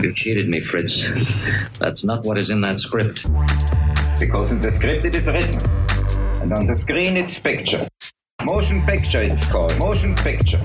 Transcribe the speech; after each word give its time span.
You 0.00 0.14
cheated 0.14 0.48
me, 0.48 0.60
Fritz. 0.60 1.04
That's 1.80 2.04
not 2.04 2.24
what 2.24 2.38
is 2.38 2.50
in 2.50 2.60
that 2.60 2.78
script. 2.78 3.24
Because 4.20 4.52
in 4.52 4.60
the 4.60 4.70
script 4.70 5.04
it 5.04 5.16
is 5.16 5.26
written. 5.26 5.58
And 6.40 6.52
on 6.52 6.66
the 6.66 6.76
screen 6.76 7.16
it's 7.16 7.36
pictures. 7.36 7.88
Motion 8.44 8.80
picture 8.82 9.20
it's 9.20 9.50
called. 9.50 9.76
Motion 9.80 10.14
picture. 10.14 10.60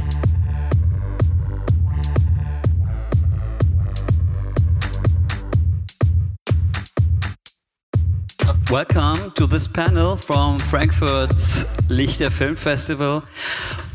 Welcome 8.70 9.32
to 9.32 9.48
this 9.48 9.68
panel 9.68 10.16
from 10.16 10.60
Frankfurt's 10.60 11.64
Lichter 11.90 12.32
Film 12.32 12.56
Festival. 12.56 13.24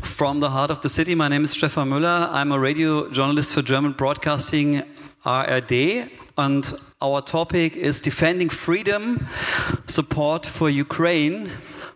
From 0.01 0.41
the 0.41 0.49
heart 0.49 0.69
of 0.69 0.81
the 0.81 0.89
city, 0.89 1.15
my 1.15 1.29
name 1.29 1.45
is 1.45 1.51
Stefan 1.51 1.89
Müller. 1.89 2.27
I'm 2.29 2.51
a 2.51 2.59
radio 2.59 3.09
journalist 3.09 3.53
for 3.53 3.61
German 3.61 3.93
Broadcasting 3.93 4.83
ARD, 5.29 6.09
and 6.37 6.73
our 7.01 7.21
topic 7.21 7.75
is 7.75 8.01
defending 8.01 8.49
freedom, 8.49 9.27
support 9.85 10.43
for 10.45 10.71
Ukraine, 10.71 11.51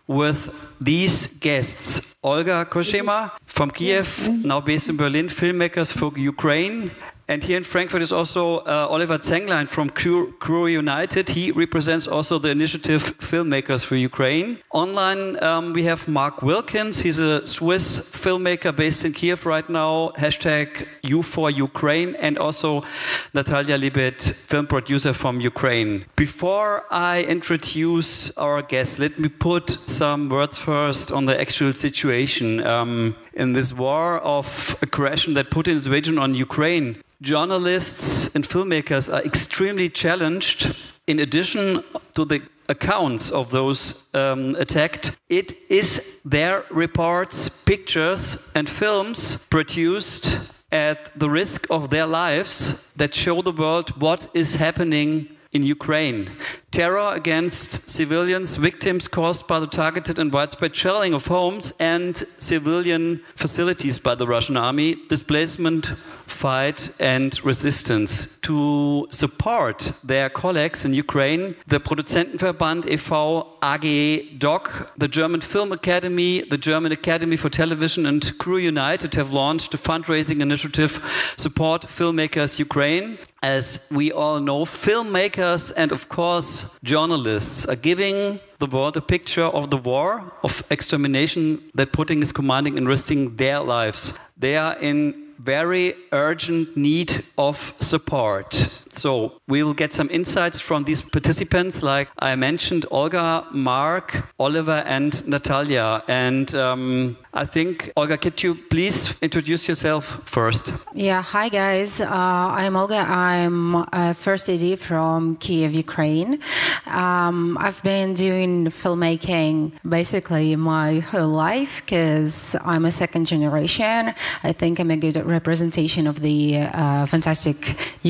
with 0.06 0.54
these 0.80 1.26
guests. 1.26 2.00
Olga 2.22 2.64
Kozhema 2.64 3.32
from 3.44 3.70
Kiev, 3.70 4.28
now 4.44 4.60
based 4.60 4.88
in 4.88 4.96
Berlin, 4.96 5.28
filmmakers 5.28 5.90
for 5.92 6.16
Ukraine. 6.16 6.92
And 7.26 7.42
here 7.42 7.56
in 7.56 7.64
Frankfurt 7.64 8.02
is 8.02 8.12
also 8.12 8.58
uh, 8.58 8.86
Oliver 8.90 9.18
Zenglein 9.18 9.66
from 9.66 9.88
Crew, 9.88 10.66
United. 10.66 11.30
He 11.30 11.50
represents 11.52 12.06
also 12.06 12.38
the 12.38 12.50
initiative 12.50 13.16
Filmmakers 13.18 13.82
for 13.82 13.96
Ukraine. 13.96 14.58
Online, 14.72 15.42
um, 15.42 15.72
we 15.72 15.84
have 15.84 16.06
Marc 16.06 16.42
Wilkins. 16.42 16.98
He's 16.98 17.18
a 17.18 17.46
Swiss 17.46 18.00
filmmaker 18.00 18.76
based 18.76 19.06
in 19.06 19.12
Kiev 19.12 19.46
right 19.46 19.68
now. 19.70 20.12
Hashtag 20.18 20.86
U4Ukraine. 21.04 22.14
And 22.20 22.36
also 22.36 22.84
Natalia 23.32 23.78
Libet, 23.78 24.34
film 24.46 24.66
producer 24.66 25.14
from 25.14 25.40
Ukraine. 25.40 26.04
Before 26.16 26.84
I 26.90 27.22
introduce 27.22 28.36
our 28.36 28.60
guests, 28.60 28.98
let 28.98 29.18
me 29.18 29.30
put 29.30 29.78
some 29.86 30.28
words 30.28 30.58
first 30.58 31.10
on 31.10 31.24
the 31.24 31.40
actual 31.40 31.72
situation. 31.72 32.64
Um, 32.66 33.16
in 33.36 33.52
this 33.52 33.72
war 33.72 34.18
of 34.20 34.76
aggression 34.82 35.34
that 35.34 35.50
Putin 35.50 35.74
is 35.74 35.88
waging 35.88 36.18
on 36.18 36.34
Ukraine, 36.34 37.02
journalists 37.20 38.34
and 38.34 38.46
filmmakers 38.46 39.12
are 39.12 39.22
extremely 39.22 39.88
challenged. 39.88 40.74
In 41.06 41.20
addition 41.20 41.82
to 42.14 42.24
the 42.24 42.42
accounts 42.68 43.30
of 43.30 43.50
those 43.50 44.04
um, 44.14 44.54
attacked, 44.56 45.12
it 45.28 45.52
is 45.68 46.00
their 46.24 46.64
reports, 46.70 47.48
pictures, 47.48 48.38
and 48.54 48.68
films 48.68 49.44
produced 49.50 50.38
at 50.72 51.10
the 51.18 51.30
risk 51.30 51.66
of 51.70 51.90
their 51.90 52.06
lives 52.06 52.90
that 52.96 53.14
show 53.14 53.42
the 53.42 53.52
world 53.52 53.90
what 54.00 54.26
is 54.34 54.56
happening 54.56 55.28
in 55.52 55.62
Ukraine. 55.62 56.32
Terror 56.74 57.12
against 57.14 57.88
civilians, 57.88 58.56
victims 58.56 59.06
caused 59.06 59.46
by 59.46 59.60
the 59.60 59.66
targeted 59.68 60.18
and 60.18 60.32
widespread 60.32 60.74
shelling 60.74 61.14
of 61.14 61.24
homes 61.24 61.72
and 61.78 62.26
civilian 62.38 63.20
facilities 63.36 64.00
by 64.00 64.16
the 64.16 64.26
Russian 64.26 64.56
army, 64.56 64.96
displacement, 65.08 65.94
fight, 66.26 66.90
and 66.98 67.44
resistance. 67.44 68.38
To 68.38 69.06
support 69.10 69.92
their 70.02 70.28
colleagues 70.28 70.84
in 70.84 70.94
Ukraine, 70.94 71.54
the 71.68 71.78
Produzentenverband 71.78 72.86
e.V. 72.86 73.44
AG 73.62 74.36
DOC, 74.38 74.98
the 74.98 75.08
German 75.08 75.42
Film 75.42 75.70
Academy, 75.70 76.42
the 76.42 76.58
German 76.58 76.90
Academy 76.90 77.36
for 77.36 77.50
Television, 77.50 78.04
and 78.04 78.36
Crew 78.38 78.58
United 78.58 79.14
have 79.14 79.32
launched 79.32 79.74
a 79.74 79.78
fundraising 79.78 80.40
initiative 80.40 81.00
Support 81.36 81.82
Filmmakers 81.82 82.58
Ukraine. 82.58 83.18
As 83.42 83.80
we 83.90 84.10
all 84.10 84.40
know, 84.40 84.64
filmmakers 84.64 85.70
and, 85.76 85.92
of 85.92 86.08
course, 86.08 86.63
journalists 86.82 87.66
are 87.66 87.76
giving 87.76 88.40
the 88.58 88.66
world 88.66 88.96
a 88.96 89.00
picture 89.00 89.44
of 89.44 89.70
the 89.70 89.76
war, 89.76 90.32
of 90.42 90.62
extermination 90.70 91.62
that 91.74 91.92
Putin 91.92 92.22
is 92.22 92.32
commanding 92.32 92.78
and 92.78 92.88
risking 92.88 93.36
their 93.36 93.60
lives. 93.60 94.14
They 94.36 94.56
are 94.56 94.76
in 94.78 95.23
very 95.44 95.94
urgent 96.12 96.76
need 96.76 97.22
of 97.36 97.74
support. 97.78 98.68
So 98.90 99.40
we'll 99.48 99.74
get 99.74 99.92
some 99.92 100.08
insights 100.10 100.58
from 100.60 100.84
these 100.84 101.02
participants, 101.02 101.82
like 101.82 102.08
I 102.18 102.36
mentioned, 102.36 102.86
Olga, 102.90 103.46
Marc, 103.52 104.24
Oliver, 104.38 104.82
and 104.86 105.26
Natalia. 105.26 106.02
And 106.08 106.54
um, 106.54 107.16
I 107.34 107.44
think, 107.44 107.92
Olga, 107.96 108.16
could 108.16 108.42
you 108.42 108.54
please 108.54 109.12
introduce 109.20 109.68
yourself 109.68 110.20
first? 110.24 110.72
Yeah, 110.94 111.22
hi 111.22 111.48
guys. 111.48 112.00
Uh, 112.00 112.06
I'm 112.08 112.76
Olga. 112.76 112.98
I'm 112.98 113.84
first 114.14 114.48
AD 114.48 114.78
from 114.78 115.36
Kiev, 115.36 115.74
Ukraine. 115.74 116.38
Um, 116.86 117.58
I've 117.60 117.82
been 117.82 118.14
doing 118.14 118.66
filmmaking 118.66 119.72
basically 119.88 120.54
my 120.54 121.00
whole 121.00 121.28
life 121.28 121.80
because 121.80 122.54
I'm 122.64 122.84
a 122.84 122.92
second 122.92 123.26
generation. 123.26 124.14
I 124.44 124.52
think 124.52 124.78
I'm 124.78 124.92
a 124.92 124.96
good 124.96 125.16
representation 125.40 126.06
of 126.06 126.16
the 126.20 126.38
uh, 126.58 127.06
fantastic 127.06 127.58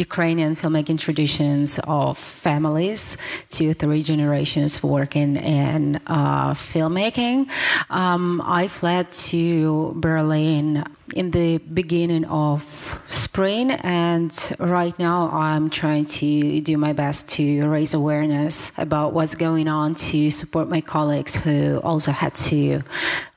Ukrainian 0.06 0.52
filmmaking 0.60 0.98
traditions 1.06 1.80
of 2.02 2.18
families, 2.18 3.16
two, 3.56 3.70
three 3.80 4.02
generations 4.12 4.82
working 4.82 5.36
in 5.36 6.00
uh, 6.06 6.52
filmmaking. 6.70 7.48
Um, 7.90 8.42
I 8.60 8.68
fled 8.68 9.06
to 9.30 9.92
Berlin 9.96 10.84
in 11.15 11.31
the 11.31 11.59
beginning 11.59 12.25
of 12.26 13.00
spring, 13.09 13.70
and 13.70 14.56
right 14.59 14.98
now 14.98 15.31
I'm 15.31 15.70
trying 15.70 16.06
to 16.06 16.60
do 16.60 16.78
my 16.78 16.92
best 16.92 17.28
to 17.31 17.69
raise 17.69 17.94
awareness 17.94 18.72
about 18.76 19.12
what's 19.12 19.34
going 19.34 19.69
on 19.69 19.94
to 19.94 20.31
support 20.31 20.69
my 20.69 20.81
colleagues 20.81 21.37
who 21.37 21.81
also 21.84 22.12
had 22.12 22.34
to 22.37 22.82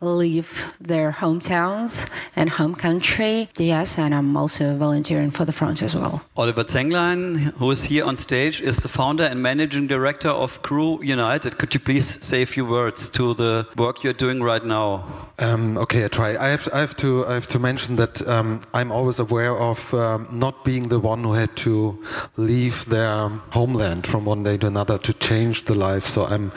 leave 0.02 0.64
their 0.80 1.12
hometowns 1.12 2.08
and 2.36 2.50
home 2.50 2.76
country. 2.76 3.50
Yes, 3.58 3.98
and 3.98 4.14
I'm 4.14 4.38
also 4.38 4.78
volunteering 4.78 5.32
for 5.32 5.46
the 5.46 5.52
front 5.52 5.82
as 5.82 5.96
well. 5.96 6.22
Oliver 6.36 6.64
Zenglein, 6.64 7.54
who 7.58 7.72
is 7.72 7.84
here 7.84 8.06
on 8.06 8.16
stage, 8.16 8.62
is 8.62 8.78
the 8.78 8.90
founder 8.90 9.24
and 9.24 9.42
managing 9.42 9.88
director 9.88 10.30
of 10.30 10.62
Crew 10.62 11.02
United. 11.04 11.58
Could 11.58 11.74
you 11.74 11.80
please 11.80 12.24
say 12.26 12.44
a 12.44 12.46
few 12.46 12.66
words 12.66 13.10
to 13.12 13.34
the 13.34 13.68
work 13.76 14.04
you're 14.04 14.14
doing 14.14 14.42
right 14.42 14.64
now? 14.64 15.04
Um, 15.40 15.78
okay, 15.78 16.06
I 16.06 16.08
try. 16.08 16.38
I 16.38 16.50
have, 16.50 16.70
I 16.74 16.80
have 16.80 16.96
to, 16.98 17.26
I 17.28 17.34
have 17.34 17.48
to 17.48 17.57
mention 17.60 17.96
that 17.98 18.28
um, 18.28 18.62
I'm 18.74 18.92
always 18.92 19.20
aware 19.20 19.58
of 19.58 19.94
um, 19.94 20.28
not 20.32 20.64
being 20.64 20.90
the 20.90 21.00
one 21.00 21.24
who 21.24 21.34
had 21.34 21.56
to 21.58 21.98
leave 22.38 22.86
their 22.86 23.30
homeland 23.52 24.06
from 24.08 24.26
one 24.26 24.44
day 24.44 24.58
to 24.58 24.68
another 24.68 24.98
to 25.00 25.14
change 25.14 25.64
the 25.66 25.76
life. 25.76 26.06
So 26.06 26.26
I'm 26.26 26.52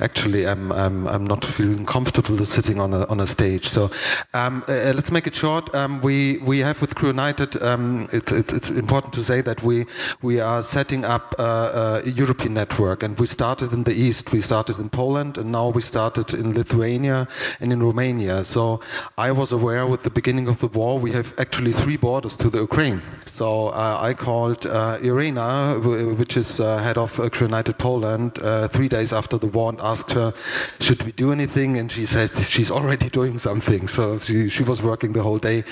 actually, 0.00 0.46
I'm, 0.46 0.72
I'm, 0.72 1.06
I'm 1.08 1.26
not 1.26 1.44
feeling 1.44 1.86
comfortable 1.86 2.44
sitting 2.44 2.80
on 2.80 2.92
a, 2.92 3.06
on 3.06 3.20
a 3.20 3.26
stage. 3.26 3.68
So 3.68 3.90
um, 4.32 4.64
uh, 4.68 4.92
let's 4.94 5.10
make 5.10 5.26
it 5.26 5.34
short. 5.34 5.74
Um, 5.74 6.00
we, 6.00 6.38
we 6.38 6.58
have 6.60 6.80
with 6.80 6.94
Crew 6.94 7.08
United. 7.08 7.62
Um, 7.62 8.08
it, 8.12 8.30
it, 8.32 8.52
it's 8.52 8.70
important 8.70 9.12
to 9.14 9.22
say 9.22 9.40
that 9.40 9.62
we, 9.62 9.86
we 10.22 10.40
are 10.40 10.62
setting 10.62 11.04
up 11.04 11.34
a, 11.38 12.02
a 12.04 12.10
European 12.10 12.54
network, 12.54 13.02
and 13.02 13.18
we 13.18 13.26
started 13.26 13.72
in 13.72 13.84
the 13.84 13.94
east. 13.94 14.32
We 14.32 14.40
started 14.40 14.78
in 14.78 14.90
Poland, 14.90 15.38
and 15.38 15.50
now 15.50 15.68
we 15.68 15.82
started 15.82 16.34
in 16.34 16.54
Lithuania 16.54 17.28
and 17.60 17.72
in 17.72 17.82
Romania. 17.82 18.44
So 18.44 18.80
I 19.18 19.32
was 19.32 19.52
aware 19.52 19.86
with 19.86 20.02
the 20.02 20.10
beginning 20.10 20.43
of 20.48 20.58
the 20.58 20.68
war, 20.68 20.98
we 20.98 21.12
have 21.12 21.34
actually 21.38 21.72
three 21.72 21.96
borders 21.96 22.36
to 22.36 22.50
the 22.50 22.60
Ukraine. 22.60 23.02
So 23.26 23.68
uh, 23.68 23.98
I 24.00 24.14
called 24.14 24.66
uh, 24.66 24.98
Irena, 25.02 25.78
which 25.78 26.36
is 26.36 26.60
uh, 26.60 26.78
head 26.78 26.98
of 26.98 27.18
uh, 27.18 27.30
United 27.40 27.78
Poland, 27.78 28.38
uh, 28.38 28.68
three 28.68 28.88
days 28.88 29.12
after 29.12 29.38
the 29.38 29.46
war 29.46 29.70
and 29.70 29.80
asked 29.80 30.12
her, 30.12 30.32
should 30.80 31.02
we 31.02 31.12
do 31.12 31.32
anything? 31.32 31.76
And 31.78 31.90
she 31.90 32.06
said 32.06 32.30
she's 32.48 32.70
already 32.70 33.08
doing 33.20 33.38
something. 33.38 33.88
So 33.88 34.18
she, 34.18 34.48
she 34.48 34.62
was 34.62 34.82
working 34.82 35.12
the 35.12 35.22
whole 35.22 35.38
day. 35.38 35.64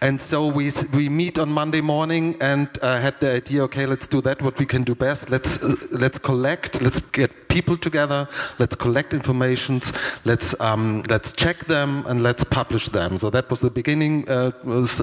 And 0.00 0.20
so 0.20 0.46
we, 0.46 0.70
we 0.92 1.08
meet 1.08 1.38
on 1.38 1.50
Monday 1.50 1.80
morning 1.80 2.36
and 2.40 2.68
uh, 2.82 3.00
had 3.00 3.18
the 3.20 3.34
idea, 3.36 3.62
okay, 3.64 3.86
let's 3.86 4.06
do 4.06 4.20
that, 4.22 4.42
what 4.42 4.58
we 4.58 4.66
can 4.66 4.82
do 4.82 4.94
best. 4.94 5.30
Let's, 5.30 5.60
let's 5.92 6.18
collect, 6.18 6.80
let's 6.80 7.00
get 7.12 7.48
people 7.48 7.76
together, 7.76 8.28
let's 8.58 8.76
collect 8.76 9.12
informations, 9.14 9.92
let's, 10.24 10.54
um, 10.60 11.02
let's 11.08 11.32
check 11.32 11.64
them, 11.64 12.04
and 12.06 12.22
let's 12.22 12.44
publish 12.44 12.88
them. 12.90 13.18
So 13.18 13.30
that 13.30 13.50
was 13.50 13.60
the 13.60 13.70
beginning. 13.70 14.17
Uh, 14.28 14.50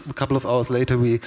a 0.10 0.14
couple 0.14 0.38
of 0.38 0.46
hours 0.46 0.70
later, 0.70 0.98
we 0.98 1.20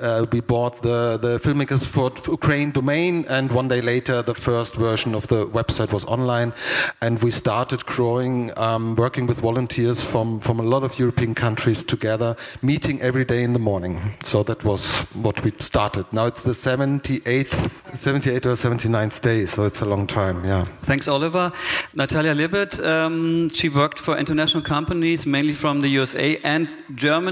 uh, 0.00 0.26
we 0.30 0.40
bought 0.40 0.82
the 0.82 1.18
the 1.18 1.38
filmmakers 1.40 1.84
for 1.86 2.12
Ukraine 2.30 2.70
domain, 2.70 3.24
and 3.28 3.50
one 3.52 3.68
day 3.68 3.80
later, 3.80 4.22
the 4.22 4.34
first 4.34 4.74
version 4.76 5.14
of 5.14 5.26
the 5.28 5.46
website 5.46 5.92
was 5.92 6.04
online, 6.04 6.52
and 7.00 7.22
we 7.22 7.30
started 7.30 7.84
growing, 7.86 8.36
um, 8.56 8.94
working 8.96 9.26
with 9.26 9.38
volunteers 9.40 10.00
from 10.00 10.40
from 10.40 10.60
a 10.60 10.62
lot 10.62 10.82
of 10.82 10.98
European 10.98 11.34
countries 11.34 11.84
together, 11.84 12.36
meeting 12.62 13.00
every 13.00 13.24
day 13.24 13.42
in 13.42 13.52
the 13.52 13.64
morning. 13.70 13.94
So 14.22 14.42
that 14.44 14.64
was 14.64 14.82
what 15.14 15.42
we 15.44 15.52
started. 15.60 16.06
Now 16.12 16.26
it's 16.26 16.42
the 16.42 16.52
78th, 16.52 17.70
78th 17.92 18.46
or 18.46 18.56
79th 18.56 19.20
day, 19.20 19.46
so 19.46 19.64
it's 19.64 19.80
a 19.80 19.86
long 19.86 20.06
time. 20.06 20.44
Yeah. 20.44 20.64
Thanks, 20.82 21.08
Oliver. 21.08 21.52
Natalia 21.94 22.34
Libet, 22.34 22.72
um, 22.84 23.48
she 23.50 23.68
worked 23.68 23.98
for 23.98 24.16
international 24.16 24.62
companies, 24.62 25.26
mainly 25.26 25.54
from 25.54 25.80
the 25.80 25.88
USA 25.88 26.38
and 26.44 26.68
Germany. 26.94 27.31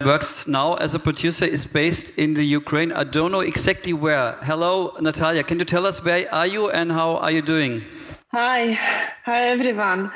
Works 0.00 0.46
now 0.46 0.74
as 0.74 0.94
a 0.94 0.98
producer, 0.98 1.44
is 1.44 1.66
based 1.66 2.10
in 2.16 2.34
the 2.34 2.44
Ukraine. 2.44 2.92
I 2.92 3.04
don't 3.04 3.32
know 3.32 3.40
exactly 3.40 3.92
where. 3.92 4.32
Hello, 4.42 4.94
Natalia. 5.00 5.42
Can 5.44 5.58
you 5.58 5.64
tell 5.64 5.86
us 5.86 6.02
where 6.04 6.32
are 6.32 6.46
you 6.46 6.70
and 6.70 6.92
how 6.92 7.16
are 7.16 7.30
you 7.30 7.42
doing? 7.42 7.84
Hi, 8.32 8.72
hi 9.24 9.48
everyone. 9.48 10.12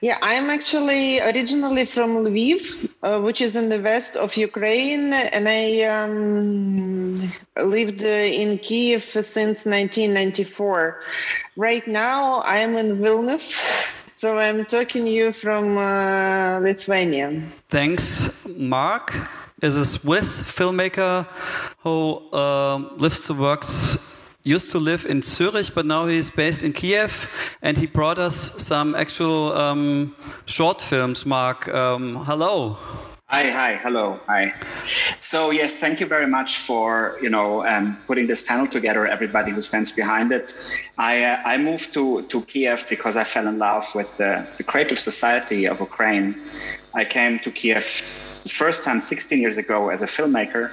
Yeah, 0.00 0.18
I'm 0.22 0.50
actually 0.50 1.18
originally 1.18 1.84
from 1.84 2.10
Lviv, 2.10 2.88
uh, 3.02 3.20
which 3.20 3.40
is 3.40 3.56
in 3.56 3.68
the 3.70 3.80
west 3.80 4.16
of 4.16 4.36
Ukraine, 4.36 5.12
and 5.12 5.48
I 5.48 5.82
um, 5.82 7.28
lived 7.60 8.04
uh, 8.04 8.40
in 8.42 8.58
Kiev 8.58 9.02
since 9.02 9.66
1994. 9.66 11.02
Right 11.56 11.86
now, 11.88 12.38
I 12.42 12.58
am 12.58 12.76
in 12.76 12.98
Vilnius, 12.98 13.60
so 14.16 14.38
I'm 14.38 14.64
talking 14.64 15.04
to 15.04 15.10
you 15.10 15.32
from 15.32 15.76
uh, 15.76 16.58
Lithuania. 16.60 17.42
Thanks, 17.68 18.30
Marc. 18.46 19.14
Is 19.62 19.76
a 19.76 19.84
Swiss 19.84 20.42
filmmaker 20.42 21.26
who 21.78 22.32
um, 22.32 22.92
lives 22.96 23.28
and 23.30 23.38
works 23.38 23.98
used 24.42 24.70
to 24.72 24.78
live 24.78 25.04
in 25.06 25.22
Zurich, 25.22 25.74
but 25.74 25.84
now 25.84 26.06
he's 26.06 26.30
based 26.30 26.62
in 26.62 26.72
Kiev, 26.72 27.28
and 27.62 27.76
he 27.76 27.86
brought 27.86 28.18
us 28.18 28.52
some 28.62 28.94
actual 28.94 29.52
um, 29.52 30.14
short 30.46 30.80
films. 30.80 31.26
Marc, 31.26 31.68
um, 31.68 32.24
hello. 32.24 32.76
Hi, 33.28 33.50
hi, 33.50 33.74
hello, 33.82 34.20
hi. 34.28 34.54
So 35.18 35.50
yes, 35.50 35.72
thank 35.72 35.98
you 35.98 36.06
very 36.06 36.28
much 36.28 36.58
for 36.58 37.18
you 37.20 37.28
know 37.28 37.66
um, 37.66 37.98
putting 38.06 38.28
this 38.28 38.44
panel 38.44 38.68
together. 38.68 39.04
Everybody 39.04 39.50
who 39.50 39.62
stands 39.62 39.92
behind 39.92 40.30
it. 40.30 40.54
I 40.96 41.24
uh, 41.24 41.42
I 41.44 41.58
moved 41.58 41.92
to 41.94 42.22
to 42.22 42.42
Kiev 42.42 42.86
because 42.88 43.16
I 43.16 43.24
fell 43.24 43.48
in 43.48 43.58
love 43.58 43.92
with 43.96 44.16
the, 44.16 44.46
the 44.58 44.62
creative 44.62 45.00
society 45.00 45.66
of 45.66 45.80
Ukraine. 45.80 46.36
I 46.94 47.04
came 47.04 47.40
to 47.40 47.50
Kiev 47.50 47.84
the 48.44 48.48
first 48.48 48.84
time 48.84 49.00
16 49.00 49.40
years 49.40 49.58
ago 49.58 49.90
as 49.90 50.02
a 50.02 50.06
filmmaker 50.06 50.70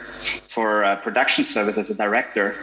for 0.47 0.83
a 0.83 0.97
production 0.97 1.43
service 1.43 1.79
as 1.79 1.89
a 1.89 1.95
director. 1.95 2.55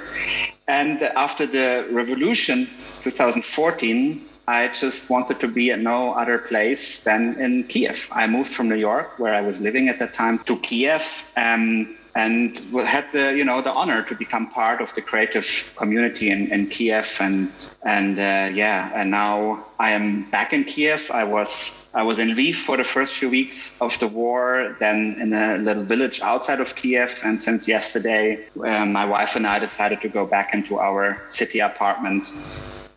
And 0.68 1.02
after 1.02 1.46
the 1.46 1.88
revolution, 1.90 2.68
2014, 3.02 4.24
I 4.50 4.66
just 4.68 5.08
wanted 5.08 5.38
to 5.40 5.48
be 5.48 5.70
at 5.70 5.78
no 5.78 6.12
other 6.12 6.38
place 6.38 7.04
than 7.04 7.40
in 7.40 7.64
Kiev. 7.72 8.08
I 8.10 8.26
moved 8.26 8.52
from 8.52 8.68
New 8.68 8.82
York, 8.90 9.08
where 9.20 9.32
I 9.32 9.42
was 9.42 9.60
living 9.60 9.88
at 9.88 10.00
that 10.00 10.12
time, 10.12 10.40
to 10.40 10.56
Kiev. 10.58 11.04
Um, 11.36 11.96
and 12.16 12.58
had 12.96 13.06
the 13.12 13.36
you 13.38 13.44
know 13.44 13.60
the 13.60 13.72
honor 13.72 14.02
to 14.02 14.14
become 14.16 14.48
part 14.48 14.80
of 14.80 14.92
the 14.94 15.02
creative 15.02 15.48
community 15.76 16.30
in, 16.30 16.50
in 16.52 16.66
Kiev 16.66 17.08
and 17.20 17.52
and 17.84 18.18
uh, 18.18 18.50
yeah 18.52 18.90
and 18.92 19.12
now 19.12 19.64
I 19.78 19.90
am 19.90 20.28
back 20.30 20.52
in 20.52 20.64
Kiev. 20.64 21.10
I 21.12 21.22
was 21.22 21.50
I 21.94 22.02
was 22.02 22.18
in 22.18 22.30
Lviv 22.30 22.56
for 22.56 22.76
the 22.76 22.88
first 22.94 23.14
few 23.14 23.30
weeks 23.30 23.80
of 23.80 23.96
the 24.00 24.08
war, 24.08 24.76
then 24.80 25.16
in 25.20 25.32
a 25.32 25.58
little 25.58 25.84
village 25.84 26.20
outside 26.20 26.60
of 26.60 26.74
Kiev, 26.74 27.20
and 27.24 27.40
since 27.40 27.68
yesterday, 27.68 28.24
uh, 28.64 28.86
my 28.86 29.04
wife 29.04 29.36
and 29.36 29.46
I 29.46 29.60
decided 29.60 30.00
to 30.00 30.08
go 30.08 30.26
back 30.26 30.54
into 30.54 30.80
our 30.80 31.22
city 31.28 31.60
apartment, 31.60 32.32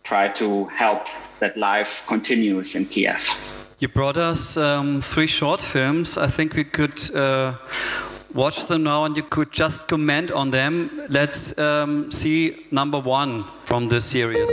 try 0.02 0.26
to 0.42 0.64
help 0.82 1.06
that 1.44 1.56
life 1.56 2.02
continues 2.06 2.74
in 2.74 2.86
Kiev. 2.86 3.22
You 3.78 3.88
brought 3.88 4.16
us 4.16 4.56
um, 4.56 5.02
three 5.02 5.26
short 5.26 5.60
films. 5.60 6.16
I 6.16 6.28
think 6.30 6.54
we 6.54 6.64
could. 6.64 7.14
Uh, 7.14 7.54
watch 8.34 8.64
them 8.64 8.82
now 8.82 9.04
and 9.04 9.16
you 9.16 9.22
could 9.22 9.52
just 9.52 9.86
comment 9.86 10.30
on 10.32 10.50
them. 10.50 10.90
Let's 11.08 11.56
um, 11.56 12.10
see 12.10 12.66
number 12.72 12.98
one 12.98 13.44
from 13.64 13.88
this 13.88 14.04
series. 14.04 14.50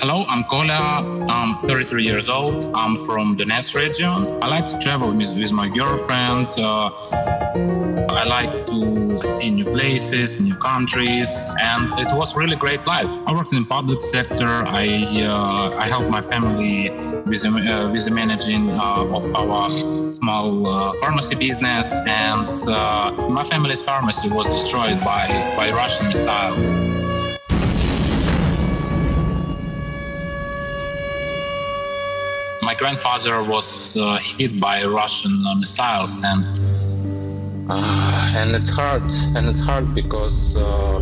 Hello, 0.00 0.24
I'm 0.28 0.44
Kola. 0.44 1.02
I'm 1.28 1.56
33 1.56 2.04
years 2.04 2.28
old. 2.28 2.70
I'm 2.72 2.94
from 2.94 3.36
the 3.36 3.42
Donetsk 3.42 3.74
region. 3.74 4.28
I 4.40 4.46
like 4.46 4.68
to 4.68 4.78
travel 4.78 5.10
with, 5.10 5.34
with 5.34 5.50
my 5.50 5.68
girlfriend. 5.68 6.52
Uh, 6.56 6.90
I 8.10 8.22
like 8.22 8.64
to 8.66 9.20
see 9.24 9.50
new 9.50 9.64
places, 9.64 10.38
new 10.38 10.54
countries, 10.54 11.28
and 11.60 11.92
it 11.98 12.12
was 12.12 12.36
really 12.36 12.54
great 12.54 12.86
life. 12.86 13.08
I 13.26 13.32
worked 13.32 13.52
in 13.52 13.62
the 13.62 13.68
public 13.68 14.00
sector. 14.00 14.46
I 14.46 14.86
uh, 15.24 15.76
I 15.76 15.88
helped 15.88 16.10
my 16.10 16.22
family 16.22 16.90
with 17.26 17.42
the, 17.42 17.48
uh, 17.48 17.90
with 17.90 18.04
the 18.04 18.12
managing 18.12 18.70
uh, 18.78 19.16
of 19.18 19.24
our 19.34 19.68
small 20.12 20.66
uh, 20.66 20.92
pharmacy 21.00 21.34
business, 21.34 21.92
and 22.06 22.54
uh, 22.68 23.28
my 23.28 23.42
family's 23.42 23.82
pharmacy 23.82 24.28
was 24.28 24.46
destroyed 24.46 25.00
by 25.00 25.26
by 25.56 25.72
Russian 25.72 26.06
missiles. 26.06 27.07
Grandfather 32.78 33.42
was 33.42 33.96
uh, 33.96 34.18
hit 34.18 34.60
by 34.60 34.84
Russian 34.84 35.44
uh, 35.46 35.54
missiles, 35.56 36.22
and 36.22 36.60
uh, 37.68 38.32
and 38.36 38.54
it's 38.54 38.70
hard, 38.70 39.02
and 39.36 39.48
it's 39.48 39.60
hard 39.60 39.92
because 39.94 40.56
uh, 40.56 40.96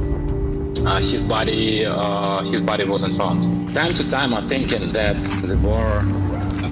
uh, 0.86 0.96
his 1.02 1.22
body 1.22 1.84
uh, 1.84 2.40
his 2.44 2.62
body 2.62 2.84
wasn't 2.84 3.12
found. 3.14 3.42
Time 3.74 3.94
to 3.94 4.08
time, 4.10 4.32
I'm 4.34 4.42
thinking 4.42 4.88
that 4.88 5.16
the 5.46 5.58
war 5.62 6.02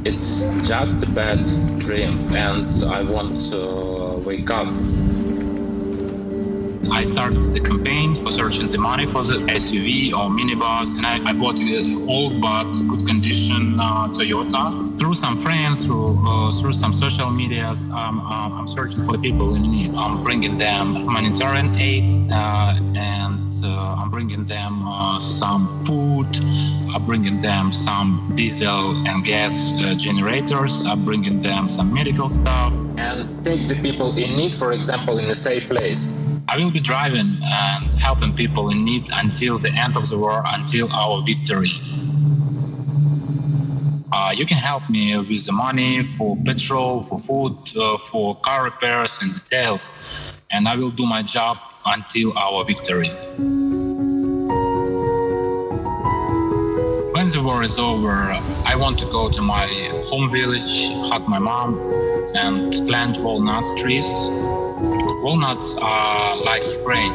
it's 0.06 0.47
just 0.67 1.03
a 1.03 1.11
bad 1.11 1.45
dream, 1.79 2.27
and 2.35 2.85
I 2.85 3.03
want 3.03 3.41
to 3.53 4.23
wake 4.27 4.51
up. 4.51 4.69
I 6.91 7.03
started 7.03 7.41
the 7.41 7.61
campaign 7.61 8.15
for 8.15 8.31
searching 8.31 8.67
the 8.69 8.79
money 8.79 9.07
for 9.07 9.23
the 9.23 9.39
SUV 9.47 10.13
or 10.13 10.29
minibus, 10.31 10.97
and 10.97 11.07
I, 11.07 11.31
I 11.31 11.33
bought 11.33 11.59
an 11.61 12.09
old 12.09 12.41
but 12.41 12.73
good 12.89 13.07
condition 13.07 13.79
uh, 13.79 14.09
Toyota. 14.09 14.99
Through 14.99 15.15
some 15.15 15.41
friends, 15.41 15.85
through 15.85 16.19
uh, 16.27 16.51
through 16.51 16.73
some 16.73 16.93
social 16.93 17.31
medias, 17.31 17.89
um, 17.89 18.21
um, 18.21 18.53
I'm 18.53 18.67
searching 18.67 19.03
for 19.03 19.13
the 19.13 19.19
people 19.19 19.55
in 19.55 19.63
need. 19.63 19.95
I'm 19.95 20.23
bringing 20.23 20.57
them 20.57 20.95
humanitarian 20.95 21.75
aid, 21.77 22.11
uh, 22.31 22.79
and 22.95 23.49
uh, 23.63 23.97
I'm 23.99 24.11
bringing 24.11 24.45
them 24.45 24.87
uh, 24.87 25.19
some 25.19 25.69
food. 25.85 26.29
I'm 26.95 27.05
bringing 27.05 27.41
them 27.41 27.73
some 27.73 28.33
diesel 28.37 29.07
and 29.07 29.25
gas 29.25 29.73
generators. 29.97 30.85
I'm 30.85 31.05
bringing 31.05 31.43
them 31.43 31.69
some 31.69 31.93
medical 31.93 32.29
stuff, 32.29 32.73
and 32.97 33.45
take 33.45 33.69
the 33.69 33.77
people 33.83 34.17
in 34.17 34.37
need, 34.37 34.55
for 34.55 34.73
example, 34.73 35.19
in 35.19 35.27
a 35.31 35.35
safe 35.35 35.69
place. 35.69 36.15
I 36.46 36.58
will 36.58 36.70
be 36.70 36.81
driving 36.81 37.38
and 37.43 37.94
helping 37.94 38.35
people 38.35 38.69
in 38.69 38.85
need 38.85 39.08
until 39.12 39.58
the 39.58 39.70
end 39.70 39.96
of 39.96 40.08
the 40.08 40.19
war, 40.19 40.43
until 40.46 40.93
our 40.93 41.23
victory. 41.25 41.73
Uh, 44.12 44.32
you 44.37 44.46
can 44.46 44.58
help 44.58 44.88
me 44.88 45.17
with 45.17 45.46
the 45.46 45.52
money 45.52 46.05
for 46.05 46.37
petrol, 46.44 47.02
for 47.02 47.19
food, 47.19 47.56
uh, 47.76 47.99
for 47.99 48.37
car 48.41 48.64
repairs 48.64 49.19
and 49.23 49.35
details, 49.35 49.91
and 50.50 50.69
I 50.69 50.76
will 50.76 50.91
do 50.91 51.06
my 51.06 51.23
job 51.23 51.58
until 51.87 52.37
our 52.38 52.64
victory. 52.64 53.08
When 57.15 57.29
the 57.29 57.41
war 57.43 57.63
is 57.63 57.79
over, 57.79 58.13
I 58.67 58.77
want 58.77 58.98
to 58.98 59.06
go 59.06 59.31
to 59.31 59.41
my 59.41 59.67
home 60.05 60.31
village, 60.31 60.91
hug 61.10 61.27
my 61.27 61.39
mom, 61.39 61.81
and 62.36 62.72
plant 62.86 63.19
walnut 63.19 63.65
trees 63.79 64.31
Walnuts 65.25 65.75
are 65.79 66.37
like 66.37 66.63
grain, 66.85 67.15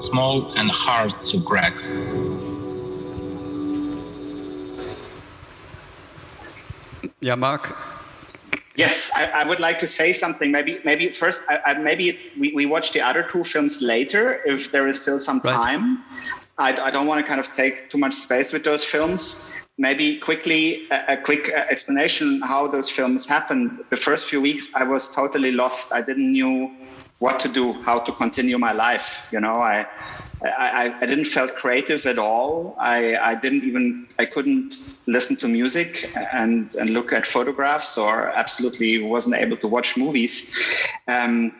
small 0.00 0.50
and 0.56 0.68
hard 0.72 1.10
to 1.22 1.40
crack. 1.40 1.78
Yeah, 7.20 7.36
Marc. 7.36 7.76
Yes, 8.74 9.12
I, 9.14 9.26
I, 9.26 9.44
would 9.44 9.60
like 9.60 9.78
to 9.78 9.86
say 9.86 10.12
something. 10.12 10.50
Maybe, 10.50 10.80
maybe 10.84 11.12
first, 11.12 11.44
I, 11.48 11.60
I, 11.64 11.74
maybe 11.74 12.18
we, 12.36 12.52
we 12.52 12.66
watch 12.66 12.90
the 12.90 13.02
other 13.02 13.22
two 13.22 13.44
films 13.44 13.80
later 13.80 14.42
if 14.44 14.72
there 14.72 14.88
is 14.88 15.00
still 15.00 15.20
some 15.20 15.40
time. 15.40 16.02
Right. 16.58 16.76
I, 16.76 16.86
I 16.86 16.90
don't 16.90 17.06
want 17.06 17.24
to 17.24 17.28
kind 17.28 17.38
of 17.38 17.52
take 17.52 17.88
too 17.88 17.98
much 17.98 18.14
space 18.14 18.52
with 18.52 18.64
those 18.64 18.82
films 18.82 19.48
maybe 19.78 20.18
quickly 20.18 20.86
a, 20.90 21.14
a, 21.14 21.16
quick 21.16 21.50
uh, 21.50 21.64
explanation 21.70 22.40
how 22.42 22.66
those 22.66 22.88
films 22.88 23.26
happened 23.26 23.84
the 23.90 23.96
first 23.96 24.26
few 24.26 24.40
weeks 24.40 24.70
i 24.74 24.82
was 24.82 25.10
totally 25.10 25.52
lost 25.52 25.92
i 25.92 26.00
didn't 26.00 26.32
knew 26.32 26.70
what 27.18 27.40
to 27.40 27.48
do 27.48 27.72
how 27.82 27.98
to 27.98 28.12
continue 28.12 28.58
my 28.58 28.72
life 28.72 29.20
you 29.32 29.40
know 29.40 29.60
i 29.60 29.86
I, 30.44 30.94
I 31.00 31.06
didn't 31.06 31.24
felt 31.24 31.54
creative 31.56 32.04
at 32.06 32.18
all. 32.18 32.76
I, 32.78 33.16
I 33.16 33.34
didn't 33.34 33.64
even 33.64 34.06
I 34.18 34.26
couldn't 34.26 34.74
listen 35.06 35.36
to 35.36 35.48
music 35.48 36.10
and, 36.32 36.74
and 36.76 36.90
look 36.90 37.12
at 37.12 37.26
photographs 37.26 37.96
or 37.96 38.28
absolutely 38.30 39.02
wasn't 39.02 39.36
able 39.36 39.56
to 39.58 39.68
watch 39.68 39.96
movies. 39.96 40.54
Um, 41.08 41.52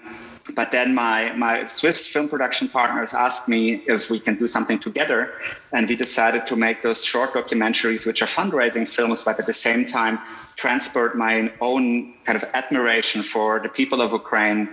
but 0.55 0.71
then 0.71 0.95
my, 0.95 1.33
my 1.33 1.67
Swiss 1.67 2.07
film 2.07 2.29
production 2.29 2.69
partners 2.69 3.13
asked 3.15 3.49
me 3.49 3.83
if 3.87 4.11
we 4.11 4.21
can 4.21 4.37
do 4.37 4.47
something 4.47 4.79
together. 4.79 5.33
And 5.73 5.89
we 5.89 5.97
decided 5.97 6.47
to 6.47 6.57
make 6.57 6.83
those 6.83 7.05
short 7.05 7.33
documentaries, 7.33 8.07
which 8.07 8.23
are 8.23 8.27
fundraising 8.27 8.87
films, 8.89 9.25
but 9.25 9.39
at 9.39 9.47
the 9.47 9.53
same 9.53 9.87
time 9.87 10.19
transport 10.57 11.17
my 11.17 11.53
own 11.61 12.15
kind 12.25 12.37
of 12.37 12.49
admiration 12.55 13.23
for 13.23 13.61
the 13.61 13.69
people 13.69 14.01
of 14.01 14.13
Ukraine 14.13 14.69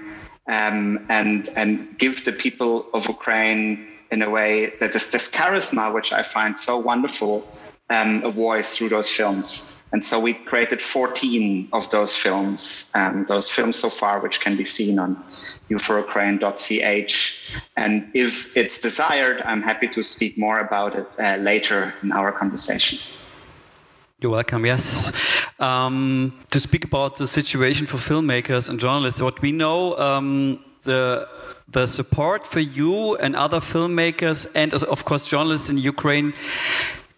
um, 0.48 1.06
and, 1.10 1.50
and 1.56 1.98
give 1.98 2.24
the 2.25 2.32
people 2.32 2.88
of 2.94 3.08
Ukraine 3.08 3.88
in 4.12 4.22
a 4.22 4.30
way 4.30 4.74
that 4.80 4.94
this, 4.94 5.10
this 5.10 5.30
charisma, 5.30 5.94
which 5.94 6.13
I 6.13 6.24
find 6.24 6.58
so 6.58 6.77
wonderful, 6.77 7.48
um, 7.89 8.24
a 8.24 8.32
voice 8.32 8.77
through 8.77 8.89
those 8.89 9.10
films. 9.10 9.74
And 9.94 10.04
so 10.04 10.20
we 10.20 10.34
created 10.34 10.82
14 10.82 11.70
of 11.72 11.88
those 11.92 12.16
films, 12.16 12.90
um, 12.96 13.26
those 13.30 13.48
films 13.48 13.78
so 13.78 13.90
far, 13.92 14.20
which 14.20 14.42
can 14.42 14.58
be 14.58 14.66
seen 14.66 14.98
on 14.98 15.24
youforukraine.ch. 15.70 17.40
And 17.78 18.10
if 18.16 18.58
it's 18.58 18.82
desired, 18.82 19.44
I'm 19.44 19.62
happy 19.62 19.88
to 19.90 20.02
speak 20.02 20.36
more 20.36 20.60
about 20.60 20.96
it 20.96 21.08
uh, 21.20 21.36
later 21.36 21.94
in 22.02 22.12
our 22.12 22.32
conversation. 22.32 22.98
You're 24.20 24.32
welcome. 24.32 24.66
Yes. 24.66 25.12
Um, 25.60 26.40
to 26.50 26.60
speak 26.60 26.86
about 26.86 27.18
the 27.18 27.28
situation 27.28 27.86
for 27.86 27.98
filmmakers 27.98 28.70
and 28.70 28.80
journalists, 28.80 29.22
what 29.22 29.42
we 29.44 29.52
know, 29.52 29.96
um, 30.00 30.60
the 30.82 31.28
the 31.70 31.88
support 31.88 32.46
for 32.46 32.60
you 32.60 33.16
and 33.18 33.36
other 33.36 33.60
filmmakers 33.60 34.46
and 34.54 34.74
of 34.74 35.06
course 35.06 35.26
journalists 35.26 35.70
in 35.70 35.78
Ukraine 35.78 36.34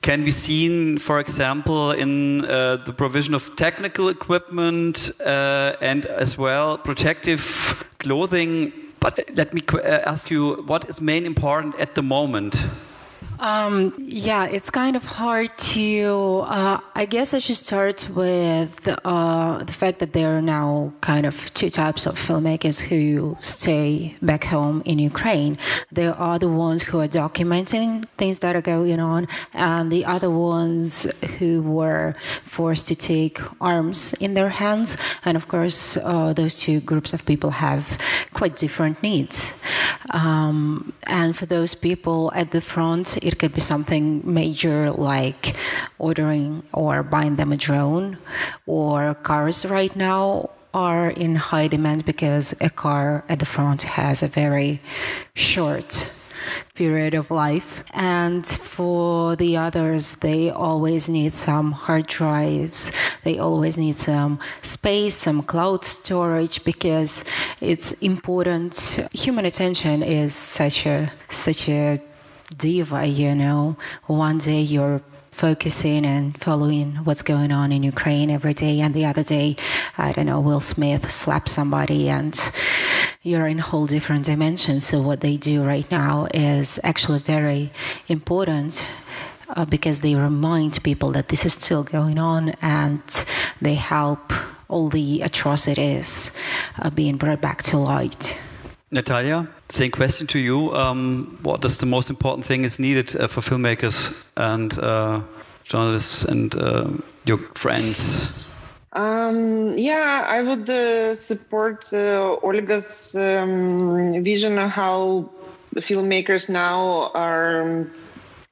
can 0.05 0.23
be 0.23 0.31
seen, 0.31 0.99
for 0.99 1.19
example, 1.19 1.89
in 1.89 2.45
uh, 2.45 2.77
the 2.85 2.93
provision 2.93 3.33
of 3.33 3.55
technical 3.55 4.09
equipment 4.09 5.09
uh, 5.19 5.75
and 5.81 6.05
as 6.05 6.37
well 6.37 6.77
protective 6.77 7.83
clothing. 7.97 8.71
But 8.99 9.19
let 9.33 9.51
me 9.51 9.63
uh, 9.73 10.11
ask 10.11 10.29
you, 10.29 10.61
what 10.67 10.87
is 10.87 11.01
main 11.01 11.25
important 11.25 11.73
at 11.79 11.95
the 11.95 12.03
moment? 12.03 12.67
Um, 13.39 13.93
yeah, 13.97 14.45
it's 14.45 14.69
kind 14.69 14.95
of 14.95 15.03
hard 15.03 15.55
to. 15.57 16.43
Uh, 16.45 16.79
I 16.95 17.05
guess 17.05 17.33
I 17.33 17.39
should 17.39 17.57
start 17.57 18.09
with 18.09 18.87
uh, 19.03 19.63
the 19.63 19.73
fact 19.73 19.99
that 19.99 20.13
there 20.13 20.37
are 20.37 20.41
now 20.41 20.93
kind 21.01 21.25
of 21.25 21.53
two 21.53 21.69
types 21.69 22.05
of 22.05 22.17
filmmakers 22.17 22.79
who 22.79 23.37
stay 23.41 24.15
back 24.21 24.45
home 24.45 24.81
in 24.85 24.99
Ukraine. 24.99 25.57
There 25.91 26.13
are 26.15 26.39
the 26.39 26.49
ones 26.49 26.83
who 26.83 26.99
are 26.99 27.07
documenting 27.07 28.05
things 28.17 28.39
that 28.39 28.55
are 28.55 28.61
going 28.61 28.99
on, 28.99 29.27
and 29.53 29.91
the 29.91 30.05
other 30.05 30.29
ones 30.29 31.07
who 31.37 31.61
were 31.61 32.15
forced 32.43 32.87
to 32.87 32.95
take 32.95 33.39
arms 33.59 34.13
in 34.13 34.33
their 34.33 34.49
hands. 34.49 34.97
And 35.25 35.35
of 35.35 35.47
course, 35.47 35.97
uh, 35.97 36.33
those 36.33 36.59
two 36.59 36.79
groups 36.79 37.13
of 37.13 37.25
people 37.25 37.51
have 37.51 37.97
quite 38.33 38.55
different 38.55 39.03
needs. 39.03 39.55
Um, 40.11 40.93
and 41.07 41.35
for 41.35 41.45
those 41.45 41.75
people 41.75 42.31
at 42.35 42.51
the 42.51 42.61
front, 42.61 43.17
it 43.25 43.39
could 43.39 43.53
be 43.53 43.61
something 43.61 44.21
major 44.23 44.91
like 44.91 45.55
ordering 45.97 46.63
or 46.73 47.03
buying 47.03 47.35
them 47.35 47.51
a 47.51 47.57
drone, 47.57 48.17
or 48.65 49.15
cars 49.15 49.65
right 49.65 49.95
now 49.95 50.49
are 50.73 51.09
in 51.09 51.35
high 51.35 51.67
demand 51.67 52.05
because 52.05 52.53
a 52.59 52.69
car 52.69 53.23
at 53.29 53.39
the 53.39 53.45
front 53.45 53.83
has 53.83 54.21
a 54.21 54.27
very 54.27 54.81
short 55.33 56.11
period 56.75 57.13
of 57.13 57.31
life. 57.31 57.83
And 57.93 58.45
for 58.45 59.35
the 59.35 59.57
others, 59.57 60.15
they 60.15 60.49
always 60.49 61.09
need 61.09 61.33
some 61.33 61.71
hard 61.71 62.07
drives. 62.07 62.91
They 63.23 63.39
always 63.39 63.77
need 63.77 63.97
some 63.97 64.39
space, 64.61 65.15
some 65.15 65.41
cloud 65.43 65.85
storage 65.85 66.63
because 66.63 67.23
it's 67.61 67.93
important. 67.93 68.99
Human 69.13 69.45
attention 69.45 70.03
is 70.03 70.35
such 70.35 70.85
a 70.85 71.11
such 71.29 71.69
a 71.69 72.01
diva, 72.55 73.05
you 73.05 73.35
know. 73.35 73.77
One 74.07 74.37
day 74.37 74.61
you're 74.61 75.01
focusing 75.31 76.05
and 76.05 76.39
following 76.41 76.95
what's 77.03 77.21
going 77.21 77.51
on 77.51 77.71
in 77.71 77.83
Ukraine 77.83 78.29
every 78.29 78.53
day, 78.53 78.79
and 78.79 78.93
the 78.93 79.05
other 79.05 79.23
day, 79.23 79.57
I 79.97 80.13
don't 80.13 80.25
know, 80.27 80.39
Will 80.39 80.61
Smith 80.61 81.11
slapped 81.11 81.49
somebody 81.49 82.09
and 82.09 82.33
you're 83.21 83.47
in 83.47 83.59
a 83.59 83.63
whole 83.63 83.87
different 83.87 84.25
dimension. 84.25 84.79
So 84.79 85.01
what 85.01 85.21
they 85.21 85.35
do 85.35 85.63
right 85.63 85.89
now 85.89 86.27
is 86.33 86.79
actually 86.83 87.19
very 87.19 87.71
important 88.07 88.91
uh, 89.49 89.65
because 89.65 90.01
they 90.01 90.15
remind 90.15 90.81
people 90.83 91.11
that 91.13 91.29
this 91.29 91.45
is 91.45 91.53
still 91.53 91.83
going 91.83 92.17
on 92.17 92.49
and 92.61 93.01
they 93.61 93.75
help 93.75 94.31
all 94.67 94.89
the 94.89 95.21
atrocities 95.21 96.31
uh, 96.79 96.89
being 96.89 97.17
brought 97.17 97.41
back 97.41 97.63
to 97.63 97.77
light. 97.77 98.39
Natalia, 98.91 99.47
same 99.69 99.91
question 99.91 100.27
to 100.27 100.39
you. 100.39 100.73
Um, 100.75 101.39
what 101.41 101.65
is 101.65 101.79
the 101.79 101.85
most 101.85 102.09
important 102.09 102.45
thing 102.45 102.63
is 102.65 102.79
needed 102.79 103.15
uh, 103.15 103.27
for 103.27 103.41
filmmakers 103.41 104.13
and 104.37 104.77
uh, 104.79 105.21
journalists 105.63 106.23
and 106.23 106.55
uh, 106.55 106.91
your 107.25 107.39
friends? 107.55 108.29
Um, 108.93 109.77
yeah, 109.77 110.25
I 110.27 110.41
would 110.41 110.69
uh, 110.69 111.15
support 111.15 111.91
uh, 111.91 112.37
Olga's 112.43 113.13
um, 113.15 114.23
vision 114.23 114.57
of 114.57 114.69
how 114.69 115.29
the 115.73 115.81
filmmakers 115.81 116.47
now 116.47 117.11
are 117.13 117.61
um, 117.61 117.91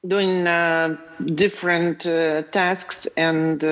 doing 0.06 0.46
uh, 0.46 0.96
different 1.34 2.00
tasks 2.52 3.06
and 3.16 3.64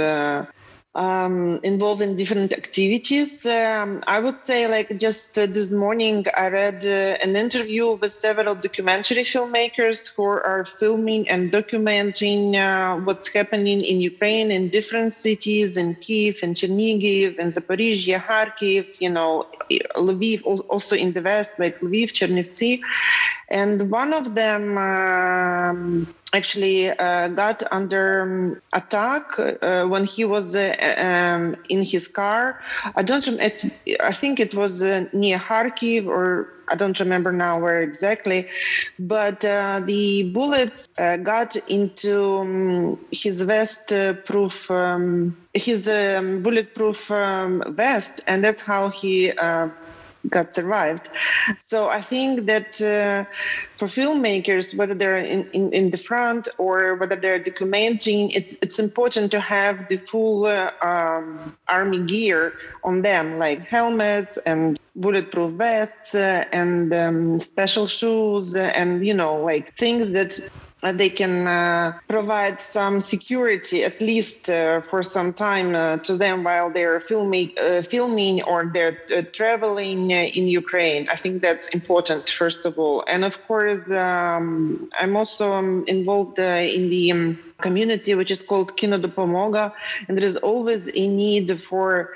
um, 0.94 1.58
involved 1.62 2.02
in 2.02 2.16
different 2.16 2.52
activities. 2.52 3.46
Um, 3.46 4.02
I 4.06 4.20
would 4.20 4.36
say, 4.36 4.68
like 4.68 4.98
just 4.98 5.38
uh, 5.38 5.46
this 5.46 5.70
morning, 5.70 6.26
I 6.36 6.48
read 6.48 6.84
uh, 6.84 7.16
an 7.24 7.34
interview 7.34 7.92
with 7.92 8.12
several 8.12 8.54
documentary 8.54 9.24
filmmakers 9.24 10.10
who 10.14 10.24
are 10.24 10.66
filming 10.78 11.28
and 11.28 11.50
documenting 11.50 12.54
uh, 12.56 13.00
what's 13.00 13.28
happening 13.28 13.80
in 13.80 14.00
Ukraine 14.00 14.50
in 14.50 14.68
different 14.68 15.14
cities, 15.14 15.76
in 15.76 15.94
Kiev, 15.94 16.42
in 16.42 16.52
Chernihiv, 16.52 17.38
in 17.38 17.50
Zaporizhia, 17.50 18.22
Kharkiv, 18.22 19.00
you 19.00 19.08
know, 19.08 19.46
Lviv, 19.96 20.42
also 20.68 20.94
in 20.94 21.12
the 21.12 21.22
west, 21.22 21.58
like 21.58 21.80
Lviv, 21.80 22.12
Chernivtsi. 22.12 22.80
And 23.48 23.90
one 23.90 24.12
of 24.12 24.34
them, 24.34 24.76
um, 24.76 26.14
actually 26.32 26.90
uh, 26.90 27.28
got 27.28 27.62
under 27.70 28.22
um, 28.22 28.60
attack 28.72 29.38
uh, 29.38 29.84
when 29.84 30.04
he 30.04 30.24
was 30.24 30.54
uh, 30.54 30.74
um, 30.98 31.56
in 31.68 31.82
his 31.82 32.08
car. 32.08 32.60
I 32.96 33.02
don't. 33.02 33.26
It's. 33.40 33.64
I 34.00 34.12
think 34.12 34.40
it 34.40 34.54
was 34.54 34.82
uh, 34.82 35.06
near 35.12 35.38
Kharkiv, 35.38 36.06
or 36.06 36.48
I 36.68 36.74
don't 36.74 36.98
remember 36.98 37.32
now 37.32 37.60
where 37.60 37.82
exactly. 37.82 38.48
But 38.98 39.44
uh, 39.44 39.82
the 39.84 40.30
bullets 40.32 40.88
uh, 40.98 41.16
got 41.18 41.56
into 41.68 42.38
um, 42.38 42.98
his 43.10 43.42
vest-proof, 43.42 44.70
um, 44.70 45.36
his 45.54 45.88
um, 45.88 46.42
bulletproof 46.42 47.10
um, 47.10 47.62
vest, 47.68 48.20
and 48.26 48.42
that's 48.44 48.62
how 48.62 48.88
he 48.88 49.32
got 50.28 50.54
survived. 50.54 51.10
So 51.64 51.88
I 51.88 52.00
think 52.00 52.46
that 52.46 52.80
uh, 52.80 53.24
for 53.76 53.86
filmmakers, 53.88 54.74
whether 54.76 54.94
they're 54.94 55.16
in, 55.16 55.48
in, 55.52 55.72
in, 55.72 55.90
the 55.90 55.98
front 55.98 56.48
or 56.58 56.94
whether 56.96 57.16
they're 57.16 57.40
documenting, 57.40 58.30
it's, 58.34 58.54
it's 58.62 58.78
important 58.78 59.30
to 59.32 59.40
have 59.40 59.88
the 59.88 59.96
full 59.96 60.46
uh, 60.46 60.70
um, 60.82 61.56
army 61.68 62.00
gear 62.04 62.54
on 62.84 63.02
them, 63.02 63.38
like 63.38 63.60
helmets 63.62 64.38
and 64.46 64.78
bulletproof 64.96 65.52
vests 65.54 66.14
uh, 66.14 66.44
and 66.52 66.92
um, 66.92 67.40
special 67.40 67.86
shoes 67.86 68.54
and, 68.54 69.06
you 69.06 69.14
know, 69.14 69.42
like 69.42 69.76
things 69.76 70.12
that 70.12 70.38
they 70.90 71.08
can 71.08 71.46
uh, 71.46 71.96
provide 72.08 72.60
some 72.60 73.00
security, 73.00 73.84
at 73.84 74.00
least 74.00 74.50
uh, 74.50 74.80
for 74.80 75.02
some 75.02 75.32
time, 75.32 75.76
uh, 75.76 75.98
to 75.98 76.16
them 76.16 76.42
while 76.42 76.70
they're 76.70 77.00
filming, 77.00 77.52
uh, 77.62 77.82
filming 77.82 78.42
or 78.42 78.68
they're 78.74 78.98
uh, 79.16 79.22
traveling 79.32 80.10
in 80.10 80.48
Ukraine. 80.48 81.08
I 81.08 81.14
think 81.14 81.40
that's 81.40 81.68
important, 81.68 82.28
first 82.28 82.64
of 82.64 82.78
all. 82.80 83.04
And 83.06 83.24
of 83.24 83.40
course, 83.46 83.88
um, 83.90 84.90
I'm 84.98 85.16
also 85.16 85.54
um, 85.54 85.84
involved 85.86 86.40
in 86.40 86.90
the 86.90 87.12
um, 87.12 87.38
community 87.60 88.16
which 88.16 88.32
is 88.32 88.42
called 88.42 88.76
Kino 88.76 88.98
Dopomoga, 88.98 89.72
and 90.08 90.18
there 90.18 90.24
is 90.24 90.36
always 90.38 90.88
a 90.88 91.06
need 91.06 91.62
for 91.62 92.12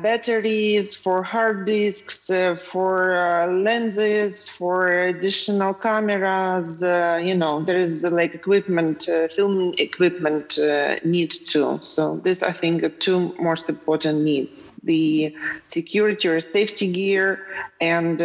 batteries, 0.00 0.94
for 0.94 1.22
hard 1.22 1.66
disks, 1.66 2.30
uh, 2.30 2.56
for 2.56 3.16
uh, 3.16 3.46
lenses, 3.48 4.48
for 4.48 4.88
additional 4.88 5.74
cameras. 5.74 6.82
Uh, 6.82 7.20
you 7.22 7.34
know, 7.34 7.62
there 7.62 7.78
is 7.78 8.04
uh, 8.04 8.10
like 8.10 8.34
equipment, 8.34 9.08
uh, 9.08 9.28
film 9.28 9.74
equipment 9.78 10.58
uh, 10.58 10.96
need 11.04 11.30
too. 11.30 11.78
So 11.82 12.16
this, 12.24 12.42
I 12.42 12.52
think, 12.52 12.82
are 12.82 12.88
two 12.88 13.34
most 13.38 13.68
important 13.68 14.22
needs: 14.22 14.66
the 14.82 15.34
security 15.66 16.28
or 16.28 16.40
safety 16.40 16.90
gear 16.90 17.46
and 17.80 18.20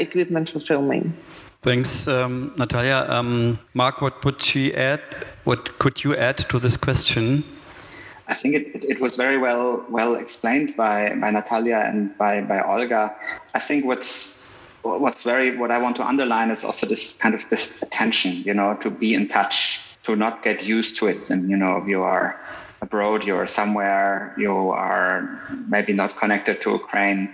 equipment 0.00 0.50
for 0.50 0.60
filming. 0.60 1.14
Thanks, 1.62 2.06
um, 2.06 2.52
Natalia. 2.56 3.06
Um, 3.08 3.58
Marc, 3.74 4.00
what 4.00 4.24
would 4.24 4.40
she 4.40 4.72
add? 4.74 5.00
What 5.44 5.78
could 5.78 6.04
you 6.04 6.14
add 6.14 6.38
to 6.50 6.58
this 6.58 6.76
question? 6.76 7.42
I 8.28 8.34
think 8.34 8.54
it, 8.56 8.84
it 8.84 9.00
was 9.00 9.16
very 9.16 9.38
well 9.38 9.84
well 9.88 10.14
explained 10.16 10.76
by, 10.76 11.14
by 11.14 11.30
Natalia 11.30 11.84
and 11.86 12.16
by, 12.18 12.40
by 12.42 12.60
Olga. 12.60 13.14
I 13.54 13.60
think 13.60 13.84
what's 13.84 14.36
what's 14.82 15.22
very 15.22 15.56
what 15.56 15.70
I 15.70 15.78
want 15.78 15.96
to 15.96 16.06
underline 16.06 16.50
is 16.50 16.64
also 16.64 16.86
this 16.86 17.14
kind 17.14 17.34
of 17.34 17.48
this 17.48 17.80
attention, 17.82 18.32
you 18.44 18.54
know, 18.54 18.74
to 18.76 18.90
be 18.90 19.14
in 19.14 19.28
touch, 19.28 19.80
to 20.04 20.16
not 20.16 20.42
get 20.42 20.64
used 20.66 20.96
to 20.98 21.06
it. 21.06 21.30
And 21.30 21.50
you 21.50 21.56
know, 21.56 21.76
if 21.78 21.88
you 21.88 22.02
are 22.02 22.40
abroad, 22.82 23.24
you're 23.24 23.46
somewhere, 23.46 24.34
you 24.38 24.52
are 24.70 25.40
maybe 25.68 25.92
not 25.92 26.16
connected 26.16 26.60
to 26.62 26.72
Ukraine. 26.72 27.32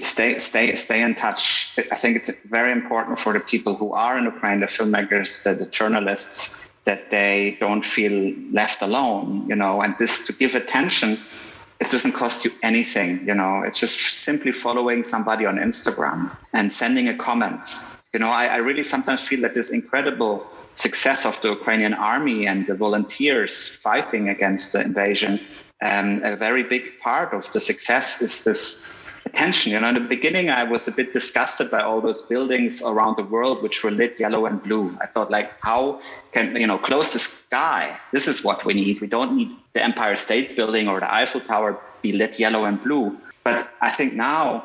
stay 0.00 0.38
stay 0.38 0.74
stay 0.76 1.00
in 1.02 1.14
touch. 1.14 1.44
I 1.90 1.96
think 1.96 2.16
it's 2.16 2.30
very 2.58 2.72
important 2.72 3.18
for 3.18 3.32
the 3.32 3.40
people 3.40 3.74
who 3.74 3.92
are 3.92 4.16
in 4.18 4.24
Ukraine, 4.24 4.60
the 4.60 4.66
filmmakers, 4.66 5.42
the, 5.44 5.54
the 5.54 5.66
journalists, 5.78 6.40
that 6.84 7.10
they 7.10 7.56
don't 7.60 7.84
feel 7.84 8.34
left 8.52 8.82
alone. 8.82 9.46
You 9.48 9.56
know, 9.56 9.82
and 9.82 9.94
this 9.98 10.26
to 10.26 10.32
give 10.32 10.54
attention. 10.54 11.18
It 11.80 11.90
doesn't 11.90 12.12
cost 12.12 12.44
you 12.44 12.52
anything, 12.62 13.26
you 13.26 13.34
know. 13.34 13.62
It's 13.66 13.80
just 13.80 13.98
simply 13.98 14.52
following 14.52 15.02
somebody 15.02 15.46
on 15.46 15.56
Instagram 15.56 16.30
and 16.52 16.72
sending 16.72 17.08
a 17.08 17.16
comment. 17.16 17.74
You 18.12 18.20
know, 18.20 18.28
I, 18.28 18.46
I 18.46 18.56
really 18.58 18.84
sometimes 18.84 19.22
feel 19.22 19.40
that 19.40 19.54
this 19.54 19.72
incredible 19.72 20.46
success 20.74 21.26
of 21.26 21.40
the 21.40 21.50
Ukrainian 21.50 21.94
army 21.94 22.46
and 22.46 22.66
the 22.66 22.74
volunteers 22.74 23.68
fighting 23.68 24.28
against 24.28 24.72
the 24.72 24.80
invasion, 24.80 25.40
um, 25.82 26.20
a 26.22 26.36
very 26.36 26.62
big 26.62 26.98
part 27.00 27.32
of 27.34 27.52
the 27.52 27.60
success 27.60 28.22
is 28.22 28.44
this 28.44 28.84
attention. 29.24 29.72
You 29.72 29.80
know, 29.80 29.88
in 29.88 29.94
the 29.94 30.00
beginning, 30.00 30.50
I 30.50 30.64
was 30.64 30.88
a 30.88 30.92
bit 30.92 31.12
disgusted 31.12 31.70
by 31.70 31.80
all 31.80 32.00
those 32.00 32.22
buildings 32.22 32.82
around 32.82 33.16
the 33.16 33.24
world 33.24 33.62
which 33.62 33.82
were 33.82 33.90
lit 33.90 34.18
yellow 34.18 34.46
and 34.46 34.62
blue. 34.62 34.96
I 35.00 35.06
thought, 35.06 35.30
like, 35.30 35.50
how 35.60 36.00
can 36.32 36.56
you 36.56 36.66
know 36.66 36.78
close 36.78 37.12
the 37.12 37.18
sky? 37.18 37.96
This 38.12 38.28
is 38.28 38.44
what 38.44 38.64
we 38.64 38.74
need. 38.74 39.00
We 39.00 39.06
don't 39.06 39.36
need 39.36 39.50
the 39.72 39.82
Empire 39.82 40.16
State 40.16 40.56
Building 40.56 40.88
or 40.88 41.00
the 41.00 41.12
Eiffel 41.12 41.40
Tower 41.40 41.78
be 42.02 42.12
lit 42.12 42.38
yellow 42.38 42.64
and 42.64 42.82
blue. 42.82 43.16
But 43.44 43.70
I 43.80 43.90
think 43.90 44.14
now 44.14 44.64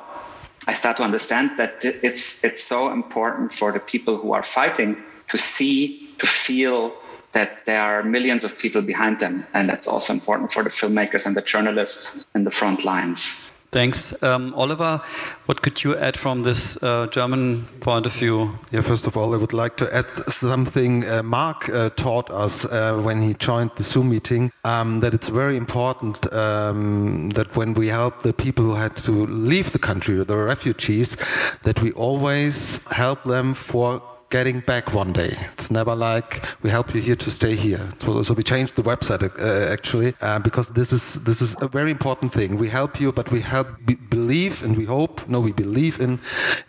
I 0.68 0.74
start 0.74 0.98
to 0.98 1.04
understand 1.04 1.52
that 1.58 1.84
it's 1.84 2.44
it's 2.44 2.64
so 2.64 2.92
important 2.92 3.54
for 3.54 3.72
the 3.72 3.80
people 3.80 4.18
who 4.18 4.34
are 4.34 4.44
fighting 4.44 4.98
to 5.30 5.38
see, 5.38 6.10
to 6.20 6.28
feel 6.28 6.94
that 7.34 7.66
there 7.66 7.82
are 7.82 8.04
millions 8.04 8.44
of 8.44 8.58
people 8.58 8.82
behind 8.82 9.20
them, 9.20 9.46
and 9.54 9.70
that's 9.70 9.88
also 9.88 10.14
important 10.14 10.52
for 10.52 10.64
the 10.64 10.70
filmmakers 10.70 11.26
and 11.26 11.36
the 11.36 11.42
journalists 11.42 12.26
in 12.34 12.44
the 12.44 12.52
front 12.52 12.84
lines. 12.84 13.52
Thanks. 13.72 14.14
Um, 14.24 14.54
Oliver, 14.54 15.02
what 15.46 15.62
could 15.62 15.84
you 15.84 15.98
add 15.98 16.16
from 16.16 16.44
this 16.44 16.82
uh, 16.82 17.08
German 17.08 17.66
point 17.82 18.06
of 18.06 18.14
view? 18.14 18.58
Yeah, 18.72 18.82
first 18.82 19.06
of 19.06 19.18
all, 19.18 19.34
I 19.34 19.38
would 19.38 19.52
like 19.52 19.76
to 19.78 19.94
add 19.94 20.08
something 20.32 21.06
uh, 21.06 21.22
Marc 21.22 21.68
uh, 21.68 21.90
taught 21.90 22.30
us 22.30 22.64
uh, 22.64 22.98
when 23.04 23.22
he 23.22 23.34
joined 23.34 23.72
the 23.76 23.84
Zoom 23.84 24.10
meeting 24.10 24.54
um, 24.64 25.02
that 25.02 25.14
it's 25.14 25.28
very 25.28 25.58
important 25.58 26.32
um, 26.34 27.32
that 27.32 27.56
when 27.58 27.74
we 27.74 27.88
help 27.88 28.22
the 28.22 28.32
people 28.32 28.64
who 28.64 28.76
had 28.76 28.96
to 28.98 29.12
leave 29.28 29.74
the 29.74 29.80
country, 29.80 30.24
the 30.24 30.38
refugees, 30.38 31.18
that 31.64 31.82
we 31.82 31.92
always 31.92 32.80
help 32.88 33.24
them 33.26 33.54
for 33.54 34.02
getting 34.30 34.60
back 34.60 34.94
one 34.94 35.14
day. 35.14 35.38
It's 35.54 35.72
never 35.72 35.96
like 35.96 36.44
we 36.62 36.70
help 36.70 36.94
you 36.94 37.02
here 37.02 37.16
to 37.16 37.32
stay 37.32 37.56
here. 37.56 37.90
So, 38.00 38.24
so 38.24 38.34
we 38.34 38.44
changed 38.44 38.76
the 38.76 38.84
website 38.84 39.24
uh, 39.24 39.72
actually 39.72 40.14
uh, 40.22 40.40
because 40.40 40.70
this 40.70 40.92
is 40.92 41.16
this 41.24 41.42
is 41.42 41.56
a 41.62 41.68
very 41.68 41.92
important 41.92 42.34
thing. 42.34 42.58
We 42.58 42.70
help 42.70 43.00
you, 43.00 43.12
but 43.12 43.32
we 43.32 43.42
help 43.42 43.68
be, 43.86 43.96
believe 43.96 44.64
and 44.64 44.78
we 44.78 44.86
hope. 44.86 45.28
No, 45.28 45.40
we 45.40 45.52
believe 45.52 46.00
in 46.00 46.20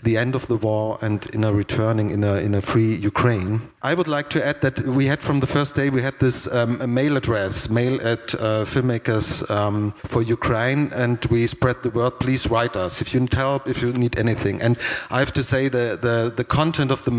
the 0.03 0.17
end 0.17 0.35
of 0.35 0.47
the 0.47 0.57
war 0.57 0.99
and 1.01 1.27
in 1.35 1.45
a 1.45 1.53
returning 1.53 2.11
in 2.11 2.23
a 2.23 2.37
in 2.37 2.55
a 2.55 2.61
free 2.61 2.95
Ukraine. 2.95 3.61
I 3.83 3.95
would 3.95 4.09
like 4.09 4.29
to 4.31 4.45
add 4.45 4.61
that 4.61 4.81
we 4.81 5.07
had 5.07 5.21
from 5.21 5.41
the 5.41 5.47
first 5.47 5.75
day 5.77 5.91
we 5.91 6.03
had 6.03 6.19
this 6.21 6.47
um, 6.49 6.95
mail 6.95 7.17
address, 7.17 7.69
mail 7.69 7.95
at 8.07 8.35
uh, 8.35 8.65
filmmakers 8.65 9.49
um, 9.51 9.93
for 10.05 10.23
Ukraine, 10.23 10.93
and 10.93 11.25
we 11.27 11.47
spread 11.47 11.83
the 11.83 11.91
word. 11.91 12.19
Please 12.21 12.49
write 12.49 12.77
us 12.77 13.01
if 13.01 13.15
you 13.15 13.21
need 13.21 13.35
help, 13.35 13.69
if 13.69 13.83
you 13.83 13.93
need 13.93 14.19
anything. 14.19 14.61
And 14.63 14.79
I 15.11 15.19
have 15.19 15.33
to 15.33 15.43
say 15.43 15.69
the 15.69 15.99
the, 16.01 16.33
the 16.35 16.45
content 16.45 16.91
of 16.91 17.03
the 17.05 17.11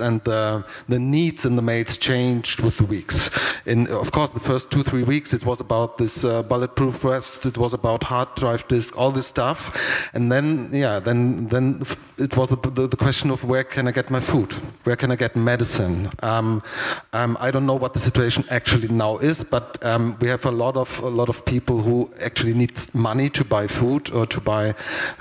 and 0.00 0.22
the, 0.24 0.64
the 0.88 0.98
needs 0.98 1.44
in 1.44 1.56
the 1.56 1.62
mails 1.62 1.96
changed 1.96 2.60
with 2.60 2.76
the 2.78 2.84
weeks. 2.84 3.30
In 3.66 3.88
of 3.88 4.10
course 4.12 4.30
the 4.30 4.40
first 4.40 4.70
two 4.70 4.82
three 4.82 5.02
weeks 5.02 5.32
it 5.32 5.44
was 5.44 5.60
about 5.60 5.98
this 5.98 6.24
uh, 6.24 6.42
bulletproof 6.42 6.96
vest, 6.96 7.46
it 7.46 7.56
was 7.58 7.74
about 7.74 8.04
hard 8.04 8.34
drive 8.34 8.66
disk, 8.68 8.96
all 8.96 9.10
this 9.10 9.26
stuff, 9.26 9.60
and 10.14 10.30
then 10.32 10.70
yeah 10.72 10.98
then 10.98 11.48
then 11.48 11.82
it 12.18 12.36
was 12.36 12.48
the, 12.48 12.56
the, 12.70 12.86
the 12.88 12.96
question 12.96 13.30
of 13.30 13.44
where 13.44 13.64
can 13.64 13.86
I 13.88 13.92
get 13.92 14.10
my 14.10 14.20
food, 14.20 14.52
where 14.84 14.96
can 14.96 15.10
I 15.10 15.16
get 15.16 15.36
medicine 15.36 16.10
um, 16.22 16.62
um, 17.12 17.36
I 17.40 17.50
don't 17.50 17.66
know 17.66 17.74
what 17.74 17.94
the 17.94 18.00
situation 18.00 18.44
actually 18.50 18.88
now 18.88 19.18
is, 19.18 19.44
but 19.44 19.78
um, 19.84 20.16
we 20.20 20.28
have 20.28 20.44
a 20.44 20.50
lot 20.50 20.76
of 20.76 21.00
a 21.00 21.08
lot 21.08 21.28
of 21.28 21.44
people 21.44 21.82
who 21.82 22.10
actually 22.20 22.54
need 22.54 22.72
money 22.94 23.28
to 23.30 23.44
buy 23.44 23.66
food 23.66 24.10
or 24.12 24.26
to 24.26 24.40
buy 24.40 24.74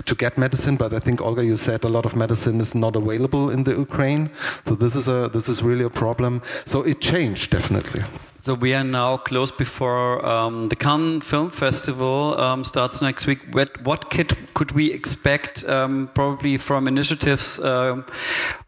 to 0.05 0.15
get 0.15 0.37
medicine. 0.37 0.75
But 0.77 0.93
I 0.93 0.99
think 0.99 1.21
Olga, 1.21 1.43
you 1.43 1.55
said 1.55 1.83
a 1.83 1.89
lot 1.89 2.05
of 2.05 2.15
medicine 2.15 2.59
is 2.61 2.75
not 2.75 2.95
available 2.95 3.49
in 3.49 3.63
the 3.63 3.75
Ukraine, 3.75 4.29
so 4.65 4.75
this 4.75 4.95
is 4.95 5.07
a 5.07 5.29
this 5.33 5.49
is 5.49 5.63
really 5.63 5.85
a 5.85 5.89
problem. 5.89 6.41
So 6.65 6.81
it 6.81 6.99
changed 6.99 7.51
definitely. 7.51 8.03
So 8.39 8.53
we 8.53 8.73
are 8.73 8.83
now 8.83 9.17
close 9.17 9.51
before 9.51 10.25
um, 10.25 10.69
the 10.69 10.75
Cannes 10.77 11.21
Film 11.21 11.49
Festival 11.49 12.39
um, 12.39 12.63
starts 12.63 13.01
next 13.01 13.27
week. 13.27 13.39
What, 13.51 13.81
what 13.83 14.09
could, 14.09 14.37
could 14.53 14.71
we 14.71 14.89
expect 14.93 15.65
um, 15.65 16.09
probably 16.13 16.57
from 16.57 16.87
initiatives 16.87 17.59
um, 17.59 18.05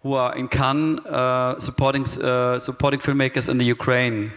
who 0.04 0.16
are 0.16 0.36
in 0.36 0.50
Cannes 0.50 1.00
uh, 1.06 1.60
supporting, 1.62 2.06
uh, 2.22 2.60
supporting 2.60 3.00
filmmakers 3.00 3.48
in 3.48 3.58
the 3.58 3.64
Ukraine? 3.64 4.34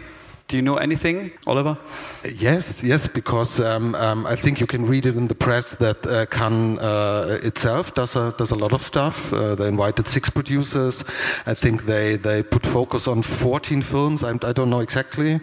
Do 0.53 0.59
you 0.59 0.63
know 0.63 0.77
anything, 0.77 1.33
Oliver? 1.47 1.79
Yes, 2.25 2.83
yes, 2.83 3.09
because 3.09 3.59
um, 3.59 3.95
um, 3.95 4.27
I 4.27 4.37
think 4.37 4.61
you 4.61 4.67
can 4.67 4.85
read 4.85 5.07
it 5.07 5.17
in 5.17 5.29
the 5.29 5.35
press 5.35 5.75
that 5.77 6.07
uh, 6.07 6.27
Cannes 6.27 6.79
uh, 6.79 7.41
itself 7.43 7.95
does 7.95 8.17
a, 8.17 8.35
does 8.37 8.51
a 8.51 8.55
lot 8.55 8.75
of 8.75 8.85
stuff. 8.85 9.33
Uh, 9.33 9.55
they 9.55 9.67
invited 9.67 10.07
six 10.07 10.29
producers. 10.29 11.05
I 11.47 11.55
think 11.55 11.87
they, 11.87 12.17
they 12.17 12.43
put 12.43 12.67
focus 12.67 13.09
on 13.09 13.23
14 13.23 13.81
films. 13.81 14.23
I'm, 14.23 14.39
I 14.43 14.53
do 14.53 14.67
not 14.67 14.69
know 14.69 14.81
exactly. 14.81 15.41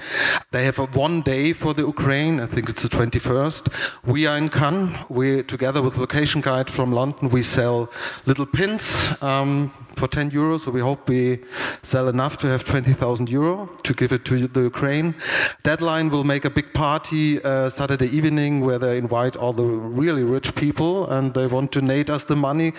They 0.51 0.65
have 0.65 0.77
one 0.95 1.21
day 1.23 1.53
for 1.53 1.73
the 1.73 1.87
Ukraine. 1.87 2.39
I 2.39 2.45
think 2.45 2.69
it's 2.69 2.83
the 2.83 2.89
21st. 2.89 3.73
We 4.05 4.27
are 4.27 4.37
in 4.37 4.49
Cannes. 4.49 4.95
We, 5.09 5.41
together 5.41 5.81
with 5.81 5.97
Location 5.97 6.41
Guide 6.41 6.69
from 6.69 6.91
London, 6.91 7.31
we 7.31 7.41
sell 7.41 7.91
little 8.27 8.45
pins 8.45 9.11
um, 9.23 9.69
for 9.95 10.07
10 10.07 10.29
euros. 10.29 10.65
So 10.65 10.71
we 10.71 10.81
hope 10.81 11.09
we 11.09 11.39
sell 11.81 12.09
enough 12.09 12.37
to 12.37 12.47
have 12.47 12.63
20,000 12.63 13.27
euro 13.27 13.75
to 13.81 13.93
give 13.95 14.11
it 14.13 14.23
to 14.25 14.47
the 14.47 14.61
Ukraine. 14.61 14.98
Deadline 15.63 16.09
will 16.09 16.23
make 16.23 16.45
a 16.45 16.49
big 16.49 16.67
party 16.73 17.25
uh, 17.43 17.69
Saturday 17.69 18.09
evening 18.17 18.53
where 18.65 18.79
they 18.79 18.97
invite 18.97 19.35
all 19.41 19.53
the 19.53 19.69
really 20.01 20.23
rich 20.23 20.49
people 20.55 20.93
and 21.15 21.33
they 21.33 21.47
want 21.47 21.71
to 21.71 21.79
donate 21.79 22.09
us 22.15 22.23
the 22.25 22.35
money. 22.35 22.73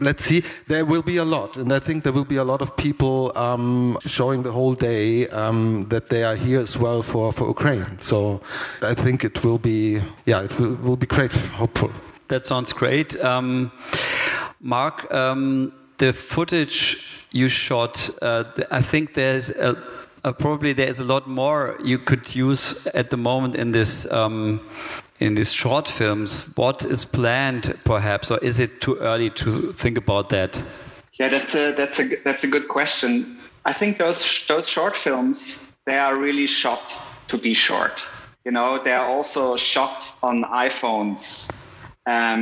Let's 0.00 0.24
see. 0.24 0.42
There 0.68 0.84
will 0.84 1.02
be 1.02 1.18
a 1.18 1.24
lot, 1.36 1.56
and 1.56 1.72
I 1.72 1.80
think 1.86 2.04
there 2.04 2.12
will 2.18 2.30
be 2.36 2.40
a 2.44 2.44
lot 2.52 2.60
of 2.62 2.70
people 2.76 3.32
um, 3.46 3.98
showing 4.06 4.42
the 4.42 4.52
whole 4.52 4.74
day 4.74 5.28
um, 5.28 5.86
that 5.88 6.08
they 6.08 6.22
are 6.24 6.36
here 6.36 6.60
as 6.60 6.76
well 6.76 7.02
for, 7.02 7.32
for 7.32 7.46
Ukraine. 7.56 7.86
So 7.98 8.40
I 8.92 8.94
think 8.94 9.24
it 9.24 9.36
will 9.44 9.58
be, 9.58 10.00
yeah, 10.26 10.46
it 10.46 10.52
will, 10.58 10.74
will 10.86 10.96
be 10.96 11.06
great, 11.06 11.32
hopeful. 11.32 11.90
That 12.28 12.46
sounds 12.46 12.72
great. 12.72 13.18
Um, 13.20 13.72
Marc, 14.60 14.96
um, 15.12 15.72
the 15.98 16.12
footage 16.12 16.78
you 17.32 17.48
shot, 17.48 18.10
uh, 18.22 18.44
I 18.70 18.82
think 18.82 19.14
there's 19.14 19.50
a 19.50 19.76
uh, 20.24 20.32
probably 20.32 20.72
there 20.72 20.88
is 20.88 21.00
a 21.00 21.04
lot 21.04 21.28
more 21.28 21.78
you 21.82 21.98
could 21.98 22.34
use 22.34 22.74
at 22.94 23.10
the 23.10 23.16
moment 23.16 23.54
in 23.54 23.72
this 23.72 24.10
um, 24.10 24.60
in 25.18 25.34
these 25.34 25.52
short 25.52 25.88
films. 25.88 26.42
What 26.56 26.84
is 26.84 27.04
planned, 27.04 27.78
perhaps, 27.84 28.30
or 28.30 28.38
is 28.38 28.58
it 28.58 28.80
too 28.80 28.96
early 28.96 29.30
to 29.30 29.72
think 29.72 29.98
about 29.98 30.28
that? 30.30 30.62
Yeah, 31.14 31.28
that's 31.28 31.54
a 31.54 31.72
that's 31.72 32.00
a 32.00 32.16
that's 32.24 32.44
a 32.44 32.48
good 32.48 32.68
question. 32.68 33.38
I 33.64 33.72
think 33.72 33.98
those 33.98 34.46
those 34.48 34.68
short 34.68 34.96
films 34.96 35.68
they 35.86 35.98
are 35.98 36.18
really 36.18 36.46
shot 36.46 36.96
to 37.28 37.38
be 37.38 37.54
short. 37.54 38.02
You 38.44 38.52
know, 38.52 38.82
they 38.82 38.92
are 38.92 39.06
also 39.06 39.56
shot 39.56 40.14
on 40.22 40.44
iPhones 40.44 41.50
because 42.04 42.34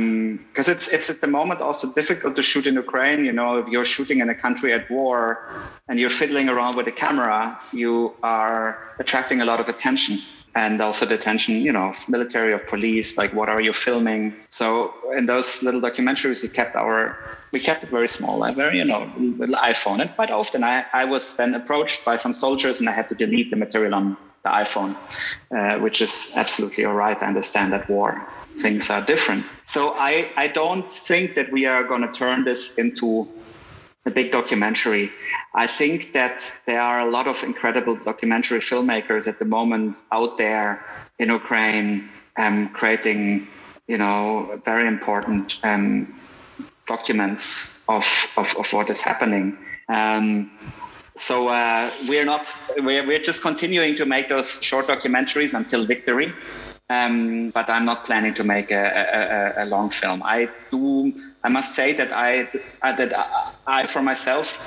um, 0.67 0.73
it's 0.73 0.87
it's 0.87 1.09
at 1.09 1.19
the 1.19 1.27
moment 1.27 1.61
also 1.61 1.91
difficult 1.91 2.35
to 2.35 2.41
shoot 2.41 2.65
in 2.65 2.75
Ukraine. 2.75 3.25
You 3.25 3.33
know, 3.33 3.57
if 3.57 3.67
you're 3.67 3.85
shooting 3.85 4.19
in 4.19 4.29
a 4.29 4.35
country 4.35 4.71
at 4.71 4.89
war 4.89 5.49
and 5.89 5.99
you're 5.99 6.09
fiddling 6.09 6.47
around 6.47 6.77
with 6.77 6.87
a 6.87 6.91
camera, 6.91 7.59
you 7.73 8.13
are 8.23 8.93
attracting 8.99 9.41
a 9.41 9.45
lot 9.45 9.59
of 9.59 9.67
attention 9.67 10.19
and 10.55 10.81
also 10.81 11.05
the 11.05 11.15
attention, 11.15 11.55
you 11.55 11.71
know, 11.71 11.93
military 12.07 12.53
or 12.53 12.57
police. 12.57 13.17
Like, 13.17 13.33
what 13.33 13.49
are 13.49 13.61
you 13.61 13.73
filming? 13.73 14.33
So 14.47 14.93
in 15.15 15.25
those 15.25 15.61
little 15.61 15.81
documentaries, 15.81 16.41
we 16.41 16.49
kept 16.49 16.75
our 16.75 17.17
we 17.51 17.59
kept 17.59 17.83
it 17.83 17.89
very 17.89 18.07
small, 18.07 18.43
a 18.43 18.51
very 18.53 18.77
you 18.77 18.85
know 18.85 19.11
little 19.17 19.55
iPhone, 19.55 19.99
and 20.01 20.09
quite 20.15 20.31
often 20.31 20.63
I 20.63 20.85
I 20.93 21.03
was 21.03 21.35
then 21.35 21.53
approached 21.53 22.05
by 22.05 22.15
some 22.15 22.33
soldiers 22.33 22.79
and 22.79 22.87
I 22.87 22.93
had 22.93 23.07
to 23.09 23.15
delete 23.15 23.49
the 23.49 23.57
material 23.57 23.93
on 23.93 24.15
the 24.43 24.49
iPhone, 24.49 24.95
uh, 25.55 25.77
which 25.79 25.99
is 26.01 26.31
absolutely 26.37 26.85
all 26.85 26.93
right. 26.93 27.21
I 27.21 27.27
understand 27.27 27.73
that 27.73 27.89
war 27.89 28.25
things 28.59 28.89
are 28.89 29.01
different. 29.01 29.45
So 29.65 29.93
I, 29.97 30.31
I 30.35 30.47
don't 30.47 30.91
think 30.91 31.35
that 31.35 31.51
we 31.51 31.65
are 31.65 31.83
going 31.83 32.01
to 32.01 32.11
turn 32.11 32.43
this 32.43 32.75
into 32.75 33.27
a 34.05 34.11
big 34.11 34.31
documentary. 34.31 35.11
I 35.53 35.67
think 35.67 36.13
that 36.13 36.53
there 36.65 36.81
are 36.81 36.99
a 36.99 37.05
lot 37.05 37.27
of 37.27 37.43
incredible 37.43 37.95
documentary 37.95 38.59
filmmakers 38.59 39.27
at 39.27 39.39
the 39.39 39.45
moment 39.45 39.97
out 40.11 40.37
there 40.37 40.85
in 41.19 41.29
Ukraine 41.29 42.09
um, 42.37 42.69
creating, 42.69 43.47
you 43.87 43.97
know, 43.97 44.59
very 44.65 44.87
important 44.87 45.59
um, 45.63 46.15
documents 46.87 47.75
of, 47.87 48.05
of, 48.37 48.55
of, 48.57 48.71
what 48.71 48.89
is 48.89 49.01
happening. 49.01 49.57
Um, 49.89 50.51
so 51.15 51.49
uh, 51.49 51.91
we're 52.07 52.25
not 52.25 52.47
we're, 52.77 53.05
we're 53.05 53.21
just 53.21 53.41
continuing 53.41 53.95
to 53.97 54.05
make 54.05 54.29
those 54.29 54.63
short 54.63 54.87
documentaries 54.87 55.53
until 55.53 55.85
victory 55.85 56.31
um, 56.89 57.49
but 57.49 57.69
I'm 57.69 57.85
not 57.85 58.05
planning 58.05 58.33
to 58.35 58.43
make 58.43 58.71
a, 58.71 59.53
a, 59.57 59.63
a, 59.63 59.65
long 59.65 59.89
film. 59.89 60.23
I 60.23 60.49
do 60.71 61.13
I 61.43 61.49
must 61.49 61.73
say 61.73 61.93
that 61.93 62.11
I, 62.11 62.49
that 62.81 63.13
I, 63.65 63.87
for 63.87 64.01
myself, 64.01 64.57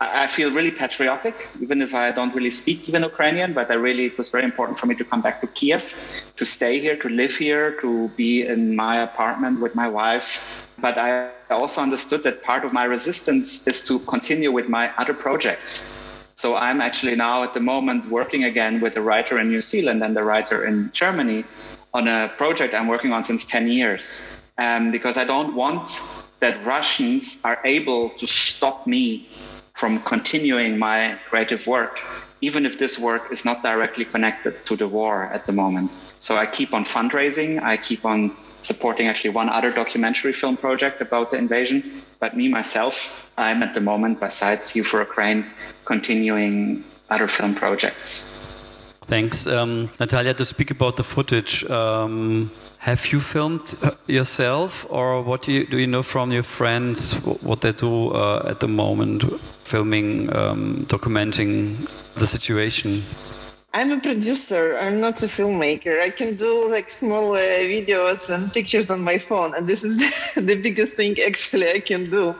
I 0.00 0.26
feel 0.26 0.50
really 0.50 0.70
patriotic, 0.70 1.34
even 1.60 1.82
if 1.82 1.94
I 1.94 2.10
don't 2.10 2.34
really 2.34 2.50
speak 2.50 2.88
even 2.88 3.02
Ukrainian, 3.02 3.52
but 3.52 3.70
I 3.70 3.74
really, 3.74 4.06
it 4.06 4.16
was 4.16 4.30
very 4.30 4.44
important 4.44 4.78
for 4.78 4.86
me 4.86 4.94
to 4.94 5.04
come 5.04 5.20
back 5.20 5.42
to 5.42 5.46
Kiev, 5.48 5.94
to 6.38 6.44
stay 6.46 6.80
here, 6.80 6.96
to 6.96 7.08
live 7.10 7.36
here, 7.36 7.72
to 7.82 8.08
be 8.16 8.46
in 8.46 8.74
my 8.74 9.02
apartment 9.02 9.60
with 9.60 9.74
my 9.74 9.88
wife. 9.88 10.42
But 10.78 10.96
I 10.96 11.28
also 11.50 11.82
understood 11.82 12.22
that 12.22 12.42
part 12.42 12.64
of 12.64 12.72
my 12.72 12.84
resistance 12.84 13.66
is 13.66 13.86
to 13.88 13.98
continue 14.00 14.50
with 14.52 14.70
my 14.70 14.90
other 14.96 15.12
projects. 15.12 15.90
So 16.40 16.56
I'm 16.56 16.80
actually 16.80 17.16
now 17.16 17.42
at 17.42 17.52
the 17.52 17.60
moment 17.60 18.08
working 18.08 18.44
again 18.44 18.80
with 18.80 18.96
a 18.96 19.02
writer 19.02 19.38
in 19.38 19.50
New 19.50 19.60
Zealand 19.60 20.02
and 20.02 20.16
a 20.16 20.24
writer 20.24 20.64
in 20.64 20.90
Germany 20.94 21.44
on 21.92 22.08
a 22.08 22.32
project 22.38 22.72
I'm 22.72 22.88
working 22.88 23.12
on 23.12 23.24
since 23.24 23.44
10 23.44 23.68
years. 23.68 24.26
Um, 24.56 24.90
because 24.90 25.18
I 25.18 25.24
don't 25.24 25.54
want 25.54 25.90
that 26.38 26.56
Russians 26.64 27.40
are 27.44 27.58
able 27.66 28.08
to 28.20 28.26
stop 28.26 28.86
me 28.86 29.28
from 29.74 30.00
continuing 30.04 30.78
my 30.78 31.18
creative 31.28 31.66
work, 31.66 32.00
even 32.40 32.64
if 32.64 32.78
this 32.78 32.98
work 32.98 33.30
is 33.30 33.44
not 33.44 33.62
directly 33.62 34.06
connected 34.06 34.64
to 34.64 34.76
the 34.76 34.88
war 34.88 35.24
at 35.34 35.44
the 35.44 35.52
moment. 35.52 35.90
So 36.20 36.38
I 36.38 36.46
keep 36.46 36.72
on 36.72 36.84
fundraising, 36.84 37.60
I 37.60 37.76
keep 37.76 38.06
on 38.06 38.34
supporting 38.60 39.08
actually 39.08 39.30
one 39.30 39.48
other 39.48 39.70
documentary 39.70 40.32
film 40.32 40.56
project 40.56 41.00
about 41.00 41.30
the 41.30 41.36
invasion. 41.36 41.82
But 42.18 42.36
me, 42.36 42.48
myself, 42.48 43.30
I'm 43.38 43.62
at 43.62 43.74
the 43.74 43.80
moment, 43.80 44.20
besides 44.20 44.76
You 44.76 44.84
for 44.84 45.00
Ukraine, 45.00 45.46
continuing 45.84 46.84
other 47.08 47.28
film 47.28 47.54
projects. 47.54 48.36
Thanks. 49.06 49.46
Um, 49.46 49.90
Natalia, 49.98 50.34
to 50.34 50.44
speak 50.44 50.70
about 50.70 50.96
the 50.96 51.02
footage, 51.02 51.64
um, 51.68 52.50
have 52.78 53.06
you 53.12 53.18
filmed 53.18 53.74
uh, 53.82 53.90
yourself, 54.06 54.86
or 54.88 55.20
what 55.22 55.42
do 55.42 55.52
you, 55.52 55.66
do 55.66 55.78
you 55.78 55.86
know 55.86 56.02
from 56.02 56.30
your 56.30 56.44
friends 56.44 57.14
what 57.42 57.60
they 57.60 57.72
do 57.72 58.10
uh, 58.10 58.46
at 58.48 58.60
the 58.60 58.68
moment, 58.68 59.24
filming, 59.64 60.34
um, 60.36 60.86
documenting 60.86 61.76
the 62.14 62.26
situation? 62.26 63.02
I'm 63.72 63.92
a 63.92 64.00
producer. 64.00 64.76
I'm 64.80 65.00
not 65.00 65.22
a 65.22 65.26
filmmaker. 65.26 66.00
I 66.00 66.10
can 66.10 66.34
do 66.34 66.68
like 66.68 66.90
small 66.90 67.34
uh, 67.34 67.38
videos 67.38 68.28
and 68.28 68.52
pictures 68.52 68.90
on 68.90 69.00
my 69.00 69.16
phone, 69.16 69.54
and 69.54 69.68
this 69.68 69.84
is 69.84 69.98
the 70.34 70.56
biggest 70.56 70.94
thing 70.94 71.20
actually 71.20 71.70
I 71.70 71.78
can 71.78 72.10
do. 72.10 72.34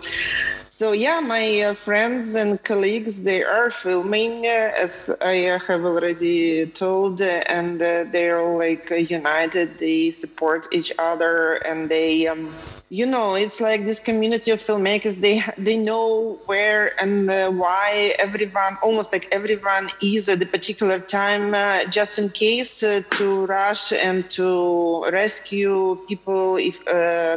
So 0.81 0.93
yeah, 0.93 1.21
my 1.21 1.61
uh, 1.61 1.75
friends 1.75 2.35
and 2.35 2.65
colleagues 2.65 3.23
they 3.23 3.43
are 3.45 3.71
filming, 3.71 4.47
uh, 4.47 4.73
as 4.85 5.15
I 5.21 5.49
uh, 5.49 5.59
have 5.59 5.85
already 5.85 6.65
told, 6.69 7.21
uh, 7.21 7.43
and 7.49 7.83
uh, 7.83 8.05
they're 8.11 8.43
like 8.43 8.91
uh, 8.91 8.95
united. 8.95 9.77
They 9.79 10.11
support 10.11 10.69
each 10.73 10.91
other, 10.99 11.57
and 11.69 11.91
they. 11.91 12.27
Um, 12.27 12.55
you 12.93 13.07
know 13.07 13.37
it's 13.37 13.61
like 13.61 13.87
this 13.87 14.01
community 14.01 14.51
of 14.51 14.61
filmmakers 14.61 15.21
they 15.21 15.41
they 15.57 15.77
know 15.77 16.37
where 16.47 17.01
and 17.01 17.29
why 17.57 18.13
everyone 18.19 18.77
almost 18.83 19.13
like 19.13 19.29
everyone 19.31 19.89
is 20.03 20.29
at 20.29 20.41
the 20.41 20.47
particular 20.47 20.99
time 20.99 21.47
just 21.89 22.19
in 22.19 22.29
case 22.31 22.81
to 22.81 23.47
rush 23.47 23.93
and 23.93 24.29
to 24.29 25.05
rescue 25.13 25.97
people 26.09 26.57
if 26.57 26.85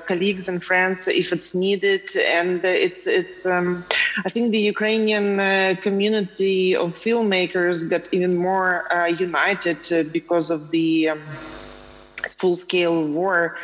colleagues 0.08 0.49
and 0.49 0.63
friends 0.63 1.08
if 1.08 1.32
it's 1.32 1.53
needed 1.53 2.01
and 2.25 2.65
it's 2.65 3.06
it's 3.06 3.33
um, 3.46 3.86
i 4.26 4.30
think 4.30 4.52
the 4.52 4.60
ukrainian 4.74 5.39
uh, 5.39 5.76
community 5.82 6.76
of 6.76 6.91
filmmakers 6.91 7.88
got 7.89 8.02
even 8.12 8.38
more 8.38 8.86
uh, 8.93 9.06
united 9.06 9.80
because 10.12 10.50
of 10.50 10.69
the 10.72 11.10
um, 11.10 11.38
full 12.36 12.56
scale 12.56 13.04
war 13.06 13.58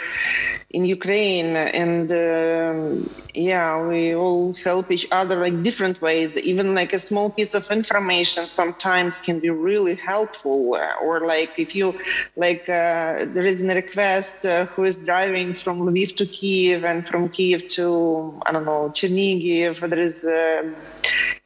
in 0.72 0.86
Ukraine, 0.86 1.56
and 1.56 2.12
um, 2.12 3.10
yeah, 3.34 3.82
we 3.82 4.14
all 4.16 4.54
help 4.54 4.92
each 4.92 5.08
other 5.12 5.36
like 5.38 5.64
different 5.64 6.00
ways. 6.02 6.38
Even 6.38 6.76
like 6.76 6.94
a 6.94 7.00
small 7.00 7.30
piece 7.30 7.54
of 7.56 7.70
information 7.72 8.50
sometimes 8.50 9.18
can 9.18 9.40
be 9.40 9.50
really 9.50 9.96
helpful. 9.96 10.78
Or 11.02 11.26
like 11.26 11.58
if 11.58 11.76
you 11.76 12.00
like 12.36 12.70
uh, 12.70 13.26
there 13.34 13.46
is 13.46 13.64
a 13.64 13.74
request 13.74 14.46
uh, 14.46 14.66
who 14.68 14.84
is 14.84 14.98
driving 14.98 15.54
from 15.54 15.82
Lviv 15.82 16.16
to 16.18 16.26
Kiev 16.26 16.86
and 16.86 17.08
from 17.08 17.30
Kiev 17.30 17.68
to 17.70 18.40
I 18.46 18.52
don't 18.52 18.66
know 18.66 18.90
Chernigiv. 18.90 19.74
There 19.90 20.00
is. 20.00 20.26
Uh, 20.26 20.74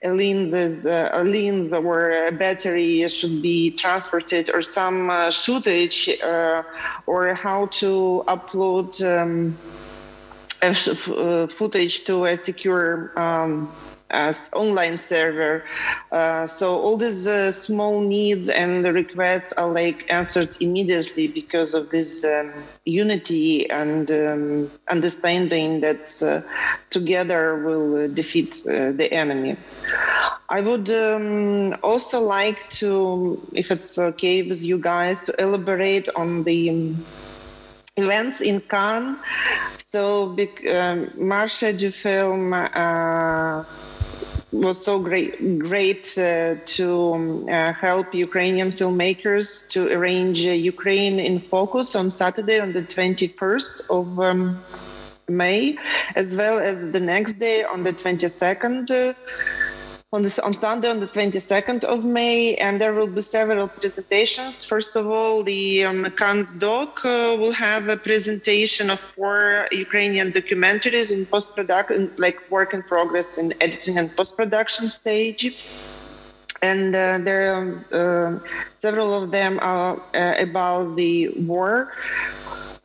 a 0.04 0.12
lens, 0.12 0.86
uh, 0.86 1.24
lens 1.26 1.74
or 1.74 2.26
a 2.26 2.32
battery 2.32 3.08
should 3.08 3.42
be 3.42 3.72
transported 3.72 4.50
or 4.54 4.62
some 4.62 5.10
uh, 5.10 5.32
footage 5.32 6.10
uh, 6.22 6.64
or 7.06 7.34
how 7.34 7.68
to 7.68 8.24
upload 8.28 9.00
um, 9.02 9.58
footage 11.48 12.04
to 12.06 12.26
a 12.26 12.36
secure 12.38 13.12
um, 13.18 13.72
as 14.14 14.50
online 14.54 14.98
server. 14.98 15.64
Uh, 16.12 16.48
so 16.48 16.80
all 16.80 16.96
these 16.96 17.28
uh, 17.28 17.52
small 17.52 18.00
needs 18.00 18.48
and 18.48 18.86
the 18.86 18.94
requests 18.94 19.52
are 19.54 19.70
like 19.70 20.06
answered 20.10 20.56
immediately 20.62 21.28
because 21.28 21.74
of 21.74 21.90
this 21.90 22.24
um, 22.24 22.54
unity 22.86 23.70
and 23.70 24.12
um, 24.12 24.72
understanding 24.90 25.82
that 25.82 26.22
uh, 26.24 26.42
together 26.92 27.58
will 27.66 28.08
defeat 28.14 28.62
the 28.66 29.10
enemy. 29.12 29.58
I 30.50 30.62
would 30.62 30.90
um, 30.92 31.74
also 31.84 32.22
like 32.22 32.70
to, 32.72 33.42
if 33.54 33.72
it's 33.72 33.98
okay 33.98 34.44
with 34.44 34.64
you 34.64 34.78
guys, 34.78 35.22
to 35.24 35.42
elaborate 35.42 36.10
on 36.16 36.44
the 36.44 36.70
um, 36.70 37.06
events 37.98 38.42
in 38.42 38.62
Cannes. 38.62 39.18
So, 39.78 40.30
um, 40.30 40.38
Marché 41.18 41.78
du 41.78 41.92
Film 41.92 42.54
uh, 42.54 43.64
was 44.54 44.84
so 44.84 45.00
great, 45.00 45.60
great 45.60 46.18
uh, 46.18 46.56
to 46.66 47.14
um, 47.14 47.50
uh, 47.50 47.74
help 47.74 48.14
Ukrainian 48.14 48.72
filmmakers 48.72 49.68
to 49.70 49.92
arrange 49.92 50.46
uh, 50.46 50.52
Ukraine 50.52 51.20
in 51.20 51.40
Focus 51.40 51.96
on 51.96 52.12
Saturday 52.12 52.60
on 52.60 52.72
the 52.72 52.84
21st 52.84 53.82
of 53.90 54.20
um, 54.20 54.64
May, 55.28 55.78
as 56.16 56.36
well 56.36 56.60
as 56.60 56.92
the 56.92 57.00
next 57.00 57.40
day 57.40 57.64
on 57.64 57.84
the 57.84 57.94
22nd 57.94 59.16
on 60.14 60.22
this 60.22 60.38
on 60.38 60.54
Sunday 60.54 60.90
on 60.90 61.00
the 61.00 61.08
22nd 61.08 61.84
of 61.86 62.06
May, 62.06 62.54
and 62.56 62.80
there 62.80 62.94
will 62.94 63.08
be 63.08 63.22
several 63.22 63.68
presentations. 63.68 64.64
First 64.64 64.96
of 64.96 65.08
all, 65.08 65.44
the 65.44 65.86
um, 65.86 66.08
Doc 66.60 67.04
uh, 67.04 67.36
will 67.40 67.52
have 67.52 67.90
a 67.90 67.98
presentation 67.98 68.92
of 68.92 69.00
four 69.00 69.68
Ukrainian 69.72 70.32
documentaries 70.32 71.10
in 71.12 71.26
post 71.26 71.56
production, 71.56 72.12
like 72.18 72.38
work 72.52 72.76
in 72.76 72.84
progress 72.84 73.40
in 73.40 73.56
editing 73.60 73.98
and 73.98 74.16
post 74.16 74.38
production 74.38 74.88
stage. 74.88 75.44
And 76.62 76.96
uh, 76.96 77.18
there 77.18 77.44
are 77.56 77.68
uh, 77.92 78.40
several 78.76 79.10
of 79.20 79.32
them 79.32 79.60
are 79.62 80.00
uh, 80.14 80.36
about 80.38 80.96
the 80.96 81.30
war 81.52 81.92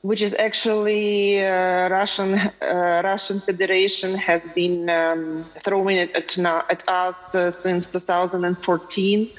which 0.02 0.22
is 0.22 0.34
actually 0.38 1.44
uh, 1.44 1.88
Russian 1.88 2.34
uh, 2.34 3.00
Russian 3.04 3.40
Federation 3.40 4.14
has 4.14 4.46
been 4.54 4.88
um, 4.88 5.44
throwing 5.64 5.96
it 5.96 6.10
at, 6.14 6.38
at 6.70 6.88
us 6.88 7.34
uh, 7.34 7.50
since 7.50 7.88
2014, 7.88 9.30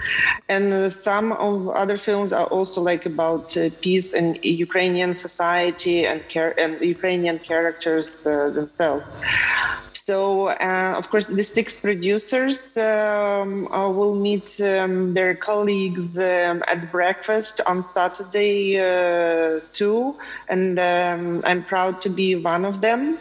and 0.49 0.73
uh, 0.73 0.89
some 0.89 1.31
of 1.31 1.69
other 1.69 1.97
films 1.97 2.33
are 2.33 2.47
also 2.47 2.81
like 2.81 3.05
about 3.05 3.55
uh, 3.55 3.69
peace 3.81 4.13
and 4.13 4.37
Ukrainian 4.43 5.13
society 5.15 6.05
and, 6.05 6.21
and 6.57 6.81
Ukrainian 6.81 7.39
characters 7.39 8.27
uh, 8.27 8.49
themselves. 8.49 9.15
So, 10.09 10.47
uh, 10.47 10.95
of 10.97 11.07
course, 11.11 11.27
the 11.27 11.43
six 11.43 11.79
producers 11.79 12.75
um, 12.77 13.71
uh, 13.71 13.87
will 13.91 14.15
meet 14.15 14.59
um, 14.59 15.13
their 15.13 15.35
colleagues 15.35 16.17
um, 16.17 16.63
at 16.67 16.91
breakfast 16.91 17.61
on 17.67 17.85
Saturday 17.85 18.79
uh, 18.79 19.59
too, 19.71 20.15
and 20.47 20.79
um, 20.79 21.43
I'm 21.45 21.63
proud 21.63 22.01
to 22.01 22.09
be 22.09 22.33
one 22.33 22.65
of 22.65 22.81
them. 22.81 23.19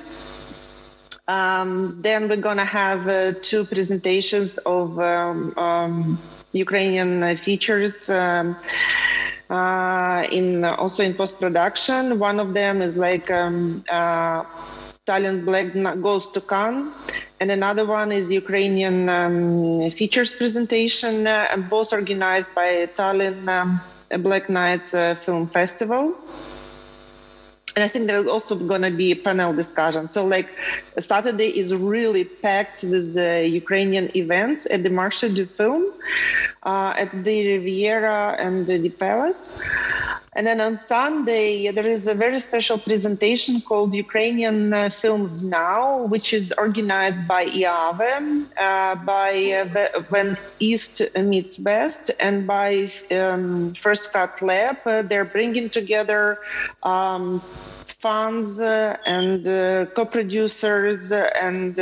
Um, 1.28 2.00
then 2.00 2.26
we're 2.26 2.40
gonna 2.40 2.64
have 2.64 3.06
uh, 3.06 3.34
two 3.42 3.66
presentations 3.66 4.56
of 4.64 4.98
um, 4.98 6.18
Ukrainian 6.52 7.36
features. 7.36 8.08
Uh, 8.08 8.54
in 10.32 10.64
also 10.64 11.02
in 11.02 11.12
post 11.12 11.38
production, 11.38 12.18
one 12.18 12.40
of 12.40 12.54
them 12.54 12.80
is 12.80 12.96
like 12.96 13.30
uh, 13.30 14.42
Tallinn 15.08 15.44
Black 15.48 15.68
goes 16.02 16.28
to 16.34 16.40
Cannes, 16.40 16.92
and 17.40 17.50
another 17.50 17.84
one 17.86 18.12
is 18.12 18.30
Ukrainian 18.30 19.08
um, 19.08 19.90
features 19.98 20.34
presentation, 20.34 21.26
uh, 21.26 21.48
and 21.50 21.60
both 21.70 21.90
organized 22.00 22.50
by 22.54 22.70
Tallinn 22.98 23.48
um, 23.48 23.80
Black 24.22 24.50
Nights 24.50 24.92
uh, 24.92 25.14
Film 25.24 25.48
Festival. 25.48 26.14
And 27.74 27.84
I 27.84 27.88
think 27.88 28.08
there's 28.08 28.26
also 28.26 28.56
going 28.56 28.82
to 28.82 28.90
be 28.90 29.12
a 29.12 29.16
panel 29.16 29.52
discussion. 29.52 30.08
So, 30.08 30.26
like, 30.26 30.48
Saturday 30.98 31.50
is 31.62 31.72
really 31.72 32.24
packed 32.24 32.82
with 32.82 33.16
uh, 33.16 33.22
Ukrainian 33.62 34.06
events 34.16 34.66
at 34.74 34.82
the 34.82 34.90
Marché 34.90 35.32
du 35.32 35.46
Film, 35.46 35.84
uh, 36.64 36.92
at 37.02 37.10
the 37.24 37.36
Riviera 37.52 38.36
and 38.44 38.66
the 38.66 38.90
Palace. 38.90 39.56
And 40.38 40.46
then 40.46 40.60
on 40.60 40.78
Sunday, 40.78 41.68
there 41.72 41.88
is 41.88 42.06
a 42.06 42.14
very 42.14 42.38
special 42.38 42.78
presentation 42.78 43.60
called 43.60 43.92
Ukrainian 43.92 44.72
uh, 44.72 44.88
Films 44.88 45.42
Now, 45.42 46.04
which 46.04 46.32
is 46.32 46.54
organized 46.56 47.26
by 47.26 47.46
IAVE, 47.46 48.46
uh, 48.56 48.94
by 49.14 49.30
uh, 49.50 50.02
When 50.10 50.38
East 50.60 51.02
Meets 51.16 51.58
West, 51.58 52.12
and 52.20 52.46
by 52.46 52.88
um, 53.10 53.74
First 53.82 54.12
Cut 54.12 54.40
Lab. 54.40 54.76
Uh, 54.86 55.02
they're 55.02 55.24
bringing 55.24 55.68
together 55.68 56.38
um, 56.84 57.40
funds 58.06 58.60
uh, 58.60 58.96
and 59.06 59.48
uh, 59.48 59.86
co-producers 59.86 61.10
and 61.10 61.80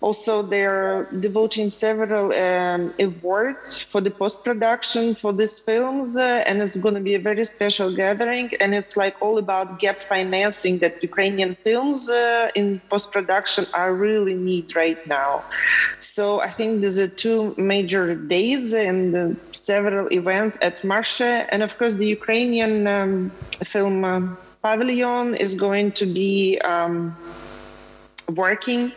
also, 0.00 0.40
they're 0.40 1.04
devoting 1.20 1.68
several 1.68 2.32
um, 2.32 2.94
awards 2.98 3.82
for 3.82 4.00
the 4.00 4.10
post 4.10 4.44
production 4.44 5.14
for 5.14 5.30
these 5.30 5.58
films, 5.58 6.16
uh, 6.16 6.42
and 6.46 6.62
it's 6.62 6.78
going 6.78 6.94
to 6.94 7.00
be 7.00 7.14
a 7.14 7.18
very 7.18 7.44
special 7.44 7.94
gathering. 7.94 8.50
And 8.60 8.74
it's 8.74 8.96
like 8.96 9.14
all 9.20 9.36
about 9.36 9.78
gap 9.78 10.00
financing 10.00 10.78
that 10.78 11.02
Ukrainian 11.02 11.54
films 11.54 12.08
uh, 12.08 12.48
in 12.54 12.80
post 12.88 13.12
production 13.12 13.66
are 13.74 13.92
really 13.92 14.32
need 14.32 14.74
right 14.74 15.06
now. 15.06 15.44
So 15.98 16.40
I 16.40 16.50
think 16.50 16.80
there's 16.80 16.98
a 16.98 17.08
two 17.08 17.54
major 17.58 18.14
days 18.14 18.72
and 18.72 19.14
uh, 19.14 19.34
several 19.52 20.10
events 20.12 20.56
at 20.62 20.80
Marché, 20.80 21.46
and 21.50 21.62
of 21.62 21.76
course 21.76 21.94
the 21.94 22.06
Ukrainian 22.06 22.86
um, 22.86 23.30
film 23.64 24.04
uh, 24.04 24.22
pavilion 24.62 25.34
is 25.34 25.54
going 25.54 25.92
to 25.92 26.06
be 26.06 26.58
um, 26.60 27.14
working 28.30 28.92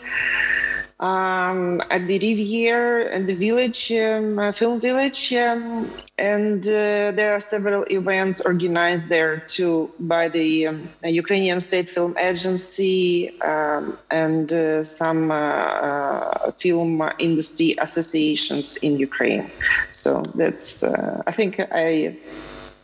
um, 1.04 1.82
at 1.90 2.08
the 2.08 2.18
Riviera 2.18 3.14
and 3.14 3.28
the 3.28 3.36
village, 3.36 3.92
um, 3.92 4.40
uh, 4.40 4.54
film 4.54 4.80
village, 4.80 5.34
um, 5.34 5.92
and 6.18 6.66
uh, 6.66 7.12
there 7.12 7.34
are 7.36 7.42
several 7.42 7.84
events 7.92 8.40
organized 8.40 9.10
there 9.10 9.40
too 9.40 9.92
by 10.00 10.30
the 10.30 10.68
um, 10.68 10.88
Ukrainian 11.04 11.60
State 11.60 11.90
Film 11.90 12.16
Agency 12.18 13.38
um, 13.42 13.98
and 14.12 14.54
uh, 14.54 14.82
some 14.84 15.30
uh, 15.30 15.36
uh, 15.36 16.52
film 16.52 17.04
industry 17.20 17.76
associations 17.80 18.78
in 18.78 18.98
Ukraine. 18.98 19.52
So 19.92 20.24
that's, 20.36 20.84
uh, 20.84 21.22
I 21.28 21.34
think 21.34 21.60
I 21.60 22.16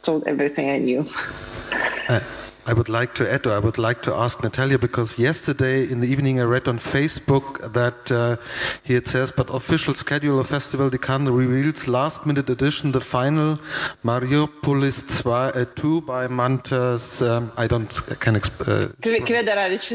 told 0.01 0.27
everything 0.27 0.69
I 0.69 0.77
knew. 0.79 1.05
I 2.69 2.73
would 2.73 2.88
like 2.88 3.15
to 3.15 3.27
add, 3.27 3.47
or 3.47 3.53
I 3.53 3.58
would 3.58 3.79
like 3.79 4.03
to 4.03 4.13
ask 4.13 4.43
Natalia, 4.43 4.77
because 4.77 5.17
yesterday 5.17 5.89
in 5.89 6.01
the 6.01 6.08
evening 6.08 6.39
I 6.39 6.43
read 6.43 6.67
on 6.67 6.77
Facebook 6.77 7.73
that 7.73 8.12
uh, 8.12 8.38
here 8.84 8.99
it 8.99 9.08
says, 9.08 9.32
but 9.32 9.49
official 9.49 9.95
schedule 9.95 10.39
of 10.39 10.47
Festival 10.49 10.88
de 10.91 10.99
Cannes 10.99 11.32
reveals 11.32 11.88
last 11.88 12.27
minute 12.27 12.47
edition, 12.47 12.91
the 12.91 13.01
final 13.01 13.58
Mariupolis 14.05 15.01
2, 15.23 15.32
uh, 15.32 15.65
2 15.75 16.01
by 16.01 16.27
Mantas, 16.27 17.23
um, 17.23 17.51
I 17.58 17.65
don't, 17.65 17.91
I 18.12 18.13
can 18.13 18.36
explain. 18.36 18.69
Uh, 18.69 18.88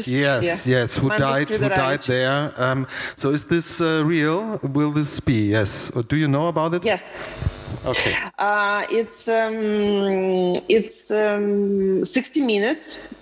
yes, 0.09 0.67
yeah. 0.67 0.79
yes, 0.79 0.97
who 0.97 1.07
died, 1.07 1.49
who 1.49 1.69
died 1.69 2.01
there. 2.01 2.51
Um, 2.57 2.87
so 3.15 3.29
is 3.29 3.45
this 3.45 3.79
uh, 3.79 4.03
real? 4.05 4.59
Will 4.63 4.91
this 4.91 5.21
be? 5.21 5.47
Yes. 5.47 5.91
Or 5.91 6.03
do 6.03 6.17
you 6.17 6.27
know 6.27 6.47
about 6.49 6.73
it? 6.73 6.83
Yes. 6.83 7.17
Okay. 7.85 8.15
Uh, 8.39 8.83
it's 8.89 9.27
um, 9.27 9.53
it's 10.67 11.11
um, 11.11 12.03
60 12.03 12.41
minutes. 12.41 12.64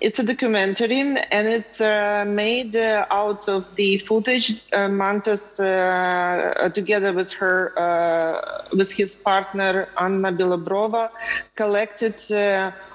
It's 0.00 0.18
a 0.18 0.24
documentary, 0.24 1.00
and 1.00 1.48
it's 1.48 1.80
uh, 1.80 2.24
made 2.26 2.74
uh, 2.76 3.06
out 3.10 3.48
of 3.48 3.62
the 3.76 3.98
footage 3.98 4.62
uh, 4.72 4.88
Mantas, 4.88 5.60
uh, 5.60 6.68
together 6.70 7.12
with 7.12 7.32
her, 7.32 7.78
uh, 7.78 8.64
with 8.76 8.90
his 8.90 9.14
partner 9.14 9.88
Anna 9.98 10.32
Bilobrova, 10.32 11.10
collected 11.56 12.20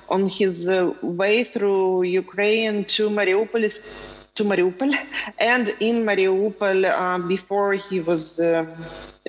on 0.09 0.27
his 0.27 0.69
way 1.01 1.43
through 1.43 2.03
Ukraine 2.03 2.85
to 2.85 3.09
Mariupol 3.09 3.63
to 4.39 4.45
Mariupol, 4.45 4.95
and 5.37 5.67
in 5.81 6.05
Mariupol 6.05 6.85
uh, 6.85 7.17
before 7.27 7.73
he 7.73 7.99
was 7.99 8.39
uh, 8.39 8.65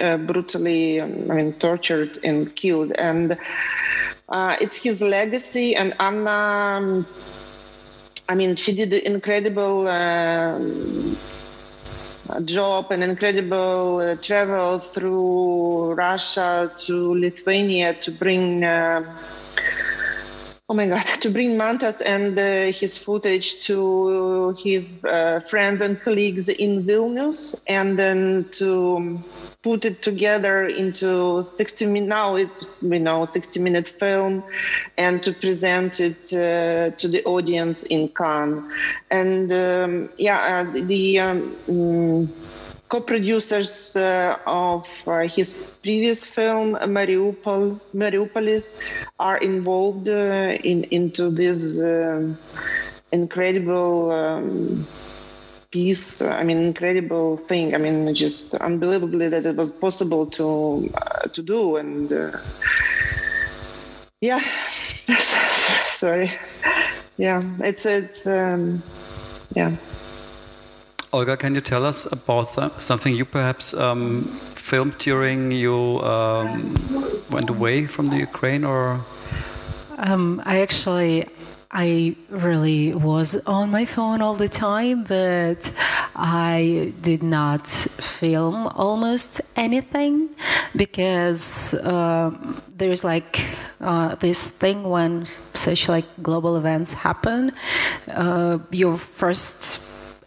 uh, 0.00 0.16
brutally, 0.18 1.00
um, 1.00 1.30
I 1.30 1.34
mean, 1.34 1.52
tortured 1.54 2.18
and 2.22 2.54
killed. 2.54 2.92
And 2.92 3.36
uh, 4.30 4.56
it's 4.60 4.82
his 4.82 5.00
legacy. 5.02 5.74
And 5.76 5.94
Anna, 6.00 6.30
um, 6.30 7.06
I 8.28 8.34
mean, 8.34 8.56
she 8.56 8.74
did 8.74 8.92
an 8.92 9.14
incredible 9.14 9.88
um, 9.88 11.18
job 12.44 12.90
and 12.92 13.02
incredible 13.02 13.98
uh, 13.98 14.16
travel 14.16 14.78
through 14.78 15.92
Russia 15.94 16.72
to 16.86 17.14
Lithuania 17.14 17.94
to 17.94 18.12
bring 18.12 18.64
uh, 18.64 19.02
oh 20.70 20.74
my 20.74 20.86
god 20.86 21.02
to 21.20 21.28
bring 21.30 21.58
mantas 21.58 22.00
and 22.00 22.38
uh, 22.38 22.70
his 22.70 22.96
footage 22.96 23.64
to 23.66 24.54
his 24.62 25.04
uh, 25.04 25.40
friends 25.40 25.82
and 25.82 26.00
colleagues 26.00 26.48
in 26.48 26.84
vilnius 26.84 27.60
and 27.66 27.98
then 27.98 28.44
to 28.52 29.18
put 29.62 29.84
it 29.84 30.00
together 30.00 30.68
into 30.68 31.42
60 31.42 31.86
minute 31.86 32.08
now 32.08 32.36
it's 32.36 32.80
you 32.82 33.00
know 33.00 33.24
60 33.24 33.60
minute 33.60 33.88
film 33.88 34.42
and 34.96 35.22
to 35.22 35.32
present 35.32 36.00
it 36.00 36.32
uh, 36.32 36.96
to 36.96 37.08
the 37.08 37.22
audience 37.24 37.82
in 37.84 38.08
cannes. 38.08 38.62
And 39.10 39.52
um, 39.52 40.08
yeah 40.18 40.64
uh, 40.68 40.72
the 40.72 41.18
um, 41.18 41.56
mm, 41.68 42.49
co-producers 42.90 43.94
uh, 43.94 44.36
of 44.46 44.86
uh, 45.06 45.20
his 45.20 45.54
previous 45.82 46.26
film 46.26 46.74
Mariupol, 46.74 47.80
Mariupolis 47.94 48.74
are 49.18 49.38
involved 49.38 50.08
uh, 50.08 50.58
in 50.64 50.84
into 50.90 51.30
this 51.30 51.80
um, 51.80 52.36
incredible 53.12 54.10
um, 54.10 54.86
piece. 55.70 56.20
I 56.20 56.42
mean, 56.42 56.58
incredible 56.58 57.36
thing. 57.36 57.74
I 57.74 57.78
mean, 57.78 58.12
just 58.12 58.54
unbelievably 58.56 59.28
that 59.28 59.46
it 59.46 59.56
was 59.56 59.70
possible 59.70 60.26
to 60.26 60.90
uh, 60.94 61.28
to 61.28 61.42
do. 61.42 61.76
And 61.76 62.12
uh, 62.12 62.38
yeah, 64.20 64.42
sorry. 65.94 66.32
Yeah, 67.18 67.42
it's 67.60 67.86
it's 67.86 68.26
um, 68.26 68.82
yeah. 69.54 69.76
Olga, 71.12 71.36
can 71.36 71.56
you 71.56 71.60
tell 71.60 71.84
us 71.84 72.06
about 72.12 72.80
something 72.80 73.12
you 73.16 73.24
perhaps 73.24 73.74
um, 73.74 74.22
filmed 74.54 74.96
during 74.98 75.50
you 75.50 76.00
um, 76.02 76.76
went 77.30 77.50
away 77.50 77.86
from 77.86 78.10
the 78.10 78.18
Ukraine, 78.18 78.62
or? 78.62 79.00
Um, 79.98 80.40
I 80.46 80.60
actually, 80.60 81.26
I 81.72 82.14
really 82.28 82.94
was 82.94 83.36
on 83.44 83.72
my 83.72 83.86
phone 83.86 84.22
all 84.22 84.34
the 84.34 84.48
time, 84.48 85.02
but 85.02 85.72
I 86.14 86.92
did 87.02 87.24
not 87.24 87.66
film 87.66 88.68
almost 88.68 89.40
anything 89.56 90.28
because 90.76 91.74
uh, 91.74 92.30
there's 92.76 93.02
like 93.02 93.44
uh, 93.80 94.14
this 94.14 94.48
thing 94.48 94.84
when 94.84 95.26
such 95.54 95.88
like 95.88 96.06
global 96.22 96.56
events 96.56 96.92
happen. 96.92 97.50
Uh, 98.06 98.58
your 98.70 98.96
first 98.96 99.80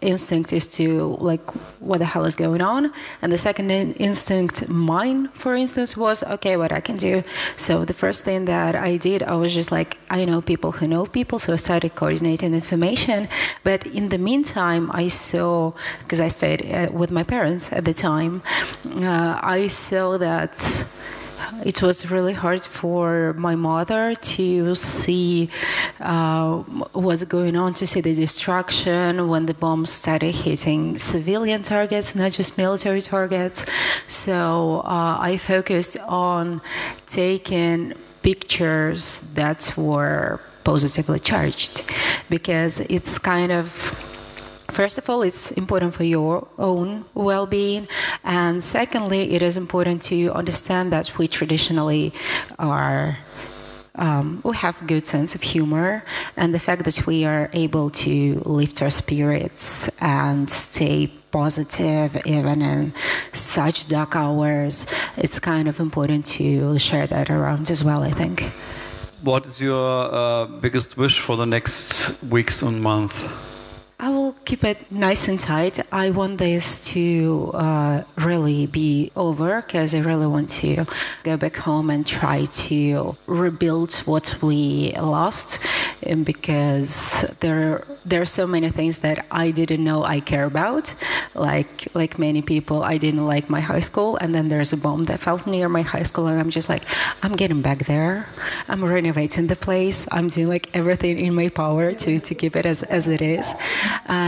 instinct 0.03 0.53
is 0.53 0.65
to 0.67 1.17
like 1.19 1.45
what 1.79 1.99
the 1.99 2.05
hell 2.05 2.25
is 2.25 2.35
going 2.35 2.61
on. 2.61 2.91
And 3.21 3.31
the 3.31 3.37
second 3.37 3.71
instinct 3.71 4.67
mine 4.69 5.29
for 5.29 5.55
instance 5.55 5.97
was 5.97 6.23
okay 6.23 6.55
what 6.57 6.71
i 6.71 6.79
can 6.79 6.97
do. 6.97 7.23
So 7.55 7.85
the 7.85 7.93
first 7.93 8.23
thing 8.23 8.45
that 8.45 8.75
i 8.75 8.97
did 8.97 9.23
i 9.23 9.35
was 9.35 9.53
just 9.53 9.71
like 9.71 9.97
i 10.09 10.25
know 10.25 10.41
people 10.41 10.71
who 10.73 10.87
know 10.87 11.05
people 11.05 11.39
so 11.39 11.53
i 11.53 11.57
started 11.57 11.95
coordinating 11.95 12.53
information. 12.53 13.27
But 13.63 13.85
in 13.85 14.09
the 14.09 14.17
meantime 14.17 14.91
i 14.93 15.07
saw 15.07 15.73
because 15.99 16.21
i 16.21 16.27
stayed 16.27 16.61
uh, 16.71 16.89
with 16.91 17.11
my 17.11 17.23
parents 17.23 17.71
at 17.71 17.85
the 17.85 17.93
time 17.93 18.41
uh, 18.85 19.39
i 19.41 19.67
saw 19.67 20.17
that 20.17 20.53
it 21.65 21.81
was 21.81 22.09
really 22.09 22.33
hard 22.33 22.63
for 22.63 23.33
my 23.33 23.55
mother 23.55 24.15
to 24.15 24.75
see 24.75 25.49
uh, 25.99 26.57
what's 26.93 27.23
going 27.25 27.55
on, 27.55 27.73
to 27.75 27.87
see 27.87 28.01
the 28.01 28.13
destruction 28.13 29.27
when 29.27 29.45
the 29.45 29.53
bombs 29.53 29.91
started 29.91 30.33
hitting 30.33 30.97
civilian 30.97 31.61
targets, 31.63 32.15
not 32.15 32.31
just 32.31 32.57
military 32.57 33.01
targets. 33.01 33.65
So 34.07 34.81
uh, 34.85 35.17
I 35.19 35.37
focused 35.37 35.97
on 35.99 36.61
taking 37.07 37.93
pictures 38.21 39.21
that 39.33 39.73
were 39.77 40.39
positively 40.63 41.19
charged 41.19 41.83
because 42.29 42.79
it's 42.79 43.19
kind 43.19 43.51
of 43.51 44.12
First 44.73 44.97
of 44.97 45.07
all, 45.07 45.21
it's 45.21 45.51
important 45.51 45.93
for 45.93 46.03
your 46.03 46.47
own 46.57 47.05
well 47.13 47.45
being. 47.45 47.87
And 48.23 48.63
secondly, 48.63 49.35
it 49.35 49.43
is 49.43 49.55
important 49.55 50.01
to 50.03 50.33
understand 50.33 50.91
that 50.91 51.15
we 51.19 51.27
traditionally 51.27 52.11
are. 52.57 53.17
Um, 53.95 54.41
we 54.43 54.55
have 54.55 54.75
good 54.87 55.05
sense 55.05 55.35
of 55.35 55.43
humor, 55.43 56.03
and 56.35 56.51
the 56.51 56.59
fact 56.59 56.83
that 56.85 57.05
we 57.05 57.25
are 57.25 57.51
able 57.53 57.91
to 57.91 58.41
lift 58.43 58.81
our 58.81 58.89
spirits 58.89 59.87
and 60.01 60.49
stay 60.49 61.11
positive 61.31 62.19
even 62.25 62.63
in 62.63 62.93
such 63.33 63.85
dark 63.87 64.15
hours, 64.15 64.87
it's 65.17 65.37
kind 65.37 65.67
of 65.67 65.79
important 65.79 66.25
to 66.25 66.79
share 66.79 67.05
that 67.05 67.29
around 67.29 67.69
as 67.69 67.83
well, 67.83 68.01
I 68.01 68.09
think. 68.09 68.49
what 69.21 69.45
is 69.45 69.61
your 69.61 70.13
uh, 70.13 70.45
biggest 70.59 70.97
wish 70.97 71.19
for 71.19 71.37
the 71.37 71.45
next 71.45 72.21
weeks 72.23 72.63
and 72.63 72.81
month? 72.81 73.52
Keep 74.45 74.65
it 74.65 74.91
nice 74.91 75.29
and 75.29 75.39
tight. 75.39 75.79
I 75.91 76.09
want 76.09 76.37
this 76.37 76.77
to 76.93 77.51
uh, 77.53 78.03
really 78.17 78.65
be 78.67 79.09
over 79.15 79.61
because 79.61 79.95
I 79.95 79.99
really 79.99 80.27
want 80.27 80.49
to 80.61 80.85
go 81.23 81.37
back 81.37 81.55
home 81.55 81.89
and 81.89 82.05
try 82.05 82.45
to 82.67 83.15
rebuild 83.25 83.93
what 84.03 84.35
we 84.41 84.93
lost. 84.99 85.59
And 86.03 86.25
because 86.25 87.25
there 87.39 87.85
there 88.05 88.21
are 88.21 88.25
so 88.25 88.45
many 88.45 88.69
things 88.69 88.99
that 88.99 89.25
I 89.31 89.51
didn't 89.51 89.81
know 89.81 90.03
I 90.03 90.19
care 90.19 90.43
about, 90.43 90.93
like 91.35 91.87
like 91.95 92.19
many 92.19 92.41
people, 92.41 92.83
I 92.83 92.97
didn't 92.97 93.25
like 93.25 93.49
my 93.49 93.61
high 93.61 93.79
school, 93.79 94.17
and 94.17 94.35
then 94.35 94.49
there's 94.49 94.73
a 94.73 94.77
bomb 94.77 95.05
that 95.05 95.21
fell 95.21 95.41
near 95.45 95.69
my 95.69 95.83
high 95.83 96.03
school, 96.03 96.27
and 96.27 96.37
I'm 96.37 96.49
just 96.49 96.67
like, 96.67 96.83
I'm 97.23 97.37
getting 97.37 97.61
back 97.61 97.85
there. 97.85 98.27
I'm 98.67 98.83
renovating 98.83 99.47
the 99.47 99.55
place. 99.55 100.05
I'm 100.11 100.27
doing 100.27 100.49
like 100.49 100.69
everything 100.75 101.17
in 101.17 101.33
my 101.33 101.47
power 101.47 101.93
to 101.93 102.19
to 102.19 102.35
keep 102.35 102.57
it 102.57 102.65
as 102.65 102.83
as 102.83 103.07
it 103.07 103.21
is. 103.21 103.47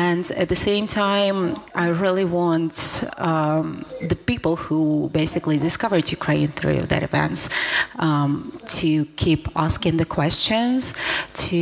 And 0.07 0.23
at 0.43 0.47
the 0.49 0.61
same 0.69 0.85
time, 1.05 1.37
I 1.73 1.87
really 2.03 2.27
want 2.41 2.75
um, 3.17 3.85
the 4.11 4.17
people 4.31 4.55
who 4.55 5.09
basically 5.21 5.57
discovered 5.69 6.05
Ukraine 6.17 6.49
through 6.59 6.81
that 6.91 7.01
events 7.09 7.41
um, 8.07 8.29
to 8.79 8.91
keep 9.23 9.41
asking 9.65 9.95
the 9.97 10.09
questions, 10.19 10.93
to 11.49 11.61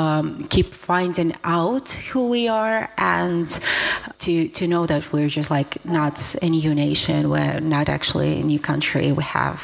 um, 0.00 0.26
keep 0.54 0.68
finding 0.90 1.30
out 1.60 1.88
who 2.08 2.22
we 2.34 2.42
are, 2.64 2.80
and 3.18 3.48
to 4.24 4.32
to 4.58 4.62
know 4.72 4.84
that 4.92 5.02
we're 5.12 5.32
just 5.38 5.50
like 5.58 5.72
not 5.98 6.16
a 6.46 6.48
new 6.58 6.74
nation. 6.86 7.18
We're 7.34 7.60
not 7.76 7.86
actually 7.96 8.32
a 8.42 8.44
new 8.52 8.60
country. 8.70 9.06
We 9.12 9.24
have 9.40 9.58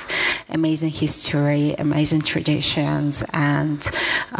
amazing 0.61 0.93
history, 1.05 1.65
amazing 1.87 2.23
traditions, 2.33 3.13
and 3.33 3.81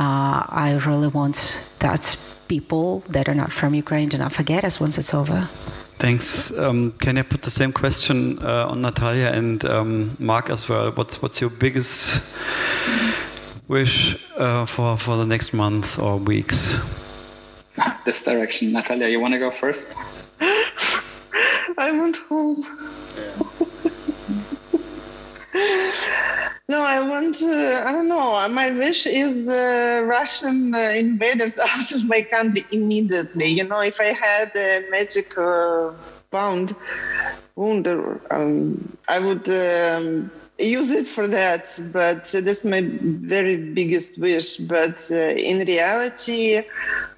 uh, 0.05 0.39
I 0.67 0.69
really 0.87 1.11
want 1.19 1.37
that 1.81 2.17
people 2.49 3.01
that 3.09 3.29
are 3.29 3.35
not 3.35 3.53
from 3.53 3.75
Ukraine 3.75 4.09
do 4.09 4.19
not 4.19 4.33
forget 4.33 4.65
us 4.65 4.81
once 4.81 4.99
it's 4.99 5.13
over. 5.15 5.49
Thanks. 5.99 6.51
Um, 6.53 6.93
can 6.93 7.19
I 7.19 7.23
put 7.23 7.43
the 7.43 7.51
same 7.51 7.73
question 7.73 8.39
uh, 8.43 8.69
on 8.69 8.81
Natalia 8.81 9.31
and 9.33 9.65
um, 9.65 10.17
Mark 10.19 10.49
as 10.49 10.69
well? 10.69 10.91
What's 10.93 11.21
what's 11.21 11.41
your 11.41 11.51
biggest 11.51 12.23
wish 13.69 14.17
uh, 14.37 14.65
for 14.67 14.97
for 14.97 15.17
the 15.17 15.27
next 15.27 15.53
month 15.53 15.99
or 15.99 16.17
weeks? 16.17 16.79
This 18.05 18.23
direction, 18.25 18.73
Natalia. 18.73 19.09
You 19.09 19.21
want 19.21 19.35
to 19.35 19.39
go 19.39 19.51
first? 19.51 19.95
I 21.79 21.93
want 21.93 22.17
home. 22.29 22.67
No, 26.71 26.81
I 26.83 27.01
want 27.01 27.35
to, 27.37 27.85
I 27.85 27.91
don't 27.91 28.07
know. 28.07 28.49
My 28.49 28.71
wish 28.71 29.05
is 29.07 29.49
uh, 29.49 30.03
Russian 30.05 30.73
uh, 30.73 30.79
invaders 31.05 31.59
out 31.75 31.91
of 31.91 32.05
my 32.07 32.23
country 32.23 32.65
immediately. 32.71 33.49
You 33.49 33.65
know, 33.65 33.81
if 33.81 34.01
I 34.01 34.13
had 34.27 34.53
a 34.55 34.85
magic 34.89 35.37
uh, 35.37 35.91
pound, 36.31 36.77
wonder, 37.57 38.21
um, 38.31 38.97
I 39.09 39.19
would 39.19 39.49
um, 39.49 40.31
use 40.59 40.91
it 40.91 41.09
for 41.09 41.27
that. 41.27 41.65
But 41.93 42.25
that's 42.47 42.65
my 42.65 42.83
very 42.87 43.57
biggest 43.57 44.19
wish. 44.21 44.59
But 44.59 45.09
uh, 45.11 45.17
in 45.51 45.67
reality, 45.67 46.63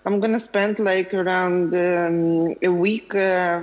I'm 0.06 0.18
gonna 0.20 0.40
spend 0.40 0.78
like 0.78 1.12
around 1.12 1.74
um, 1.74 2.54
a 2.62 2.68
week 2.68 3.14
uh, 3.14 3.60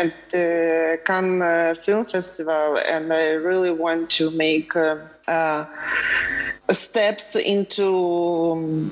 at 0.00 0.12
the 0.30 0.98
Cannes 1.04 1.42
uh, 1.42 1.74
Film 1.84 2.04
Festival, 2.06 2.78
and 2.78 3.12
I 3.12 3.24
really 3.48 3.70
want 3.70 4.10
to 4.18 4.30
make 4.30 4.74
uh, 4.74 4.96
uh 5.28 5.66
steps 6.70 7.34
into 7.34 8.52
um, 8.52 8.90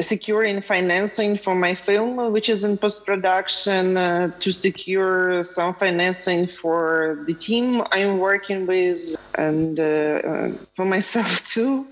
securing 0.00 0.62
financing 0.62 1.36
for 1.36 1.54
my 1.54 1.74
film, 1.74 2.32
which 2.32 2.48
is 2.48 2.64
in 2.64 2.78
post 2.78 3.04
production, 3.04 3.96
uh, 3.96 4.30
to 4.38 4.50
secure 4.50 5.42
some 5.44 5.74
financing 5.74 6.46
for 6.46 7.22
the 7.26 7.34
team 7.34 7.82
I'm 7.92 8.18
working 8.18 8.66
with 8.66 9.16
and 9.34 9.78
uh, 9.78 10.50
for 10.74 10.84
myself 10.84 11.44
too 11.52 11.86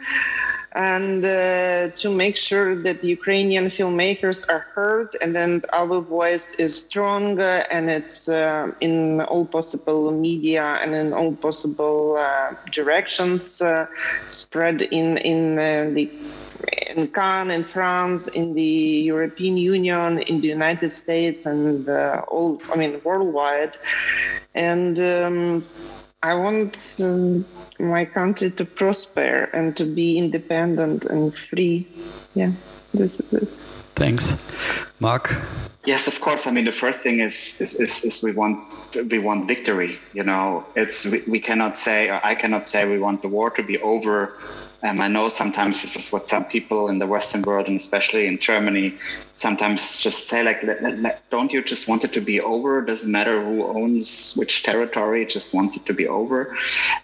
and 0.77 1.25
uh, 1.25 1.89
to 1.97 2.11
make 2.11 2.37
sure 2.37 2.77
that 2.83 3.03
Ukrainian 3.03 3.67
filmmakers 3.67 4.45
are 4.51 4.67
heard 4.75 5.17
and 5.23 5.35
then 5.35 5.63
our 5.73 6.01
voice 6.01 6.53
is 6.59 6.77
strong 6.85 7.41
uh, 7.41 7.65
and 7.71 7.89
it's 7.89 8.29
uh, 8.29 8.71
in 8.81 9.23
all 9.23 9.47
possible 9.47 10.13
media 10.13 10.79
and 10.83 10.95
in 10.95 11.15
all 11.15 11.33
possible 11.33 12.17
uh, 12.19 12.55
directions 12.71 13.63
uh, 13.63 13.87
spread 14.29 14.83
in 14.83 15.17
in 15.19 15.59
uh, 15.59 15.89
the 15.95 16.11
in 16.95 17.07
Cannes, 17.09 17.51
in 17.51 17.65
France, 17.65 18.29
in 18.29 18.55
the 18.55 18.75
European 19.13 19.57
Union, 19.57 20.19
in 20.21 20.41
the 20.41 20.49
United 20.49 20.91
States, 20.91 21.45
and 21.45 21.89
all 22.29 22.61
I 22.73 22.77
mean 22.77 23.01
worldwide, 23.05 23.77
and. 24.55 24.99
Um, 25.01 25.65
I 26.27 26.35
want 26.35 26.99
um, 27.01 27.45
my 27.79 28.05
country 28.05 28.51
to 28.51 28.65
prosper 28.65 29.49
and 29.53 29.77
to 29.77 29.85
be 29.85 30.19
independent 30.19 31.05
and 31.05 31.33
free. 31.33 31.87
Yeah, 32.35 32.51
this 32.93 33.21
is 33.21 33.33
it. 33.33 33.49
Thanks, 33.95 34.35
Mark. 34.99 35.33
Yes, 35.85 36.09
of 36.09 36.21
course. 36.21 36.49
I 36.49 36.51
mean, 36.51 36.65
the 36.65 36.73
first 36.73 36.99
thing 36.99 37.21
is 37.21 37.61
is, 37.61 37.77
is, 37.79 38.05
is 38.05 38.25
we 38.25 38.33
want 38.33 38.59
we 39.09 39.21
want 39.21 39.47
victory. 39.47 40.01
You 40.15 40.25
know, 40.25 40.67
it's 40.75 41.07
we, 41.07 41.23
we 41.29 41.39
cannot 41.39 41.79
say 41.79 42.09
or 42.11 42.21
I 42.25 42.35
cannot 42.35 42.65
say 42.65 42.89
we 42.89 42.99
want 42.99 43.23
the 43.23 43.29
war 43.29 43.51
to 43.51 43.63
be 43.63 43.79
over 43.79 44.37
um, 44.83 45.01
I 45.01 45.09
know 45.09 45.29
sometimes 45.29 45.83
this 45.83 45.97
is 45.97 46.13
what 46.13 46.29
some 46.29 46.45
people 46.45 46.89
in 46.89 46.99
the 46.99 47.07
Western 47.07 47.43
world 47.43 47.67
and 47.67 47.79
especially 47.79 48.27
in 48.27 48.39
Germany 48.39 48.95
sometimes 49.35 50.01
just 50.01 50.29
say, 50.29 50.43
like, 50.43 50.63
don't 51.31 51.53
you 51.53 51.63
just 51.63 51.89
want 51.89 52.05
it 52.05 52.13
to 52.13 52.21
be 52.21 52.41
over? 52.41 52.83
Doesn't 52.83 53.11
matter 53.11 53.43
who 53.43 53.65
owns 53.65 54.35
which 54.35 54.63
territory, 54.63 55.25
just 55.27 55.55
want 55.55 55.77
it 55.77 55.87
to 55.87 55.93
be 55.93 56.07
over. 56.07 56.57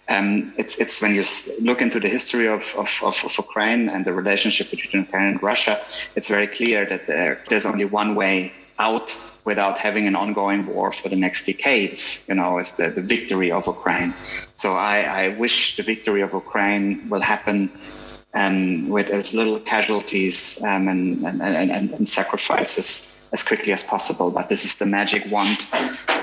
Um, 0.09 0.53
it's 0.57 0.79
it's 0.79 1.01
when 1.01 1.13
you 1.15 1.23
look 1.61 1.81
into 1.81 1.99
the 1.99 2.09
history 2.09 2.47
of, 2.47 2.73
of, 2.77 2.89
of, 3.03 3.23
of, 3.23 3.37
Ukraine 3.37 3.89
and 3.89 4.05
the 4.05 4.13
relationship 4.13 4.69
between 4.71 5.03
Ukraine 5.03 5.27
and 5.33 5.43
Russia, 5.43 5.83
it's 6.15 6.27
very 6.27 6.47
clear 6.47 6.85
that 6.85 7.07
there, 7.07 7.41
there's 7.49 7.65
only 7.65 7.85
one 7.85 8.15
way 8.15 8.53
out 8.79 9.15
without 9.45 9.77
having 9.77 10.07
an 10.07 10.15
ongoing 10.15 10.65
war 10.65 10.91
for 10.91 11.09
the 11.09 11.15
next 11.15 11.45
decades, 11.45 12.23
you 12.27 12.35
know, 12.35 12.59
is 12.59 12.73
the, 12.73 12.89
the 12.89 13.01
victory 13.01 13.51
of 13.51 13.67
Ukraine. 13.67 14.13
So 14.55 14.73
I, 14.73 15.01
I 15.01 15.27
wish 15.37 15.75
the 15.77 15.83
victory 15.83 16.21
of 16.21 16.33
Ukraine 16.33 17.09
will 17.09 17.21
happen 17.21 17.69
um, 18.33 18.89
with 18.89 19.09
as 19.09 19.33
little 19.33 19.59
casualties 19.59 20.61
um, 20.63 20.87
and, 20.87 21.25
and, 21.25 21.41
and, 21.41 21.91
and 21.91 22.07
sacrifices 22.07 23.12
as 23.33 23.43
quickly 23.43 23.73
as 23.73 23.83
possible. 23.83 24.29
But 24.31 24.47
this 24.47 24.63
is 24.63 24.75
the 24.77 24.85
magic 24.85 25.29
wand, 25.31 25.65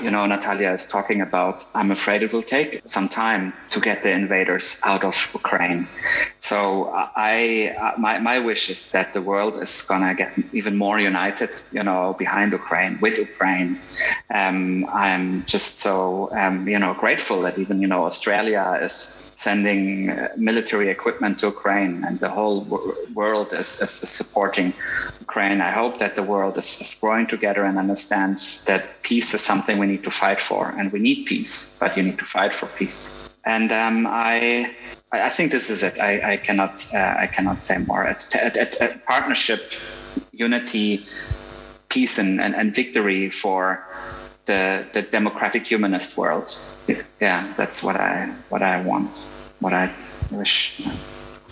you 0.01 0.09
know, 0.09 0.25
Natalia 0.25 0.71
is 0.71 0.87
talking 0.87 1.21
about. 1.21 1.67
I'm 1.75 1.91
afraid 1.91 2.23
it 2.23 2.33
will 2.33 2.41
take 2.41 2.81
some 2.85 3.07
time 3.09 3.53
to 3.71 3.79
get 3.79 4.01
the 4.01 4.11
invaders 4.11 4.79
out 4.83 5.03
of 5.03 5.15
Ukraine. 5.33 5.87
So 6.39 6.89
I, 6.93 7.75
uh, 7.77 7.99
my, 7.99 8.17
my 8.19 8.39
wish 8.39 8.69
is 8.69 8.87
that 8.89 9.13
the 9.13 9.21
world 9.21 9.61
is 9.61 9.81
gonna 9.81 10.15
get 10.15 10.31
even 10.53 10.77
more 10.77 10.99
united, 10.99 11.51
you 11.71 11.83
know, 11.83 12.15
behind 12.17 12.53
Ukraine, 12.53 12.97
with 13.01 13.17
Ukraine. 13.17 13.77
Um, 14.33 14.85
I'm 14.91 15.45
just 15.45 15.79
so, 15.79 16.29
um, 16.37 16.67
you 16.67 16.79
know, 16.79 16.93
grateful 16.93 17.41
that 17.41 17.59
even, 17.59 17.81
you 17.81 17.87
know, 17.87 18.05
Australia 18.05 18.79
is 18.81 19.21
sending 19.41 20.11
uh, 20.11 20.27
military 20.37 20.87
equipment 20.89 21.39
to 21.39 21.47
Ukraine, 21.47 22.03
and 22.05 22.19
the 22.19 22.29
whole 22.37 22.59
world 23.21 23.49
is, 23.53 23.69
is, 23.81 23.93
is, 24.03 24.11
supporting 24.19 24.67
Ukraine. 25.27 25.59
I 25.69 25.71
hope 25.81 25.97
that 26.03 26.13
the 26.19 26.25
world 26.33 26.55
is, 26.61 26.69
is, 26.83 26.91
growing 27.01 27.25
together 27.25 27.63
and 27.69 27.75
understands 27.85 28.41
that 28.65 28.81
peace 29.01 29.33
is 29.33 29.41
something 29.41 29.79
we 29.79 29.87
need 29.93 30.03
to 30.09 30.13
fight 30.23 30.39
for, 30.49 30.63
and 30.77 30.85
we 30.95 30.99
need 31.07 31.19
peace, 31.25 31.75
but 31.79 31.97
you 31.97 32.03
need 32.03 32.19
to 32.19 32.27
fight 32.37 32.53
for 32.53 32.67
peace. 32.81 33.03
And 33.43 33.71
um, 33.71 34.05
I, 34.05 34.75
I 35.11 35.29
think 35.35 35.51
this 35.51 35.71
is 35.71 35.81
it. 35.81 35.99
I, 35.99 36.33
I 36.33 36.37
cannot, 36.37 36.73
uh, 36.93 37.15
I 37.25 37.27
cannot 37.35 37.63
say 37.67 37.77
more. 37.89 38.03
At, 38.05 38.21
at, 38.35 38.55
at, 38.63 38.71
at 38.85 39.05
partnership, 39.07 39.61
unity, 40.31 41.03
peace, 41.89 42.19
and, 42.19 42.39
and, 42.39 42.53
and 42.59 42.75
victory 42.75 43.31
for 43.31 43.59
the, 44.51 44.63
the 44.95 45.01
democratic 45.17 45.63
humanist 45.71 46.17
world. 46.17 46.47
Yeah, 47.25 47.39
that's 47.59 47.77
what 47.85 47.95
I 47.95 48.11
what 48.49 48.61
I 48.61 48.75
want 48.89 49.11
what 49.61 49.73
I 49.73 49.85
wish. 50.31 50.81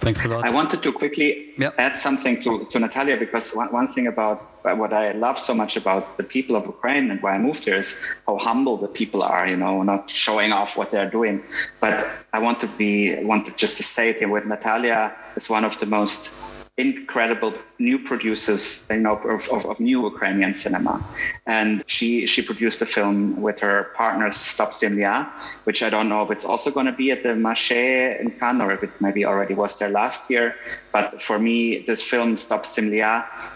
Thanks 0.05 0.23
a 0.23 0.29
lot. 0.29 0.45
I 0.45 0.51
wanted 0.59 0.81
to 0.83 0.91
quickly 0.93 1.29
yep. 1.57 1.73
add 1.77 1.97
something 1.97 2.39
to, 2.43 2.65
to 2.71 2.79
Natalia 2.79 3.17
because 3.17 3.51
one, 3.51 3.69
one 3.80 3.88
thing 3.88 4.07
about 4.07 4.39
uh, 4.63 4.74
what 4.82 4.93
I 4.93 5.11
love 5.11 5.38
so 5.38 5.53
much 5.53 5.76
about 5.76 6.15
the 6.15 6.24
people 6.24 6.55
of 6.55 6.65
Ukraine 6.65 7.11
and 7.11 7.21
why 7.21 7.32
I 7.36 7.38
moved 7.38 7.65
here 7.65 7.80
is 7.84 7.89
how 8.26 8.38
humble 8.38 8.78
the 8.78 8.88
people 8.88 9.21
are, 9.21 9.45
you 9.45 9.57
know, 9.57 9.84
not 9.84 10.09
showing 10.09 10.53
off 10.53 10.78
what 10.78 10.89
they're 10.91 11.11
doing. 11.19 11.43
But 11.82 11.95
I 12.32 12.39
want 12.39 12.61
to 12.61 12.67
be, 12.67 12.91
want 13.32 13.45
to 13.47 13.51
just 13.63 13.76
to 13.78 13.84
say 13.84 14.09
it 14.11 14.17
here 14.21 14.30
with 14.30 14.45
Natalia 14.45 15.13
is 15.36 15.49
one 15.49 15.65
of 15.65 15.78
the 15.82 15.86
most 15.86 16.34
incredible 16.80 17.53
new 17.77 17.99
producers, 17.99 18.86
you 18.89 18.97
know, 18.97 19.17
of, 19.17 19.47
of, 19.49 19.65
of, 19.65 19.80
new 19.80 20.03
Ukrainian 20.11 20.53
cinema. 20.53 21.03
And 21.45 21.84
she 21.88 22.25
she 22.25 22.41
produced 22.41 22.82
a 22.82 22.86
film 22.86 23.41
with 23.41 23.59
her 23.59 23.77
partner 23.95 24.32
Stop 24.32 24.71
Zemlya, 24.71 25.27
which 25.65 25.84
I 25.84 25.89
don't 25.89 26.07
know 26.07 26.21
if 26.25 26.32
it's 26.32 26.45
also 26.45 26.71
going 26.71 26.86
to 26.86 26.97
be 27.03 27.11
at 27.11 27.21
the 27.23 27.34
Marché 27.47 28.19
in 28.21 28.32
Cannes 28.39 28.61
or 28.61 28.71
if 28.71 28.82
it 28.84 28.91
maybe 28.99 29.25
already 29.25 29.53
was 29.53 29.77
there 29.80 29.89
last 29.89 30.30
year. 30.34 30.55
But 30.95 31.21
for 31.21 31.38
me, 31.38 31.84
this 31.89 32.01
film 32.01 32.38
Stop 32.38 32.63
Zemlya 32.65 33.11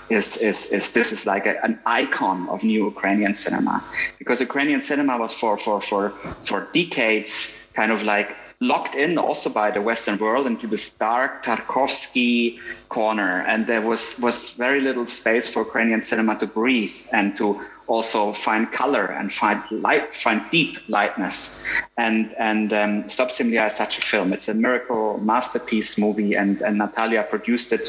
is 0.10 0.38
is, 0.38 0.72
is 0.78 0.92
this 0.92 1.12
is 1.16 1.26
like 1.26 1.46
a, 1.46 1.56
an 1.64 1.80
icon 1.86 2.38
of 2.50 2.64
new 2.64 2.82
Ukrainian 2.94 3.34
cinema 3.36 3.76
because 4.20 4.40
Ukrainian 4.50 4.82
cinema 4.82 5.18
was 5.18 5.34
for 5.34 5.58
for 5.58 5.80
for 5.90 6.04
for 6.48 6.60
decades 6.74 7.60
kind 7.80 7.92
of 7.92 8.04
like 8.04 8.30
locked 8.60 8.96
in 8.96 9.18
also 9.18 9.50
by 9.50 9.72
the 9.72 9.82
Western 9.82 10.18
world 10.18 10.48
into 10.48 10.68
this 10.68 10.94
dark 10.94 11.44
Tarkovsky 11.44 12.60
corner, 12.90 13.44
and 13.48 13.68
there 13.68 13.82
was 13.82 14.20
was 14.20 14.52
very 14.52 14.82
little 14.82 15.06
space 15.06 15.52
for 15.52 15.64
Ukrainian 15.64 16.02
cinema 16.02 16.38
to 16.40 16.48
breathe 16.48 16.96
and 17.12 17.36
to 17.38 17.62
also 17.88 18.32
find 18.32 18.72
color 18.72 19.06
and 19.06 19.34
find 19.34 19.62
light, 19.72 20.14
find 20.14 20.42
deep 20.52 20.78
lightness. 20.88 21.66
And 21.98 22.34
and 22.40 22.74
um, 22.74 23.04
is 23.06 23.76
such 23.76 23.98
a 23.98 24.02
film. 24.02 24.34
It's 24.34 24.50
a 24.50 24.54
miracle 24.54 25.20
masterpiece 25.20 25.98
movie, 25.98 26.34
and 26.36 26.62
and 26.62 26.78
Natalia 26.78 27.24
produced 27.24 27.74
it, 27.74 27.86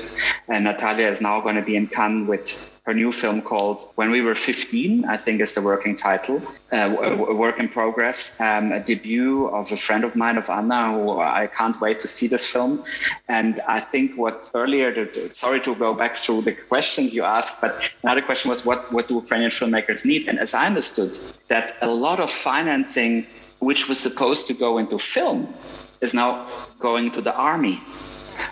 and 0.49 0.65
Natalia 0.65 1.09
is 1.09 1.21
now 1.21 1.41
going 1.41 1.57
to 1.57 1.62
be 1.62 1.77
in 1.77 1.87
Cannes 1.87 2.27
with 2.27 2.74
her 2.85 2.93
new 2.93 3.11
film 3.11 3.41
called 3.41 3.89
When 3.95 4.11
We 4.11 4.20
Were 4.20 4.35
15, 4.35 5.07
I 5.07 5.16
think 5.16 5.41
is 5.41 5.55
the 5.55 5.62
working 5.62 5.97
title, 5.97 6.43
uh, 6.70 6.95
a 6.99 7.35
work 7.35 7.59
in 7.59 7.66
progress, 7.68 8.39
um, 8.41 8.72
a 8.72 8.80
debut 8.80 9.47
of 9.47 9.72
a 9.72 9.76
friend 9.76 10.05
of 10.05 10.14
mine, 10.16 10.37
of 10.37 10.51
Anna, 10.51 10.93
who 10.93 11.18
I 11.18 11.47
can't 11.47 11.80
wait 11.80 12.01
to 12.01 12.09
see 12.09 12.26
this 12.26 12.45
film. 12.45 12.85
And 13.28 13.61
I 13.66 13.80
think 13.80 14.18
what 14.18 14.51
earlier, 14.55 15.09
sorry 15.32 15.61
to 15.62 15.74
go 15.74 15.95
back 15.95 16.14
through 16.14 16.43
the 16.43 16.53
questions 16.53 17.14
you 17.14 17.24
asked, 17.24 17.62
but 17.62 17.80
another 18.03 18.20
question 18.20 18.51
was 18.51 18.66
what, 18.66 18.93
what 18.93 19.09
do 19.09 19.14
Ukrainian 19.14 19.51
filmmakers 19.51 20.05
need? 20.05 20.28
And 20.28 20.39
as 20.39 20.53
I 20.53 20.66
understood, 20.66 21.18
that 21.49 21.76
a 21.80 21.89
lot 21.89 22.20
of 22.20 22.30
financing, 22.30 23.26
which 23.61 23.89
was 23.89 23.99
supposed 23.99 24.47
to 24.49 24.55
go 24.55 24.76
into 24.76 24.99
film, 24.99 25.55
is 26.03 26.12
now 26.12 26.47
going 26.80 27.11
to 27.12 27.22
the 27.22 27.35
army 27.35 27.80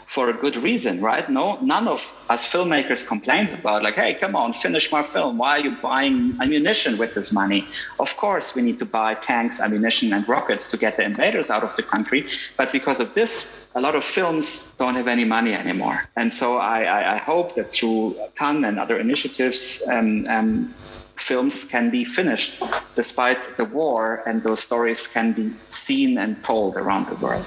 for 0.07 0.31
a 0.31 0.33
good 0.33 0.57
reason, 0.57 1.01
right? 1.01 1.29
No, 1.31 1.59
none 1.61 1.89
of 1.89 2.01
us 2.29 2.51
filmmakers 2.51 3.07
complains 3.07 3.53
about 3.53 3.83
like, 3.83 3.95
hey, 3.95 4.15
come 4.15 4.37
on, 4.37 4.53
finish 4.53 4.93
my 4.93 5.03
film. 5.03 5.39
Why 5.39 5.59
are 5.59 5.61
you 5.61 5.77
buying 5.83 6.37
ammunition 6.41 6.99
with 6.99 7.15
this 7.15 7.33
money? 7.33 7.67
Of 7.99 8.17
course, 8.17 8.55
we 8.55 8.63
need 8.63 8.79
to 8.79 8.85
buy 8.85 9.15
tanks, 9.15 9.61
ammunition, 9.61 10.13
and 10.13 10.29
rockets 10.29 10.71
to 10.71 10.77
get 10.77 10.97
the 10.97 11.05
invaders 11.05 11.51
out 11.51 11.65
of 11.65 11.75
the 11.77 11.83
country. 11.83 12.27
But 12.57 12.73
because 12.73 13.01
of 13.01 13.15
this, 13.15 13.67
a 13.75 13.81
lot 13.81 13.95
of 13.95 14.05
films 14.05 14.71
don't 14.79 14.95
have 14.95 15.09
any 15.09 15.25
money 15.25 15.55
anymore. 15.55 16.09
And 16.17 16.33
so 16.33 16.59
I, 16.59 16.83
I, 16.83 17.15
I 17.15 17.17
hope 17.17 17.55
that 17.55 17.71
through 17.71 18.17
Cannes 18.37 18.65
and 18.65 18.79
other 18.79 18.99
initiatives, 18.99 19.83
um, 19.89 20.27
um, 20.29 20.75
films 21.17 21.65
can 21.65 21.91
be 21.91 22.05
finished 22.05 22.63
despite 22.97 23.57
the 23.57 23.65
war, 23.65 24.23
and 24.27 24.43
those 24.43 24.61
stories 24.61 25.07
can 25.07 25.33
be 25.33 25.53
seen 25.69 26.19
and 26.19 26.43
told 26.45 26.77
around 26.77 27.09
the 27.09 27.15
world. 27.17 27.47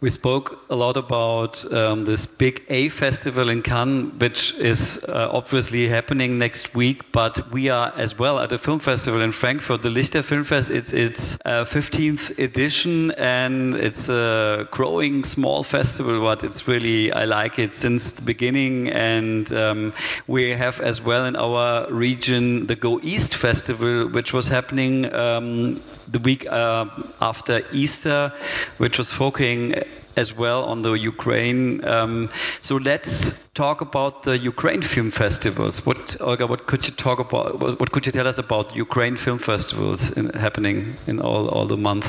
We 0.00 0.10
spoke 0.10 0.64
a 0.70 0.76
lot 0.76 0.96
about 0.96 1.64
um, 1.72 2.04
this 2.04 2.24
big 2.24 2.62
A 2.68 2.88
festival 2.88 3.48
in 3.48 3.62
Cannes, 3.62 4.12
which 4.20 4.54
is 4.54 5.00
uh, 5.08 5.28
obviously 5.32 5.88
happening 5.88 6.38
next 6.38 6.72
week. 6.72 7.10
But 7.10 7.50
we 7.50 7.68
are 7.68 7.92
as 7.96 8.16
well 8.16 8.38
at 8.38 8.52
a 8.52 8.58
film 8.58 8.78
festival 8.78 9.20
in 9.20 9.32
Frankfurt, 9.32 9.82
the 9.82 9.88
Lichter 9.88 10.22
Filmfest. 10.22 10.70
It's 10.70 10.92
its 10.92 11.36
uh, 11.44 11.64
15th 11.64 12.38
edition, 12.38 13.10
and 13.18 13.74
it's 13.74 14.08
a 14.08 14.68
growing 14.70 15.24
small 15.24 15.64
festival. 15.64 16.20
But 16.20 16.44
it's 16.44 16.68
really 16.68 17.12
I 17.12 17.24
like 17.24 17.58
it 17.58 17.74
since 17.74 18.12
the 18.12 18.22
beginning. 18.22 18.90
And 18.90 19.52
um, 19.52 19.92
we 20.28 20.50
have 20.50 20.80
as 20.80 21.02
well 21.02 21.26
in 21.26 21.34
our 21.34 21.92
region 21.92 22.68
the 22.68 22.76
Go 22.76 23.00
East 23.02 23.34
Festival, 23.34 24.06
which 24.06 24.32
was 24.32 24.46
happening 24.46 25.12
um, 25.12 25.80
the 26.10 26.18
week 26.18 26.46
uh, 26.46 26.86
after 27.20 27.62
Easter, 27.72 28.32
which 28.78 28.98
was 28.98 29.12
focusing 29.12 29.74
as 30.16 30.36
well 30.36 30.64
on 30.64 30.82
the 30.82 30.92
Ukraine. 30.92 31.84
Um, 31.84 32.28
so 32.60 32.76
let's 32.76 33.32
talk 33.54 33.80
about 33.80 34.24
the 34.24 34.36
Ukraine 34.36 34.82
film 34.82 35.10
festivals. 35.10 35.86
What, 35.86 36.16
Olga, 36.20 36.46
what 36.46 36.66
could 36.66 36.86
you 36.86 36.94
talk 36.94 37.18
about? 37.20 37.78
What 37.80 37.92
could 37.92 38.04
you 38.06 38.12
tell 38.12 38.26
us 38.26 38.38
about 38.38 38.74
Ukraine 38.74 39.16
film 39.16 39.38
festivals 39.38 40.10
in, 40.10 40.30
happening 40.30 40.96
in 41.06 41.20
all, 41.20 41.48
all 41.48 41.66
the 41.66 41.76
month? 41.76 42.06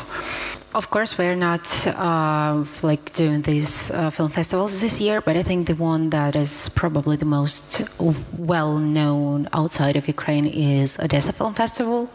Of 0.71 0.91
course, 0.91 1.17
we're 1.17 1.35
not 1.35 1.65
uh, 1.87 2.63
like 2.83 3.11
doing 3.13 3.41
these 3.41 3.89
uh, 3.89 4.11
film 4.11 4.29
festivals 4.29 4.81
this 4.81 5.01
year, 5.01 5.19
but 5.19 5.35
I 5.35 5.41
think 5.41 5.65
the 5.65 5.73
one 5.73 6.11
that 6.11 6.35
is 6.35 6.69
probably 6.69 7.17
the 7.17 7.25
most 7.25 7.81
well 8.37 8.77
known 8.77 9.49
outside 9.51 9.95
of 9.95 10.07
Ukraine 10.07 10.45
is 10.45 10.99
Odessa 10.99 11.33
Film 11.33 11.55
Festival. 11.55 12.07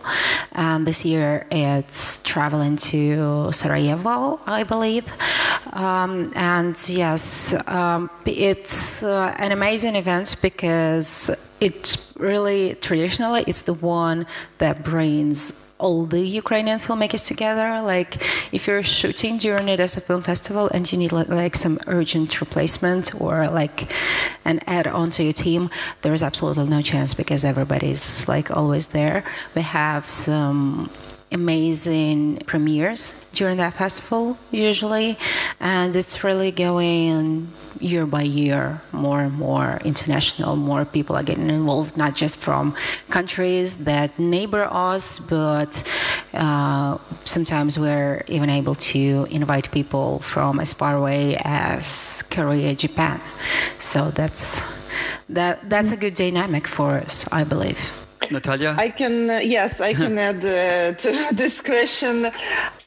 And 0.52 0.86
this 0.86 1.04
year 1.04 1.48
it's 1.50 2.20
traveling 2.22 2.76
to 2.94 3.50
Sarajevo, 3.50 4.38
I 4.46 4.62
believe. 4.62 5.04
Um, 5.72 6.30
and 6.36 6.76
yes, 6.88 7.54
um, 7.66 8.08
it's 8.24 9.02
uh, 9.02 9.34
an 9.36 9.50
amazing 9.50 9.96
event 9.96 10.36
because 10.40 11.28
it's 11.60 12.12
really 12.16 12.76
traditionally 12.76 13.42
it's 13.48 13.62
the 13.62 13.74
one 13.74 14.26
that 14.58 14.84
brings 14.84 15.52
all 15.84 16.06
the 16.06 16.24
Ukrainian 16.42 16.78
filmmakers 16.86 17.24
together. 17.32 17.68
Like 17.94 18.10
if 18.56 18.66
you're 18.66 18.86
shooting 18.98 19.36
during 19.36 19.68
it 19.68 19.80
as 19.86 19.96
a 19.96 20.00
film 20.00 20.22
festival 20.22 20.64
and 20.74 20.82
you 20.90 20.96
need 20.98 21.12
like, 21.12 21.54
some 21.54 21.78
urgent 21.86 22.40
replacement 22.40 23.04
or 23.20 23.34
like 23.60 23.78
an 24.50 24.60
add 24.66 24.86
on 24.86 25.10
to 25.16 25.22
your 25.22 25.36
team, 25.46 25.62
there 26.02 26.14
is 26.14 26.22
absolutely 26.22 26.68
no 26.76 26.80
chance 26.80 27.12
because 27.12 27.44
everybody's 27.44 28.26
like 28.26 28.48
always 28.58 28.86
there. 28.98 29.18
We 29.54 29.62
have 29.62 30.08
some 30.08 30.90
amazing 31.32 32.38
premieres 32.46 33.14
during 33.32 33.56
that 33.58 33.74
festival 33.74 34.38
usually. 34.50 35.18
And 35.60 35.94
it's 35.96 36.22
really 36.22 36.50
going 36.50 37.48
year 37.80 38.06
by 38.06 38.22
year 38.22 38.80
more 38.92 39.20
and 39.20 39.34
more 39.34 39.78
international 39.84 40.56
more 40.56 40.84
people 40.84 41.16
are 41.16 41.22
getting 41.22 41.50
involved 41.50 41.96
not 41.96 42.14
just 42.14 42.38
from 42.38 42.74
countries 43.10 43.74
that 43.74 44.16
neighbor 44.18 44.66
us 44.70 45.18
but 45.18 45.82
uh, 46.32 46.96
sometimes 47.24 47.78
we're 47.78 48.24
even 48.28 48.48
able 48.48 48.76
to 48.76 49.26
invite 49.30 49.70
people 49.72 50.20
from 50.20 50.60
as 50.60 50.72
far 50.72 50.96
away 50.96 51.36
as 51.42 52.22
korea 52.30 52.74
japan. 52.74 53.20
So 53.78 54.10
that's 54.12 54.62
that 55.28 55.68
that's 55.68 55.90
a 55.90 55.96
good 55.96 56.14
dynamic 56.14 56.66
for 56.66 56.92
us 56.92 57.26
i 57.32 57.42
believe 57.42 58.03
Natalia? 58.30 58.74
I 58.78 58.90
can, 58.90 59.30
uh, 59.30 59.40
yes, 59.42 59.80
I 59.80 59.94
can 59.94 60.18
add 60.28 60.44
uh, 60.44 60.94
to 60.94 61.28
this 61.34 61.60
question. 61.60 62.30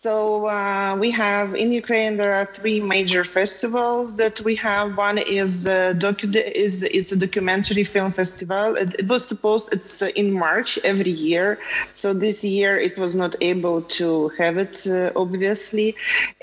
So 0.07 0.47
uh, 0.47 0.95
we 0.97 1.11
have 1.11 1.53
in 1.53 1.69
Ukraine 1.73 2.15
there 2.15 2.33
are 2.33 2.45
three 2.45 2.79
major 2.79 3.25
festivals 3.25 4.15
that 4.15 4.39
we 4.47 4.55
have. 4.55 4.95
One 4.95 5.17
is 5.17 5.67
uh, 5.67 5.73
docu- 6.03 6.33
is 6.65 6.75
is 6.99 7.11
a 7.11 7.17
documentary 7.25 7.83
film 7.83 8.11
festival. 8.21 8.65
It, 8.83 8.89
it 9.01 9.07
was 9.13 9.21
supposed 9.31 9.65
it's 9.75 10.01
in 10.21 10.27
March 10.45 10.71
every 10.91 11.15
year. 11.27 11.59
So 11.91 12.13
this 12.13 12.37
year 12.41 12.73
it 12.87 12.95
was 12.97 13.13
not 13.23 13.33
able 13.41 13.81
to 13.99 14.07
have 14.39 14.55
it 14.65 14.75
uh, 14.87 15.23
obviously, 15.23 15.89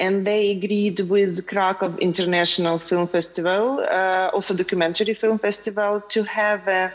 and 0.05 0.27
they 0.29 0.43
agreed 0.57 1.01
with 1.15 1.33
Krakow 1.51 1.89
International 2.09 2.77
Film 2.79 3.07
Festival, 3.17 3.63
uh, 3.81 4.29
also 4.35 4.53
documentary 4.53 5.15
film 5.15 5.39
festival, 5.39 6.03
to 6.15 6.21
have 6.25 6.69
a, 6.69 6.93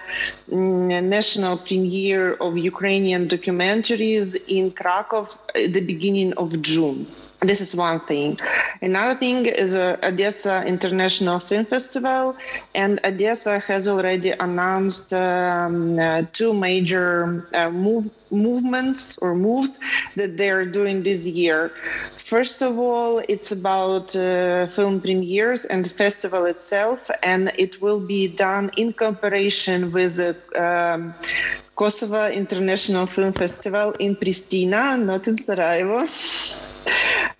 mm, 0.51 0.93
a 0.99 1.01
national 1.01 1.57
premiere 1.57 2.27
of 2.45 2.51
Ukrainian 2.73 3.27
documentaries 3.27 4.29
in 4.57 4.69
Krakow 4.79 5.21
at 5.55 5.73
the 5.73 5.83
beginning 5.93 6.31
of 6.33 6.58
June. 6.61 7.05
This 7.41 7.61
is 7.61 7.73
one 7.73 8.01
thing. 8.01 8.37
Another 8.81 9.17
thing 9.17 9.45
is 9.45 9.73
uh, 9.73 9.95
Odessa 10.03 10.65
International 10.65 11.39
Film 11.39 11.63
Festival, 11.63 12.35
and 12.75 12.99
Odessa 13.05 13.59
has 13.59 13.87
already 13.87 14.31
announced 14.31 15.13
um, 15.13 15.97
uh, 15.97 16.23
two 16.33 16.53
major 16.53 17.47
uh, 17.53 17.69
move, 17.69 18.09
movements 18.29 19.17
or 19.19 19.35
moves 19.35 19.79
that 20.17 20.35
they 20.35 20.49
are 20.49 20.65
doing 20.65 21.03
this 21.03 21.25
year. 21.25 21.69
First 22.17 22.61
of 22.61 22.77
all, 22.77 23.21
it's 23.29 23.51
about 23.53 24.13
uh, 24.17 24.67
film 24.67 24.99
premieres 24.99 25.63
and 25.63 25.85
the 25.85 25.89
festival 25.89 26.43
itself, 26.45 27.09
and 27.23 27.53
it 27.57 27.81
will 27.81 28.01
be 28.01 28.27
done 28.27 28.69
in 28.75 28.91
cooperation 28.91 29.91
with 29.93 30.17
the 30.17 30.35
um, 30.61 31.13
Kosovo 31.79 32.27
International 32.27 33.05
Film 33.05 33.31
Festival 33.31 33.93
in 33.99 34.13
Pristina, 34.13 35.01
not 35.01 35.25
in 35.29 35.37
Sarajevo. 35.37 36.05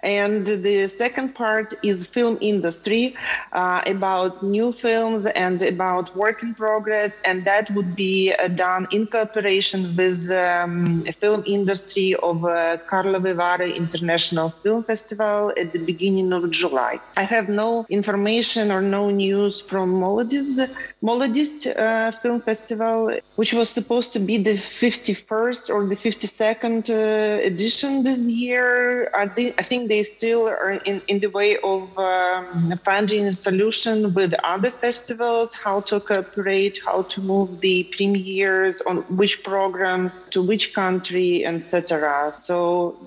and 0.04 0.46
the 0.46 0.88
second 0.88 1.36
part 1.36 1.74
is 1.84 2.08
film 2.08 2.38
industry 2.42 3.16
uh, 3.52 3.82
about 3.86 4.42
new 4.42 4.72
films 4.72 5.26
and 5.26 5.62
about 5.62 6.16
work 6.16 6.42
in 6.42 6.54
progress 6.54 7.20
and 7.26 7.44
that 7.46 7.70
would 7.72 7.96
be 7.96 8.34
uh, 8.34 8.48
done 8.48 8.88
in 8.92 9.06
cooperation 9.08 9.96
with 9.96 10.32
um, 10.32 11.04
film 11.20 11.44
industry 11.46 12.16
of 12.24 12.46
uh, 12.46 12.78
Karlovy 12.90 13.36
Vary 13.36 13.76
International 13.76 14.50
Film 14.64 14.84
Festival 14.84 15.52
at 15.58 15.74
the 15.74 15.80
beginning 15.80 16.32
of 16.32 16.50
July. 16.52 17.00
I 17.18 17.24
have 17.24 17.50
no 17.50 17.86
information 17.90 18.72
or 18.72 18.82
no 18.82 19.10
news 19.10 19.60
from 19.60 19.94
Molodist, 19.94 20.70
Molodist 21.04 21.68
uh, 21.68 22.12
Film 22.20 22.42
Festival, 22.42 23.18
which 23.36 23.54
was 23.54 23.70
supposed 23.70 24.14
to 24.14 24.20
be 24.30 24.38
the 24.38 24.58
51st 24.86 25.64
or 25.74 25.80
the 25.94 26.00
52nd 26.08 26.84
uh, 26.90 27.52
edition 27.52 27.92
this 28.04 28.22
year. 28.28 29.10
I 29.24 29.26
think, 29.36 29.50
I 29.62 29.64
think 29.70 29.90
they 29.90 30.04
still 30.04 30.44
are 30.48 30.74
in, 30.90 31.02
in 31.12 31.18
the 31.24 31.32
way 31.40 31.52
of 31.74 31.82
um, 31.98 32.78
finding 32.90 33.24
a 33.26 33.32
solution 33.32 34.14
with 34.14 34.32
other 34.54 34.72
festivals, 34.86 35.48
how 35.66 35.78
to 35.90 35.96
cooperate, 36.00 36.76
how 36.86 37.00
to 37.14 37.18
move 37.22 37.50
the 37.62 37.78
premieres 37.96 38.82
on 38.90 38.98
which 39.20 39.36
programs 39.44 40.12
to 40.34 40.40
which 40.44 40.66
country, 40.76 41.44
etc. 41.44 42.32
So 42.32 42.60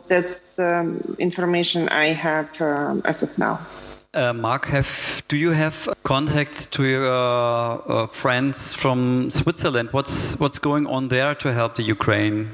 that's 0.08 0.58
um, 0.58 1.16
information 1.20 1.88
I 2.04 2.06
have 2.26 2.60
um, 2.60 3.02
as 3.04 3.22
of 3.22 3.30
now. 3.38 3.60
Uh, 4.14 4.30
Mark, 4.34 4.66
have 4.66 5.22
do 5.28 5.38
you 5.38 5.52
have 5.52 5.88
contacts 6.02 6.66
to 6.66 6.84
your 6.84 7.10
uh, 7.10 7.76
uh, 7.76 8.06
friends 8.08 8.74
from 8.74 9.30
Switzerland? 9.30 9.88
What's 9.92 10.38
what's 10.38 10.58
going 10.58 10.86
on 10.86 11.08
there 11.08 11.34
to 11.36 11.50
help 11.50 11.76
the 11.76 11.82
Ukraine? 11.82 12.50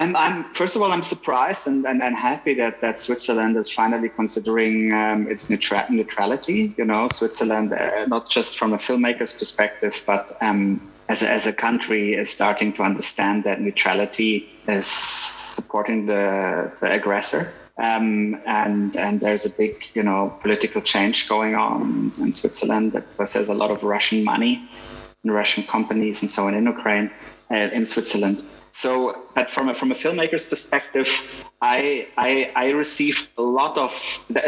I'm, 0.00 0.16
I'm, 0.16 0.52
first 0.54 0.74
of 0.74 0.82
all, 0.82 0.90
I'm 0.90 1.04
surprised 1.04 1.68
and, 1.68 1.86
and, 1.86 2.02
and 2.02 2.16
happy 2.16 2.54
that, 2.54 2.80
that 2.80 3.00
Switzerland 3.00 3.56
is 3.56 3.70
finally 3.70 4.08
considering 4.08 4.92
um, 4.92 5.28
its 5.28 5.48
neutra- 5.48 5.88
neutrality. 5.88 6.74
You 6.76 6.84
know, 6.84 7.06
Switzerland, 7.12 7.72
uh, 7.72 8.06
not 8.06 8.28
just 8.28 8.58
from 8.58 8.72
a 8.72 8.76
filmmaker's 8.76 9.32
perspective, 9.32 10.02
but 10.04 10.36
um, 10.40 10.80
as, 11.08 11.22
a, 11.22 11.30
as 11.30 11.46
a 11.46 11.52
country, 11.52 12.14
is 12.14 12.28
starting 12.28 12.72
to 12.72 12.82
understand 12.82 13.44
that 13.44 13.60
neutrality 13.60 14.48
is 14.66 14.88
supporting 14.88 16.06
the, 16.06 16.72
the 16.80 16.90
aggressor. 16.90 17.52
Um, 17.76 18.40
and 18.46 18.96
and 18.96 19.20
there's 19.20 19.46
a 19.46 19.50
big 19.50 19.84
you 19.94 20.02
know 20.02 20.32
political 20.40 20.80
change 20.80 21.28
going 21.28 21.56
on 21.56 22.12
in 22.20 22.32
Switzerland 22.32 22.92
because 22.92 23.32
there's 23.32 23.48
a 23.48 23.54
lot 23.54 23.72
of 23.72 23.82
Russian 23.82 24.22
money 24.22 24.68
and 25.24 25.34
Russian 25.34 25.64
companies 25.64 26.22
and 26.22 26.30
so 26.30 26.46
on 26.46 26.54
in 26.54 26.66
Ukraine, 26.66 27.10
uh, 27.50 27.54
in 27.54 27.84
Switzerland. 27.84 28.42
So, 28.74 29.22
but 29.36 29.48
from 29.48 29.68
a, 29.68 29.74
from 29.74 29.92
a 29.92 29.94
filmmaker's 29.94 30.46
perspective, 30.46 31.08
I, 31.62 32.08
I, 32.16 32.50
I 32.56 32.70
received 32.70 33.30
a 33.38 33.42
lot 33.42 33.78
of 33.78 33.92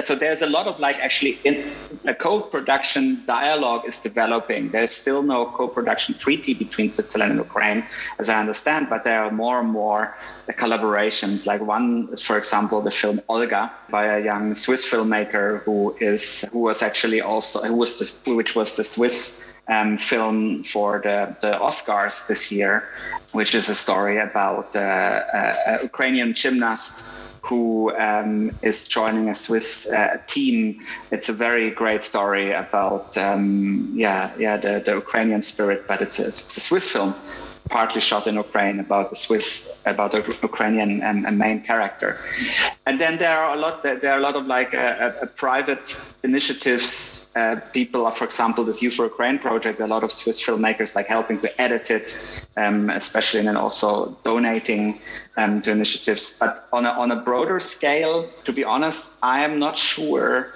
so 0.03 0.17
there's 0.17 0.43
a 0.43 0.49
lot 0.49 0.67
of 0.67 0.81
like 0.81 0.99
actually 0.99 1.39
in 1.45 1.65
a 2.07 2.13
co-production 2.13 3.23
dialogue 3.25 3.87
is 3.87 3.99
developing. 3.99 4.71
There's 4.71 4.91
still 4.91 5.23
no 5.23 5.47
co-production 5.47 6.19
treaty 6.19 6.55
between 6.55 6.91
Switzerland 6.91 7.31
and 7.31 7.41
Ukraine, 7.41 7.85
as 8.19 8.29
I 8.29 8.41
understand, 8.41 8.89
but 8.91 9.05
there 9.05 9.25
are 9.25 9.31
more 9.31 9.61
and 9.61 9.71
more 9.71 10.17
collaborations. 10.49 11.47
Like 11.47 11.61
one 11.61 12.17
for 12.17 12.37
example, 12.37 12.83
the 12.83 12.91
film 12.91 13.21
Olga 13.29 13.73
by 13.91 14.07
a 14.07 14.25
young 14.25 14.55
Swiss 14.55 14.85
filmmaker 14.85 15.63
who 15.63 15.97
is 16.01 16.45
who 16.51 16.59
was 16.59 16.83
actually 16.83 17.21
also 17.21 17.63
who 17.63 17.77
was 17.77 17.93
the, 18.01 18.35
which 18.35 18.57
was 18.57 18.77
the 18.77 18.83
Swiss 18.83 19.47
um, 19.69 19.99
film 19.99 20.63
for 20.65 21.01
the, 21.03 21.35
the 21.41 21.59
Oscars 21.59 22.27
this 22.27 22.51
year, 22.53 22.89
which 23.33 23.55
is 23.55 23.69
a 23.69 23.75
story 23.75 24.19
about 24.19 24.75
uh, 24.77 25.23
a, 25.33 25.79
a 25.79 25.83
Ukrainian 25.83 26.35
gymnast 26.35 27.07
who 27.43 27.95
um, 27.97 28.51
is 28.63 28.89
joining 28.89 29.29
a 29.29 29.35
Swiss 29.35 29.89
uh, 29.91 30.19
team. 30.27 30.81
It's 31.13 31.29
a 31.29 31.33
very 31.33 31.71
great 31.71 32.03
story 32.03 32.53
about 32.53 33.17
um, 33.17 33.91
yeah 33.95 34.33
yeah 34.39 34.57
the, 34.57 34.83
the 34.85 34.95
Ukrainian 34.95 35.43
spirit, 35.43 35.87
but 35.87 36.03
it's 36.03 36.19
a, 36.19 36.27
it's 36.29 36.57
a 36.57 36.61
Swiss 36.61 36.91
film 36.91 37.15
partly 37.69 38.01
shot 38.01 38.27
in 38.27 38.35
Ukraine 38.37 38.81
about 38.81 39.11
the 39.11 39.17
Swiss, 39.17 39.77
about 39.87 40.13
the 40.13 40.23
Ukrainian 40.43 41.03
and, 41.03 41.27
and 41.27 41.39
main 41.39 41.61
character. 41.63 42.19
And 42.87 43.01
then 43.01 43.19
there 43.19 43.37
are 43.39 43.55
a 43.57 43.59
lot, 43.59 43.83
there 43.83 44.13
are 44.13 44.19
a 44.19 44.21
lot 44.29 44.37
of 44.37 44.47
like 44.47 44.75
uh, 44.75 44.79
uh, 44.79 45.13
uh 45.23 45.27
private 45.45 45.87
initiatives. 46.23 47.27
Uh, 47.35 47.57
people 47.73 48.07
are, 48.07 48.13
for 48.13 48.25
example, 48.25 48.63
this 48.65 48.83
Youth 48.83 48.95
for 48.95 49.05
Ukraine 49.05 49.39
project, 49.39 49.81
a 49.81 49.87
lot 49.87 50.05
of 50.05 50.13
Swiss 50.13 50.39
filmmakers 50.47 50.95
like 50.95 51.07
helping 51.07 51.39
to 51.41 51.49
edit 51.61 51.91
it, 51.91 52.07
um, 52.57 52.91
especially 52.91 53.41
and 53.41 53.49
then 53.49 53.57
also 53.57 54.17
donating 54.25 55.01
um, 55.37 55.63
to 55.63 55.71
initiatives. 55.71 56.37
But 56.39 56.69
on 56.73 56.87
a, 56.87 56.91
on 56.91 57.11
a 57.11 57.17
broader 57.29 57.59
scale, 57.61 58.29
to 58.45 58.53
be 58.53 58.65
honest, 58.65 59.11
I 59.23 59.45
am 59.45 59.59
not 59.59 59.77
sure 59.77 60.53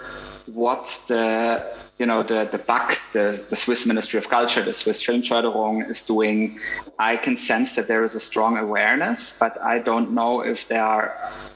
what 0.55 1.03
the 1.09 1.63
you 1.99 2.07
know 2.07 2.23
the 2.23 2.49
the 2.51 2.59
BAK, 2.59 2.99
the, 3.13 3.45
the 3.51 3.57
Swiss 3.57 3.87
Ministry 3.87 4.19
of 4.19 4.29
Culture, 4.29 4.63
the 4.63 4.75
Swiss 4.75 5.03
Filmförderung 5.03 5.89
is 5.89 6.03
doing. 6.05 6.59
I 6.99 7.17
can 7.17 7.37
sense 7.37 7.75
that 7.77 7.89
there 7.89 8.05
is 8.05 8.15
a 8.15 8.21
strong 8.21 8.57
awareness, 8.57 9.37
but 9.39 9.61
I 9.63 9.79
don't 9.79 10.13
know 10.13 10.41
if 10.41 10.69
there 10.69 10.85
are 10.85 11.15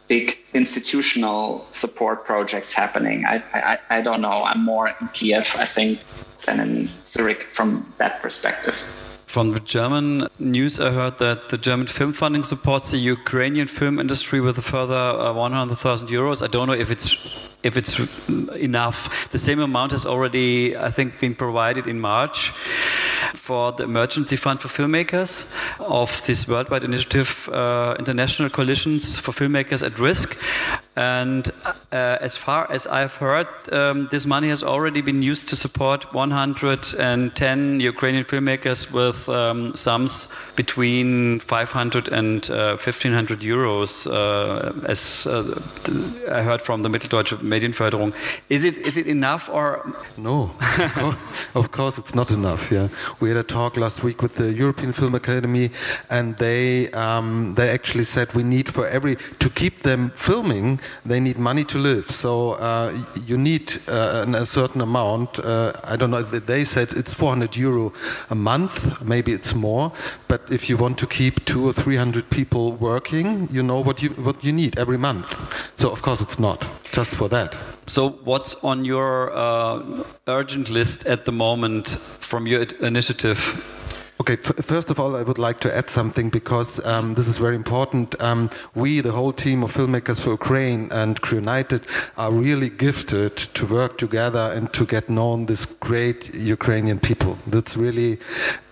big 0.08 0.38
institutional 0.52 1.66
support 1.70 2.24
projects 2.24 2.74
happening. 2.74 3.24
I 3.24 3.42
I, 3.54 3.78
I 3.90 4.00
don't 4.02 4.20
know. 4.20 4.44
I'm 4.44 4.62
more 4.62 4.94
in 5.00 5.08
Kiev, 5.08 5.54
I 5.58 5.64
think, 5.64 5.98
than 6.44 6.60
in 6.60 6.88
Zurich 7.06 7.44
from 7.52 7.92
that 7.98 8.20
perspective. 8.20 8.76
From 9.34 9.50
the 9.50 9.58
German 9.58 10.28
news, 10.38 10.78
I 10.78 10.92
heard 10.92 11.18
that 11.18 11.48
the 11.48 11.58
German 11.58 11.88
film 11.88 12.12
funding 12.12 12.44
supports 12.44 12.92
the 12.92 12.98
Ukrainian 12.98 13.66
film 13.66 13.98
industry 13.98 14.40
with 14.40 14.56
a 14.58 14.62
further 14.62 14.94
uh, 14.94 15.32
100,000 15.32 16.06
euros. 16.06 16.40
I 16.40 16.46
don't 16.46 16.68
know 16.68 16.72
if 16.72 16.88
it's 16.88 17.16
if 17.64 17.76
it's 17.76 17.98
enough. 18.54 19.10
The 19.32 19.40
same 19.40 19.58
amount 19.58 19.90
has 19.90 20.06
already, 20.06 20.76
I 20.76 20.92
think, 20.92 21.18
been 21.18 21.34
provided 21.34 21.88
in 21.88 21.98
March 21.98 22.50
for 23.34 23.72
the 23.72 23.82
emergency 23.82 24.36
fund 24.36 24.60
for 24.60 24.68
filmmakers 24.68 25.50
of 25.80 26.24
this 26.26 26.46
worldwide 26.46 26.84
initiative, 26.84 27.48
uh, 27.52 27.96
International 27.98 28.48
Coalitions 28.50 29.18
for 29.18 29.32
Filmmakers 29.32 29.84
at 29.84 29.98
Risk. 29.98 30.36
And 30.96 31.50
uh, 31.92 32.18
as 32.20 32.36
far 32.36 32.70
as 32.70 32.86
I've 32.86 33.16
heard, 33.16 33.48
um, 33.72 34.08
this 34.10 34.26
money 34.26 34.48
has 34.48 34.62
already 34.62 35.00
been 35.00 35.22
used 35.22 35.48
to 35.48 35.56
support 35.56 36.12
110 36.14 37.80
Ukrainian 37.80 38.24
filmmakers 38.24 38.92
with 38.92 39.28
um, 39.28 39.74
sums 39.74 40.28
between 40.54 41.40
500 41.40 42.08
and 42.08 42.48
uh, 42.50 42.76
1500 42.76 43.40
euros, 43.40 44.06
uh, 44.06 44.72
as 44.88 45.26
uh, 45.26 45.42
I 46.30 46.42
heard 46.42 46.62
from 46.62 46.82
the 46.82 46.88
Mitteldeutsche 46.88 47.38
Medienförderung. 47.42 48.12
Is 48.48 48.64
it 48.64 48.76
is 48.78 48.96
it 48.96 49.06
enough 49.06 49.48
or 49.48 49.84
no? 50.16 50.50
Of 50.78 50.94
course, 50.94 51.16
of 51.54 51.70
course, 51.70 51.98
it's 51.98 52.14
not 52.14 52.30
enough. 52.30 52.70
Yeah, 52.70 52.88
we 53.20 53.28
had 53.28 53.38
a 53.38 53.42
talk 53.42 53.76
last 53.76 54.02
week 54.02 54.22
with 54.22 54.36
the 54.36 54.52
European 54.52 54.92
Film 54.92 55.14
Academy, 55.14 55.70
and 56.10 56.36
they 56.38 56.90
um, 56.92 57.54
they 57.54 57.70
actually 57.70 58.04
said 58.04 58.32
we 58.34 58.42
need 58.42 58.72
for 58.72 58.86
every 58.86 59.16
to 59.38 59.50
keep 59.50 59.82
them 59.82 60.10
filming, 60.16 60.80
they 61.04 61.20
need 61.20 61.38
money 61.38 61.64
to 61.64 61.78
live. 61.78 62.10
So 62.10 62.52
uh, 62.52 62.98
you 63.26 63.36
need 63.36 63.80
uh, 63.88 64.24
a 64.34 64.46
certain 64.46 64.80
amount. 64.80 65.38
Uh, 65.38 65.72
I 65.84 65.96
don't 65.96 66.10
know. 66.10 66.22
They 66.22 66.64
said 66.64 66.92
it's 66.92 67.14
400 67.14 67.56
euro 67.56 67.92
a 68.30 68.34
month. 68.34 69.00
Maybe 69.02 69.32
it's 69.32 69.54
more. 69.54 69.92
But 70.28 70.40
if 70.50 70.68
you 70.68 70.76
want 70.76 70.98
to 70.98 71.06
keep 71.06 71.44
two 71.44 71.68
or 71.68 71.72
three 71.72 71.96
hundred 71.96 72.28
people 72.30 72.72
working, 72.72 73.48
you 73.52 73.62
know 73.62 73.80
what 73.80 74.02
you 74.02 74.10
what 74.10 74.42
you 74.42 74.52
need 74.52 74.78
every 74.78 74.98
month. 74.98 75.26
So 75.76 75.90
of 75.90 76.02
course 76.02 76.20
it's 76.20 76.38
not 76.38 76.68
just 76.92 77.14
for 77.14 77.28
that 77.28 77.34
that. 77.34 77.56
So, 77.86 78.10
what's 78.24 78.54
on 78.62 78.84
your 78.84 79.34
uh, 79.36 80.04
urgent 80.26 80.70
list 80.70 81.06
at 81.06 81.24
the 81.24 81.32
moment 81.32 81.98
from 82.20 82.46
your 82.46 82.62
initiative? 82.80 83.40
Okay, 84.20 84.36
first 84.36 84.90
of 84.90 85.00
all, 85.00 85.16
I 85.16 85.22
would 85.22 85.38
like 85.38 85.58
to 85.60 85.76
add 85.76 85.90
something 85.90 86.30
because 86.30 86.78
um, 86.86 87.14
this 87.14 87.26
is 87.26 87.36
very 87.36 87.56
important. 87.56 88.14
Um, 88.22 88.48
we, 88.72 89.00
the 89.00 89.10
whole 89.10 89.32
team 89.32 89.64
of 89.64 89.74
Filmmakers 89.74 90.20
for 90.20 90.30
Ukraine 90.30 90.88
and 90.92 91.20
Crew 91.20 91.38
United, 91.38 91.84
are 92.16 92.30
really 92.30 92.68
gifted 92.68 93.36
to 93.36 93.66
work 93.66 93.98
together 93.98 94.52
and 94.54 94.72
to 94.72 94.86
get 94.86 95.10
known 95.10 95.46
this 95.46 95.66
great 95.66 96.32
Ukrainian 96.32 97.00
people. 97.00 97.38
That's 97.48 97.76
really, 97.76 98.18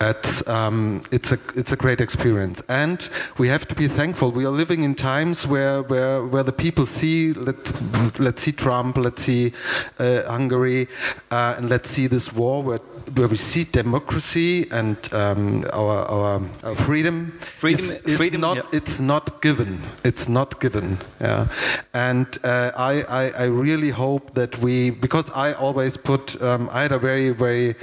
it's, 0.01 0.47
um, 0.47 1.03
it's, 1.11 1.33
a, 1.33 1.39
it's 1.57 1.73
a 1.73 1.77
great 1.77 2.01
experience. 2.01 2.63
And 2.69 3.07
we 3.37 3.49
have 3.49 3.67
to 3.67 3.75
be 3.75 3.89
thankful. 3.89 4.31
We 4.31 4.47
are 4.47 4.51
living 4.51 4.85
in 4.85 4.95
times 4.95 5.45
where, 5.45 5.83
where, 5.83 6.25
where 6.25 6.45
the 6.45 6.53
people 6.53 6.87
see, 6.87 7.33
let's, 7.33 7.73
let's 8.21 8.43
see 8.43 8.53
Trump, 8.53 8.97
let's 8.97 9.25
see 9.25 9.53
uh, 9.99 10.23
Hungary, 10.23 10.87
uh, 11.33 11.57
and 11.59 11.69
let's 11.69 11.91
see 11.91 12.07
this 12.07 12.33
war 12.33 12.63
where, 12.63 12.79
where 13.17 13.27
we 13.27 13.37
see 13.37 13.65
democracy 13.65 14.71
and 14.71 14.97
uh, 15.13 15.32
um, 15.33 15.65
our, 15.73 15.99
our, 16.07 16.43
our, 16.63 16.75
freedom, 16.75 17.33
freedom, 17.41 17.85
is, 17.85 17.93
is 18.05 18.17
freedom, 18.17 18.41
not 18.41 18.57
yeah. 18.57 18.63
it's 18.73 19.01
not 19.01 19.41
given. 19.43 19.81
It's 20.05 20.29
not 20.29 20.61
given. 20.61 20.99
Yeah, 21.21 21.49
and 21.95 22.27
uh, 22.45 22.73
I, 22.77 23.03
I, 23.03 23.31
I 23.31 23.45
really 23.45 23.91
hope 23.91 24.35
that 24.35 24.59
we 24.59 24.91
because 24.91 25.31
I 25.31 25.53
always 25.55 25.97
put 25.97 26.41
um, 26.43 26.69
I 26.73 26.83
had 26.83 26.93
a 26.93 26.99
very 26.99 27.31
very 27.31 27.75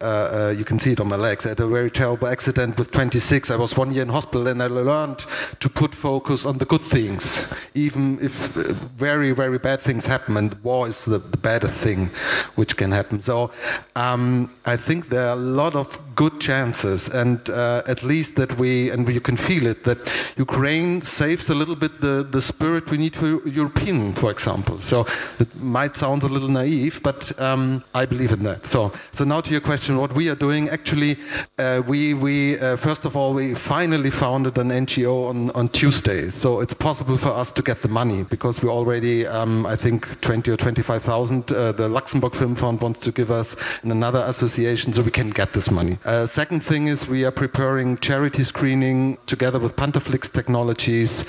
uh, 0.00 0.04
uh, 0.04 0.54
you 0.56 0.64
can 0.64 0.78
see 0.78 0.92
it 0.92 1.00
on 1.00 1.08
my 1.08 1.16
legs. 1.16 1.46
I 1.46 1.50
had 1.50 1.60
a 1.60 1.66
very 1.66 1.90
terrible 1.90 2.28
accident 2.28 2.78
with 2.78 2.90
26. 2.90 3.50
I 3.50 3.56
was 3.56 3.76
one 3.76 3.92
year 3.92 4.02
in 4.02 4.08
hospital 4.08 4.46
and 4.46 4.62
I 4.62 4.66
learned 4.66 5.24
to 5.60 5.68
put 5.68 5.94
focus 5.94 6.46
on 6.46 6.58
the 6.58 6.64
good 6.64 6.82
things, 6.82 7.46
even 7.74 8.18
if 8.20 8.56
uh, 8.56 8.72
very 8.96 9.32
very 9.32 9.58
bad 9.58 9.80
things 9.80 10.06
happen. 10.06 10.36
And 10.36 10.54
war 10.62 10.88
is 10.88 11.04
the, 11.04 11.18
the 11.18 11.38
better 11.38 11.68
thing 11.68 12.10
which 12.56 12.76
can 12.76 12.92
happen. 12.92 13.20
So 13.20 13.50
um, 13.96 14.50
I 14.64 14.76
think 14.76 15.08
there 15.08 15.26
are 15.26 15.32
a 15.32 15.36
lot 15.36 15.74
of 15.74 15.98
good 16.18 16.40
chances, 16.40 17.08
and 17.08 17.48
uh, 17.48 17.82
at 17.86 18.02
least 18.02 18.34
that 18.34 18.58
we 18.58 18.90
and 18.90 19.08
you 19.08 19.20
can 19.20 19.36
feel 19.36 19.64
it 19.66 19.84
that 19.84 19.98
Ukraine 20.36 21.00
saves 21.00 21.48
a 21.48 21.54
little 21.54 21.76
bit 21.76 22.00
the, 22.00 22.26
the 22.28 22.42
spirit 22.42 22.90
we 22.90 22.98
need 22.98 23.14
for 23.14 23.48
European, 23.48 24.12
for 24.14 24.30
example. 24.32 24.80
So 24.80 25.06
it 25.38 25.50
might 25.78 25.96
sound 25.96 26.24
a 26.24 26.28
little 26.28 26.48
naive, 26.48 27.00
but 27.04 27.20
um, 27.40 27.84
I 27.94 28.04
believe 28.04 28.32
in 28.32 28.42
that. 28.42 28.66
So 28.66 28.92
so 29.12 29.22
now 29.24 29.40
to 29.40 29.50
your 29.50 29.60
question, 29.60 29.96
what 29.96 30.12
we 30.12 30.28
are 30.28 30.34
doing 30.34 30.68
actually, 30.70 31.18
uh, 31.56 31.82
we 31.86 32.14
we 32.14 32.58
uh, 32.58 32.76
first 32.76 33.04
of 33.04 33.14
all 33.16 33.32
we 33.32 33.54
finally 33.54 34.10
founded 34.10 34.58
an 34.58 34.70
NGO 34.70 35.28
on 35.30 35.50
on 35.52 35.68
Tuesday, 35.68 36.30
so 36.30 36.60
it's 36.62 36.74
possible 36.74 37.16
for 37.16 37.32
us 37.42 37.52
to 37.52 37.62
get 37.62 37.78
the 37.82 37.92
money 38.00 38.24
because 38.24 38.60
we 38.60 38.68
already 38.68 39.24
um, 39.24 39.66
I 39.66 39.76
think 39.76 40.20
20 40.20 40.50
or 40.50 40.56
25 40.56 41.02
thousand. 41.02 41.52
Uh, 41.52 41.70
the 41.70 41.88
Luxembourg 41.88 42.34
Film 42.34 42.56
Fund 42.56 42.80
wants 42.80 42.98
to 43.06 43.12
give 43.12 43.30
us 43.30 43.56
in 43.84 43.92
another 43.92 44.24
association, 44.26 44.92
so 44.92 45.02
we 45.02 45.12
can 45.12 45.30
get 45.30 45.52
this 45.52 45.70
money. 45.70 45.96
Uh, 46.08 46.24
second 46.24 46.60
thing 46.60 46.86
is 46.86 47.06
we 47.06 47.22
are 47.26 47.30
preparing 47.30 47.98
charity 47.98 48.42
screening 48.42 49.18
together 49.26 49.58
with 49.58 49.76
Pantaflix 49.76 50.32
Technologies. 50.32 51.22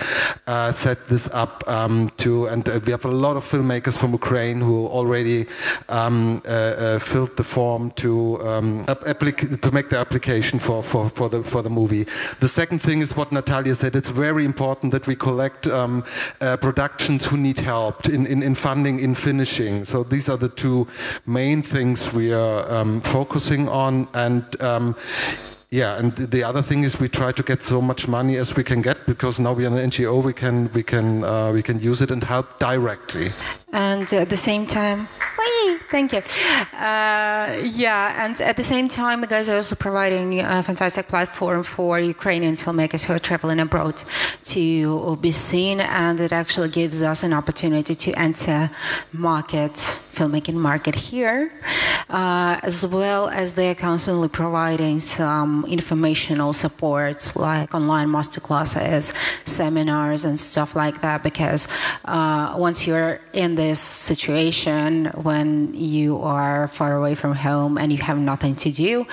Uh, 0.48 0.72
set 0.72 1.10
this 1.10 1.28
up 1.34 1.68
um, 1.68 2.10
to, 2.16 2.46
and 2.46 2.70
uh, 2.70 2.80
we 2.86 2.94
have 2.94 3.04
a 3.04 3.12
lot 3.12 3.36
of 3.36 3.44
filmmakers 3.44 3.98
from 3.98 4.14
Ukraine 4.14 4.62
who 4.62 4.88
already 4.88 5.48
um, 5.90 6.42
uh, 6.46 6.50
uh, 6.50 7.00
filled 7.00 7.36
the 7.36 7.44
form 7.44 7.92
to 7.98 8.42
um, 8.48 8.86
to 8.86 9.70
make 9.74 9.90
the 9.90 9.98
application 9.98 10.60
for, 10.60 10.82
for, 10.82 11.10
for 11.10 11.28
the 11.28 11.44
for 11.44 11.62
the 11.62 11.70
movie. 11.70 12.06
The 12.40 12.48
second 12.48 12.80
thing 12.80 13.02
is 13.02 13.18
what 13.18 13.34
Natalia 13.34 13.76
said. 13.76 13.98
It's 13.98 14.08
very 14.08 14.46
important 14.46 14.94
that 14.94 15.06
we 15.08 15.16
collect 15.18 15.68
um, 15.68 16.06
productions 16.40 17.26
who 17.26 17.36
need 17.36 17.60
help 17.60 18.08
in, 18.08 18.26
in, 18.26 18.42
in 18.42 18.56
funding 18.56 19.00
in 19.00 19.14
finishing. 19.14 19.84
So 19.84 20.04
these 20.04 20.30
are 20.30 20.38
the 20.38 20.48
two 20.48 20.88
main 21.26 21.64
things 21.64 22.14
we 22.14 22.32
are 22.32 22.60
um, 22.72 23.02
focusing 23.02 23.68
on, 23.68 24.08
and 24.14 24.46
um, 24.70 24.96
yeah, 25.72 26.00
and 26.00 26.16
the 26.16 26.44
other 26.44 26.64
thing 26.64 26.84
is 26.84 27.00
we 27.00 27.08
try 27.10 27.32
to 27.32 27.44
get 27.44 27.62
so 27.62 27.80
much 27.80 28.08
money 28.08 28.38
as 28.38 28.56
we 28.56 28.64
can 28.64 28.82
get 28.82 29.06
because 29.06 29.40
now 29.40 29.54
we 29.54 29.66
are 29.66 29.68
an 29.68 29.92
NGO. 29.92 30.24
We 30.24 30.34
can 30.34 30.72
we 30.74 30.82
can 30.82 31.24
uh, 31.24 31.52
we 31.52 31.62
can 31.62 31.80
use 31.80 32.02
it 32.02 32.10
and 32.10 32.24
help 32.24 32.58
directly. 32.58 33.30
And 33.72 34.12
at 34.12 34.30
the 34.30 34.38
same 34.38 34.66
time, 34.66 35.08
thank 35.92 36.12
you. 36.12 36.24
Uh, 36.74 37.62
yeah, 37.64 38.26
and 38.26 38.42
at 38.42 38.58
the 38.58 38.64
same 38.64 38.90
time, 38.90 39.22
the 39.22 39.28
guys 39.28 39.48
are 39.48 39.58
also 39.58 39.76
providing 39.76 40.40
a 40.40 40.64
fantastic 40.64 41.08
platform 41.08 41.64
for 41.64 42.00
Ukrainian 42.00 42.58
filmmakers 42.58 43.06
who 43.06 43.14
are 43.14 43.20
traveling 43.20 43.60
abroad 43.60 44.02
to 44.46 45.18
be 45.18 45.32
seen, 45.32 45.82
and 45.82 46.20
it 46.20 46.32
actually 46.32 46.70
gives 46.70 47.04
us 47.04 47.22
an 47.22 47.34
opportunity 47.34 47.94
to 47.94 48.12
enter 48.14 48.72
market 49.14 49.74
filmmaking 50.20 50.56
market 50.56 50.96
here, 50.96 51.52
uh, 52.10 52.60
as 52.64 52.86
well 52.86 53.30
as 53.30 53.54
they're 53.54 53.76
constantly 53.76 54.28
providing 54.28 55.00
some 55.00 55.59
informational 55.66 56.54
supports 56.54 57.36
like 57.36 57.74
online 57.74 58.08
masterclasses, 58.08 59.14
seminars, 59.46 60.26
and 60.26 60.40
stuff 60.40 60.76
like 60.76 61.02
that. 61.02 61.24
Because 61.24 61.68
uh, 62.06 62.56
once 62.58 62.88
you're 62.88 63.20
in 63.34 63.56
this 63.56 63.80
situation 63.80 65.06
when 65.30 65.74
you 65.74 66.18
are 66.22 66.68
far 66.70 66.96
away 66.96 67.16
from 67.16 67.34
home 67.34 67.78
and 67.78 67.92
you 67.92 67.98
have 68.00 68.18
nothing 68.18 68.56
to 68.56 68.72
do, 68.72 69.06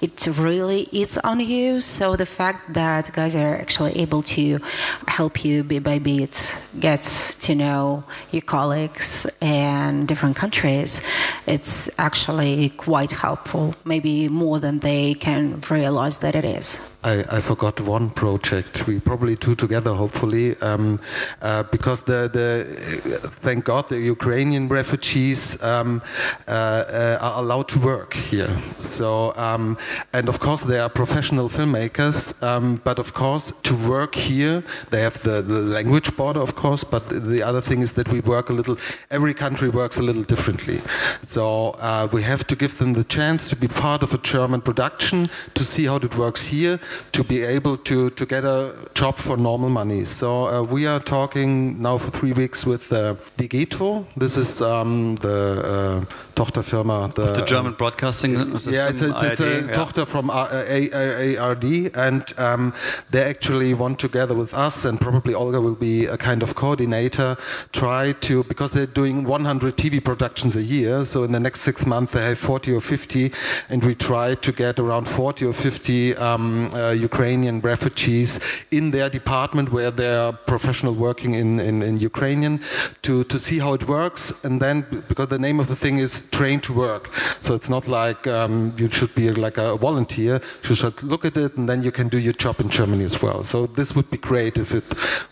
it 0.00 0.26
really 0.38 0.88
it's 0.92 1.18
on 1.18 1.40
you. 1.40 1.80
So 1.80 2.16
the 2.16 2.26
fact 2.26 2.72
that 2.74 3.12
guys 3.12 3.34
are 3.36 3.54
actually 3.56 3.98
able 3.98 4.22
to 4.22 4.58
help 5.06 5.44
you 5.44 5.62
bit 5.64 5.82
by 5.82 5.98
bit 5.98 6.56
get 6.78 7.02
to 7.40 7.54
know 7.54 8.04
your 8.30 8.42
colleagues 8.42 9.26
and 9.40 10.06
different 10.06 10.36
countries, 10.36 11.00
it's 11.46 11.90
actually 11.98 12.70
quite 12.70 13.12
helpful. 13.12 13.74
Maybe 13.84 14.28
more 14.28 14.58
than 14.60 14.78
they 14.80 15.14
can 15.14 15.60
realize 15.70 15.89
that 15.90 16.34
it 16.34 16.44
is. 16.44 16.80
I, 17.02 17.24
I 17.30 17.40
forgot 17.40 17.80
one 17.80 18.10
project. 18.10 18.86
We 18.86 19.00
probably 19.00 19.34
two 19.36 19.54
together, 19.54 19.94
hopefully, 19.94 20.56
um, 20.60 21.00
uh, 21.40 21.62
because 21.64 22.02
the, 22.02 22.28
the 22.30 23.28
thank 23.40 23.64
God 23.64 23.88
the 23.88 23.98
Ukrainian 23.98 24.68
refugees 24.68 25.60
um, 25.62 26.02
uh, 26.46 26.50
uh, 26.50 27.18
are 27.20 27.42
allowed 27.42 27.68
to 27.68 27.78
work 27.78 28.12
here. 28.12 28.50
So 28.80 29.34
um, 29.36 29.78
and 30.12 30.28
of 30.28 30.40
course 30.40 30.64
they 30.64 30.78
are 30.78 30.90
professional 30.90 31.48
filmmakers, 31.48 32.34
um, 32.42 32.80
but 32.84 32.98
of 32.98 33.14
course 33.14 33.52
to 33.62 33.74
work 33.74 34.14
here 34.14 34.62
they 34.90 35.00
have 35.00 35.22
the, 35.22 35.40
the 35.40 35.60
language 35.60 36.14
border, 36.16 36.40
of 36.40 36.54
course. 36.54 36.84
But 36.84 37.08
the 37.08 37.42
other 37.42 37.62
thing 37.62 37.80
is 37.80 37.94
that 37.94 38.08
we 38.08 38.20
work 38.20 38.50
a 38.50 38.52
little. 38.52 38.76
Every 39.10 39.32
country 39.32 39.70
works 39.70 39.96
a 39.96 40.02
little 40.02 40.22
differently. 40.24 40.80
So 41.22 41.70
uh, 41.78 42.08
we 42.12 42.22
have 42.24 42.46
to 42.48 42.56
give 42.56 42.76
them 42.76 42.92
the 42.92 43.04
chance 43.04 43.48
to 43.48 43.56
be 43.56 43.68
part 43.68 44.02
of 44.02 44.12
a 44.12 44.18
German 44.18 44.60
production 44.60 45.30
to 45.54 45.64
see 45.64 45.79
how 45.86 45.96
it 45.96 46.16
works 46.16 46.46
here 46.46 46.78
to 47.12 47.24
be 47.24 47.42
able 47.42 47.76
to, 47.76 48.10
to 48.10 48.26
get 48.26 48.44
a 48.44 48.74
job 48.94 49.16
for 49.16 49.36
normal 49.36 49.70
money. 49.70 50.04
So 50.04 50.46
uh, 50.46 50.62
we 50.62 50.86
are 50.86 51.00
talking 51.00 51.80
now 51.80 51.98
for 51.98 52.10
three 52.10 52.32
weeks 52.32 52.66
with 52.66 52.92
uh, 52.92 53.14
Degeto. 53.38 54.06
This 54.16 54.36
is 54.36 54.60
um, 54.60 55.16
the 55.16 56.06
uh, 56.08 56.14
Tochterfirma. 56.34 57.14
The, 57.14 57.32
the 57.32 57.44
German 57.44 57.72
um, 57.72 57.78
Broadcasting 57.78 58.36
System. 58.52 58.72
Yeah, 58.72 58.88
it's 58.88 59.02
a, 59.02 59.30
it's 59.30 59.40
a 59.40 59.60
yeah. 59.60 59.72
Tochter 59.72 60.06
from 60.06 60.30
ARD, 60.30 61.64
and 61.94 62.38
um, 62.38 62.74
they 63.10 63.22
actually 63.22 63.74
want 63.74 63.98
together 63.98 64.34
with 64.34 64.54
us, 64.54 64.84
and 64.84 65.00
probably 65.00 65.34
Olga 65.34 65.60
will 65.60 65.74
be 65.74 66.06
a 66.06 66.16
kind 66.16 66.42
of 66.42 66.54
coordinator, 66.54 67.36
try 67.72 68.12
to, 68.12 68.44
because 68.44 68.72
they're 68.72 68.86
doing 68.86 69.24
100 69.24 69.76
TV 69.76 70.02
productions 70.02 70.56
a 70.56 70.62
year, 70.62 71.04
so 71.04 71.24
in 71.24 71.32
the 71.32 71.40
next 71.40 71.60
six 71.60 71.84
months 71.86 72.12
they 72.12 72.24
have 72.24 72.38
40 72.38 72.72
or 72.72 72.80
50, 72.80 73.32
and 73.68 73.84
we 73.84 73.94
try 73.94 74.34
to 74.34 74.52
get 74.52 74.78
around 74.78 75.08
40 75.08 75.44
or 75.46 75.52
50 75.52 75.69
um, 76.16 76.70
uh, 76.74 76.90
Ukrainian 76.90 77.60
refugees 77.60 78.40
in 78.70 78.90
their 78.90 79.08
department 79.08 79.72
where 79.72 79.90
they're 79.90 80.32
professional 80.32 80.94
working 80.94 81.34
in, 81.34 81.60
in, 81.60 81.82
in 81.82 81.98
Ukrainian 81.98 82.60
to, 83.02 83.24
to 83.24 83.38
see 83.38 83.58
how 83.58 83.74
it 83.74 83.88
works, 83.88 84.32
and 84.42 84.60
then, 84.60 84.84
because 85.08 85.28
the 85.28 85.38
name 85.38 85.60
of 85.60 85.68
the 85.68 85.76
thing 85.76 85.98
is 85.98 86.22
trained 86.30 86.62
to 86.64 86.72
work. 86.72 87.10
So 87.40 87.54
it's 87.54 87.68
not 87.68 87.86
like 87.86 88.26
um, 88.26 88.72
you 88.76 88.88
should 88.90 89.14
be 89.14 89.30
like 89.30 89.58
a 89.58 89.76
volunteer. 89.76 90.40
You 90.68 90.74
should 90.74 91.02
look 91.02 91.24
at 91.24 91.36
it 91.36 91.56
and 91.56 91.68
then 91.68 91.82
you 91.82 91.92
can 91.92 92.08
do 92.08 92.18
your 92.18 92.32
job 92.32 92.60
in 92.60 92.68
Germany 92.68 93.04
as 93.04 93.22
well. 93.22 93.44
So 93.44 93.66
this 93.66 93.94
would 93.94 94.10
be 94.10 94.18
great 94.18 94.56
if 94.56 94.74
it 94.74 94.84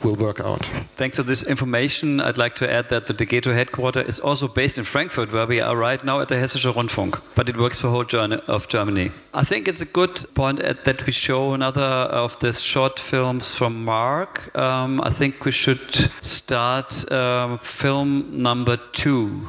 will 0.03 0.17
work 0.17 0.41
out. 0.41 0.65
Thanks 0.97 1.17
for 1.17 1.23
this 1.23 1.43
information. 1.43 2.21
I'd 2.21 2.39
like 2.39 2.57
to 2.57 2.73
add 2.73 2.89
that 2.91 3.07
the 3.07 3.15
Degeto 3.15 3.55
headquarters 3.55 4.09
is 4.09 4.21
also 4.21 4.49
based 4.49 4.79
in 4.79 4.85
Frankfurt, 4.85 5.33
where 5.33 5.47
we 5.47 5.61
are 5.61 5.77
right 5.77 6.03
now 6.05 6.21
at 6.21 6.29
the 6.29 6.37
Hessische 6.37 6.73
Rundfunk, 6.73 7.21
but 7.35 7.49
it 7.49 7.57
works 7.57 7.79
for 7.79 7.89
whole 7.89 8.05
journey 8.05 8.41
of 8.47 8.69
Germany. 8.69 9.11
I 9.35 9.45
think 9.45 9.69
it's 9.69 9.81
a 9.81 9.87
good 9.87 10.27
point 10.35 10.61
that 10.61 11.07
we 11.07 11.13
show 11.13 11.53
another 11.53 11.81
of 11.81 12.39
the 12.41 12.53
short 12.53 12.99
films 12.99 13.55
from 13.55 13.85
Mark. 13.85 14.57
Um, 14.57 15.01
I 15.01 15.11
think 15.11 15.45
we 15.45 15.53
should 15.53 16.11
start 16.21 17.11
uh, 17.11 17.57
film 17.59 18.43
number 18.43 18.77
two, 18.93 19.41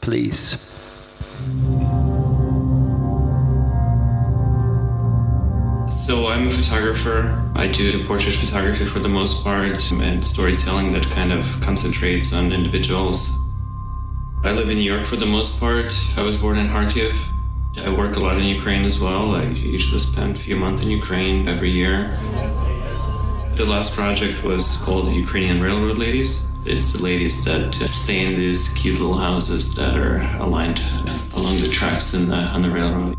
please. 0.00 0.56
So 6.06 6.28
I'm 6.28 6.48
a 6.48 6.50
photographer. 6.50 7.44
I 7.54 7.68
do 7.68 8.04
portrait 8.06 8.34
photography 8.34 8.86
for 8.86 8.98
the 8.98 9.08
most 9.08 9.44
part 9.44 9.92
and 9.92 10.24
storytelling 10.24 10.92
that 10.94 11.04
kind 11.10 11.32
of 11.32 11.44
concentrates 11.60 12.32
on 12.32 12.52
individuals. 12.52 13.38
I 14.42 14.52
live 14.52 14.70
in 14.70 14.76
New 14.76 14.90
York 14.90 15.04
for 15.04 15.16
the 15.16 15.26
most 15.26 15.58
part. 15.60 15.92
I 16.16 16.22
was 16.22 16.36
born 16.36 16.58
in 16.58 16.68
Kharkiv. 16.68 17.14
I 17.76 17.90
work 17.90 18.16
a 18.16 18.20
lot 18.20 18.38
in 18.38 18.44
Ukraine 18.44 18.84
as 18.84 18.98
well. 18.98 19.34
I 19.34 19.44
usually 19.44 20.00
spend 20.00 20.36
a 20.36 20.38
few 20.38 20.56
months 20.56 20.82
in 20.82 20.90
Ukraine 20.90 21.48
every 21.48 21.70
year. 21.70 22.18
The 23.54 23.64
last 23.64 23.94
project 23.94 24.42
was 24.42 24.76
called 24.78 25.12
Ukrainian 25.12 25.62
Railroad 25.62 25.98
Ladies. 25.98 26.44
It's 26.64 26.92
the 26.92 27.02
ladies 27.02 27.44
that 27.44 27.74
stay 27.92 28.24
in 28.26 28.38
these 28.38 28.68
cute 28.68 28.98
little 28.98 29.18
houses 29.18 29.74
that 29.76 29.96
are 29.96 30.18
aligned 30.40 30.80
along 31.34 31.56
the 31.60 31.68
tracks 31.68 32.14
in 32.14 32.28
the, 32.28 32.36
on 32.36 32.62
the 32.62 32.70
railroad. 32.70 33.16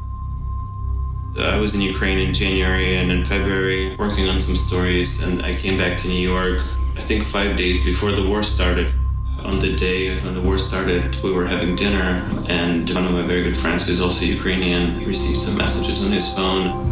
I 1.38 1.58
was 1.58 1.74
in 1.74 1.82
Ukraine 1.82 2.20
in 2.20 2.34
January 2.34 2.98
and 2.98 3.12
in 3.12 3.24
February 3.24 3.96
working 3.96 4.28
on 4.28 4.40
some 4.40 4.56
stories, 4.56 5.24
and 5.24 5.42
I 5.42 5.56
came 5.56 5.78
back 5.78 5.98
to 6.00 6.08
New 6.08 6.24
York, 6.34 6.60
I 6.98 7.02
think 7.02 7.24
five 7.24 7.56
days 7.56 7.84
before 7.86 8.12
the 8.12 8.28
war 8.28 8.44
started. 8.44 8.94
On 9.46 9.60
the 9.60 9.76
day 9.76 10.20
when 10.22 10.34
the 10.34 10.42
war 10.42 10.58
started, 10.58 11.16
we 11.24 11.32
were 11.32 11.46
having 11.46 11.76
dinner, 11.76 12.24
and 12.48 12.90
one 12.90 13.06
of 13.06 13.12
my 13.12 13.24
very 13.24 13.44
good 13.44 13.58
friends, 13.58 13.88
who's 13.88 14.02
also 14.02 14.26
Ukrainian, 14.26 15.04
received 15.06 15.42
some 15.42 15.58
messages 15.58 16.04
on 16.04 16.12
his 16.12 16.32
phone 16.34 16.90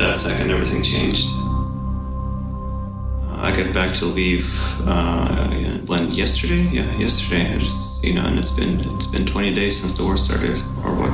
that 0.00 0.16
second, 0.16 0.50
everything 0.50 0.82
changed. 0.82 1.28
I 3.32 3.52
got 3.54 3.72
back 3.74 3.94
to 3.96 4.06
Lviv 4.06 4.44
uh, 4.86 5.78
when 5.86 6.10
yesterday, 6.10 6.62
yeah, 6.72 6.96
yesterday. 6.96 7.58
Just, 7.58 8.02
you 8.02 8.14
know, 8.14 8.24
and 8.24 8.38
it's 8.38 8.50
been 8.50 8.80
it's 8.96 9.06
been 9.06 9.26
20 9.26 9.54
days 9.54 9.78
since 9.78 9.96
the 9.96 10.02
war 10.02 10.16
started, 10.16 10.56
or 10.84 10.94
what? 10.96 11.12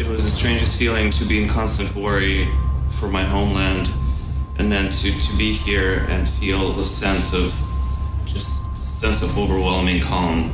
It 0.00 0.06
was 0.06 0.22
the 0.24 0.30
strangest 0.30 0.78
feeling 0.78 1.10
to 1.10 1.24
be 1.24 1.42
in 1.42 1.48
constant 1.48 1.94
worry 1.96 2.48
for 3.00 3.08
my 3.08 3.24
homeland, 3.24 3.90
and 4.58 4.70
then 4.70 4.90
to, 4.90 5.20
to 5.20 5.36
be 5.36 5.52
here 5.52 6.06
and 6.08 6.28
feel 6.28 6.72
the 6.72 6.84
sense 6.84 7.32
of 7.32 7.54
just 8.26 8.62
sense 8.80 9.22
of 9.22 9.36
overwhelming 9.36 10.00
calm. 10.00 10.50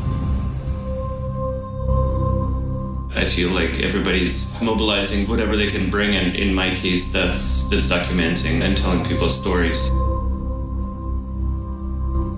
I 3.14 3.24
feel 3.24 3.50
like 3.50 3.80
everybody's 3.80 4.52
mobilizing 4.62 5.28
whatever 5.28 5.56
they 5.56 5.70
can 5.70 5.90
bring, 5.90 6.14
and 6.14 6.36
in 6.36 6.54
my 6.54 6.74
case, 6.74 7.10
that's 7.10 7.68
that's 7.68 7.88
documenting 7.88 8.62
and 8.62 8.76
telling 8.76 9.04
people 9.04 9.28
stories. 9.28 9.90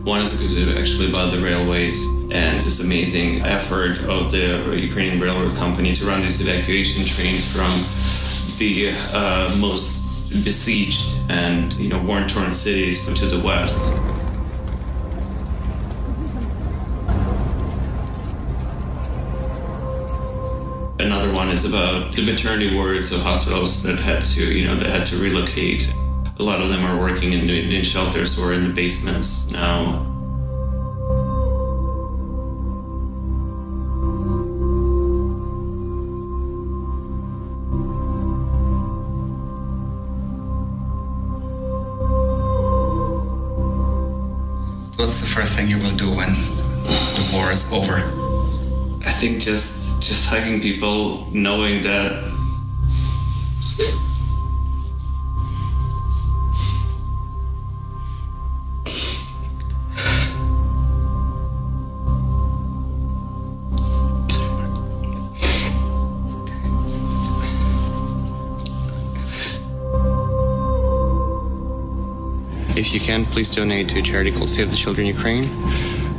One 0.04 0.22
is 0.22 0.34
actually 0.78 1.10
about 1.10 1.32
the 1.32 1.40
railways 1.42 2.06
and 2.32 2.64
this 2.64 2.80
amazing 2.80 3.42
effort 3.42 3.98
of 3.98 4.32
the 4.32 4.76
Ukrainian 4.76 5.20
railroad 5.20 5.54
company 5.56 5.94
to 5.94 6.06
run 6.06 6.22
these 6.22 6.40
evacuation 6.40 7.04
trains 7.04 7.44
from 7.44 7.70
the 8.58 8.92
uh, 9.12 9.54
most 9.58 10.09
besieged 10.44 11.08
and 11.28 11.72
you 11.74 11.88
know 11.88 12.02
war-torn 12.02 12.52
cities 12.52 13.06
to 13.06 13.26
the 13.26 13.38
west. 13.38 13.80
Another 21.00 21.32
one 21.32 21.48
is 21.48 21.64
about 21.64 22.12
the 22.12 22.22
maternity 22.24 22.76
wards 22.76 23.10
of 23.10 23.22
hospitals 23.22 23.82
that 23.82 23.98
had 23.98 24.24
to, 24.26 24.52
you 24.52 24.66
know, 24.66 24.76
that 24.76 24.86
had 24.86 25.06
to 25.08 25.16
relocate. 25.16 25.92
A 26.38 26.42
lot 26.42 26.60
of 26.60 26.68
them 26.68 26.84
are 26.84 27.00
working 27.00 27.32
in, 27.32 27.48
in 27.48 27.84
shelters 27.84 28.38
or 28.38 28.52
in 28.52 28.64
the 28.64 28.72
basements 28.72 29.50
now. 29.50 30.09
What's 45.10 45.22
the 45.22 45.26
first 45.26 45.52
thing 45.54 45.68
you 45.68 45.76
will 45.78 45.96
do 45.96 46.08
when 46.08 46.30
the 46.30 47.30
war 47.32 47.50
is 47.50 47.66
over? 47.72 47.96
I 49.04 49.10
think 49.10 49.42
just 49.42 50.00
just 50.00 50.24
hugging 50.28 50.60
people, 50.60 51.26
knowing 51.32 51.82
that 51.82 52.22
If 72.76 72.94
you 72.94 73.00
can, 73.00 73.26
please 73.26 73.54
donate 73.54 73.88
to 73.90 73.98
a 73.98 74.02
charity 74.02 74.30
called 74.30 74.48
Save 74.48 74.70
the 74.70 74.76
Children 74.76 75.06
Ukraine. 75.06 75.44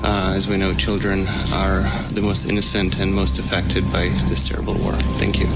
Uh, 0.03 0.33
as 0.35 0.47
we 0.47 0.57
know, 0.57 0.73
children 0.73 1.27
are 1.53 1.83
the 2.11 2.21
most 2.21 2.45
innocent 2.45 2.99
and 2.99 3.13
most 3.13 3.39
affected 3.39 3.91
by 3.91 4.09
this 4.27 4.47
terrible 4.47 4.75
war. 4.75 4.93
Thank 5.17 5.39
you. 5.39 5.47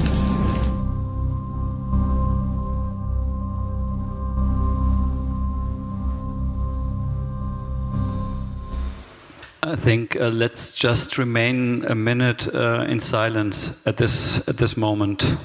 I 9.64 9.76
think 9.76 10.16
uh, 10.16 10.30
let's 10.30 10.72
just 10.74 11.18
remain 11.18 11.84
a 11.86 11.96
minute 11.96 12.48
uh, 12.54 12.86
in 12.88 13.00
silence 13.00 13.72
at 13.86 13.98
this 13.98 14.48
at 14.48 14.58
this 14.58 14.78
moment. 14.78 15.36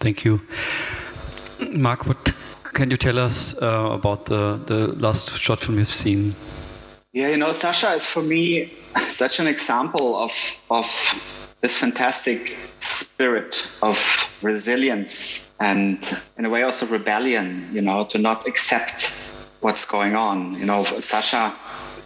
Thank 0.00 0.24
you, 0.24 0.40
Mark. 1.70 2.06
What 2.06 2.34
can 2.78 2.92
you 2.92 2.96
tell 2.96 3.18
us 3.18 3.56
uh, 3.60 3.90
about 3.90 4.26
the 4.26 4.56
the 4.66 4.80
last 5.04 5.36
short 5.36 5.60
film 5.60 5.78
you've 5.78 5.98
seen? 6.06 6.32
Yeah, 7.12 7.28
you 7.32 7.36
know, 7.36 7.52
Sasha 7.52 7.92
is 7.92 8.06
for 8.06 8.22
me 8.22 8.72
such 9.10 9.40
an 9.40 9.48
example 9.48 10.16
of 10.16 10.32
of 10.70 10.88
this 11.60 11.76
fantastic 11.76 12.56
spirit 12.78 13.68
of 13.82 13.98
resilience 14.42 15.50
and 15.58 15.98
in 16.38 16.44
a 16.44 16.50
way 16.50 16.62
also 16.62 16.86
rebellion, 16.86 17.46
you 17.72 17.82
know, 17.82 18.04
to 18.04 18.18
not 18.18 18.46
accept 18.46 19.12
what's 19.60 19.84
going 19.84 20.14
on. 20.14 20.54
You 20.54 20.66
know, 20.66 20.84
Sasha 21.00 21.52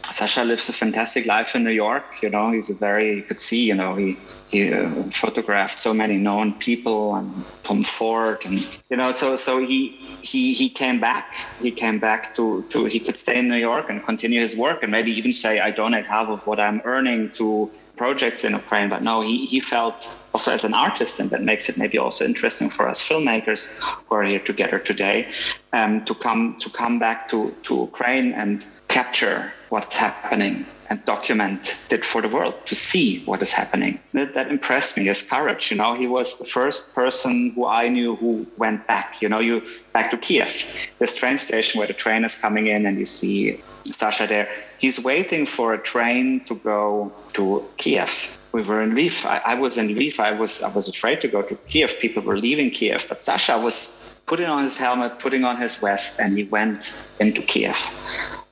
Sasha 0.04 0.44
lives 0.44 0.68
a 0.68 0.72
fantastic 0.72 1.26
life 1.26 1.54
in 1.54 1.64
New 1.64 1.70
York. 1.70 2.04
You 2.22 2.30
know, 2.30 2.50
he's 2.50 2.70
a 2.70 2.74
very 2.74 3.16
you 3.16 3.22
could 3.22 3.40
see. 3.40 3.62
You 3.64 3.74
know, 3.74 3.94
he 3.94 4.16
he 4.50 4.72
uh, 4.72 4.88
photographed 5.12 5.78
so 5.78 5.94
many 5.94 6.18
known 6.18 6.52
people 6.54 7.14
and 7.14 7.44
Tom 7.62 7.82
Ford, 7.82 8.44
and 8.44 8.58
you 8.90 8.96
know, 8.96 9.12
so 9.12 9.36
so 9.36 9.58
he 9.58 9.88
he 10.20 10.52
he 10.52 10.68
came 10.68 11.00
back. 11.00 11.34
He 11.60 11.70
came 11.70 11.98
back 11.98 12.34
to 12.36 12.62
to 12.70 12.84
he 12.84 13.00
could 13.00 13.16
stay 13.16 13.38
in 13.38 13.48
New 13.48 13.56
York 13.56 13.86
and 13.88 14.04
continue 14.04 14.40
his 14.40 14.54
work, 14.56 14.82
and 14.82 14.92
maybe 14.92 15.10
even 15.12 15.32
say, 15.32 15.60
I 15.60 15.70
donate 15.70 16.06
half 16.06 16.28
of 16.28 16.46
what 16.46 16.60
I'm 16.60 16.82
earning 16.84 17.30
to 17.32 17.70
projects 17.96 18.44
in 18.44 18.52
Ukraine. 18.52 18.88
But 18.88 19.02
no, 19.02 19.22
he 19.22 19.46
he 19.46 19.60
felt 19.60 20.10
also 20.34 20.52
as 20.52 20.64
an 20.64 20.74
artist, 20.74 21.20
and 21.20 21.30
that 21.30 21.42
makes 21.42 21.68
it 21.70 21.76
maybe 21.76 21.98
also 21.98 22.24
interesting 22.24 22.68
for 22.70 22.88
us 22.88 23.02
filmmakers 23.02 23.60
who 24.06 24.14
are 24.16 24.24
here 24.24 24.40
together 24.40 24.78
today, 24.78 25.28
um, 25.72 26.04
to 26.04 26.14
come 26.14 26.56
to 26.62 26.68
come 26.70 26.98
back 26.98 27.28
to 27.30 27.54
to 27.66 27.72
Ukraine 27.90 28.32
and 28.32 28.66
capture 28.88 29.52
what's 29.72 29.96
happening 29.96 30.66
and 30.90 31.02
document 31.06 31.80
it 31.90 32.04
for 32.04 32.20
the 32.20 32.28
world 32.28 32.54
to 32.66 32.74
see 32.74 33.24
what 33.24 33.40
is 33.40 33.50
happening. 33.50 33.98
That, 34.12 34.34
that, 34.34 34.48
impressed 34.50 34.98
me, 34.98 35.04
his 35.04 35.22
courage. 35.22 35.70
You 35.70 35.78
know, 35.78 35.94
he 35.94 36.06
was 36.06 36.36
the 36.36 36.44
first 36.44 36.94
person 36.94 37.52
who 37.54 37.66
I 37.66 37.88
knew 37.88 38.14
who 38.16 38.46
went 38.58 38.86
back. 38.86 39.22
You 39.22 39.30
know, 39.30 39.40
you 39.40 39.62
back 39.94 40.10
to 40.10 40.18
Kiev, 40.18 40.52
this 40.98 41.14
train 41.14 41.38
station 41.38 41.78
where 41.78 41.88
the 41.88 41.94
train 41.94 42.22
is 42.22 42.36
coming 42.36 42.66
in, 42.66 42.84
and 42.84 42.98
you 42.98 43.06
see 43.06 43.62
Sasha 43.86 44.26
there. 44.26 44.46
He's 44.78 45.00
waiting 45.02 45.46
for 45.46 45.72
a 45.72 45.78
train 45.78 46.44
to 46.48 46.54
go 46.56 47.10
to 47.32 47.64
Kiev. 47.78 48.12
We 48.52 48.60
were 48.60 48.82
in 48.82 48.90
Lviv. 48.90 49.24
I, 49.24 49.40
I 49.52 49.54
was 49.54 49.78
in 49.78 49.88
Lviv. 49.88 50.20
I 50.20 50.32
was 50.32 50.62
I 50.62 50.68
was 50.68 50.86
afraid 50.86 51.22
to 51.22 51.28
go 51.28 51.40
to 51.40 51.54
Kiev. 51.72 51.98
People 51.98 52.22
were 52.22 52.36
leaving 52.36 52.70
Kiev, 52.70 53.06
but 53.08 53.18
Sasha 53.22 53.58
was 53.58 54.11
putting 54.26 54.46
on 54.46 54.64
his 54.64 54.76
helmet, 54.76 55.18
putting 55.18 55.44
on 55.44 55.56
his 55.56 55.76
vest, 55.76 56.20
and 56.20 56.36
he 56.36 56.44
went 56.44 56.94
into 57.20 57.42
Kiev 57.42 57.76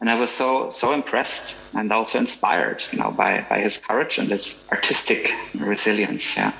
and 0.01 0.09
I 0.09 0.19
was 0.19 0.31
so 0.31 0.71
so 0.71 0.93
impressed 0.93 1.55
and 1.75 1.93
also 1.93 2.19
inspired, 2.19 2.83
you 2.91 2.99
know, 2.99 3.11
by 3.11 3.45
by 3.49 3.61
his 3.61 3.79
courage 3.79 4.19
and 4.19 4.29
his 4.29 4.65
artistic 4.73 5.31
resilience. 5.59 6.37
Yeah. 6.37 6.53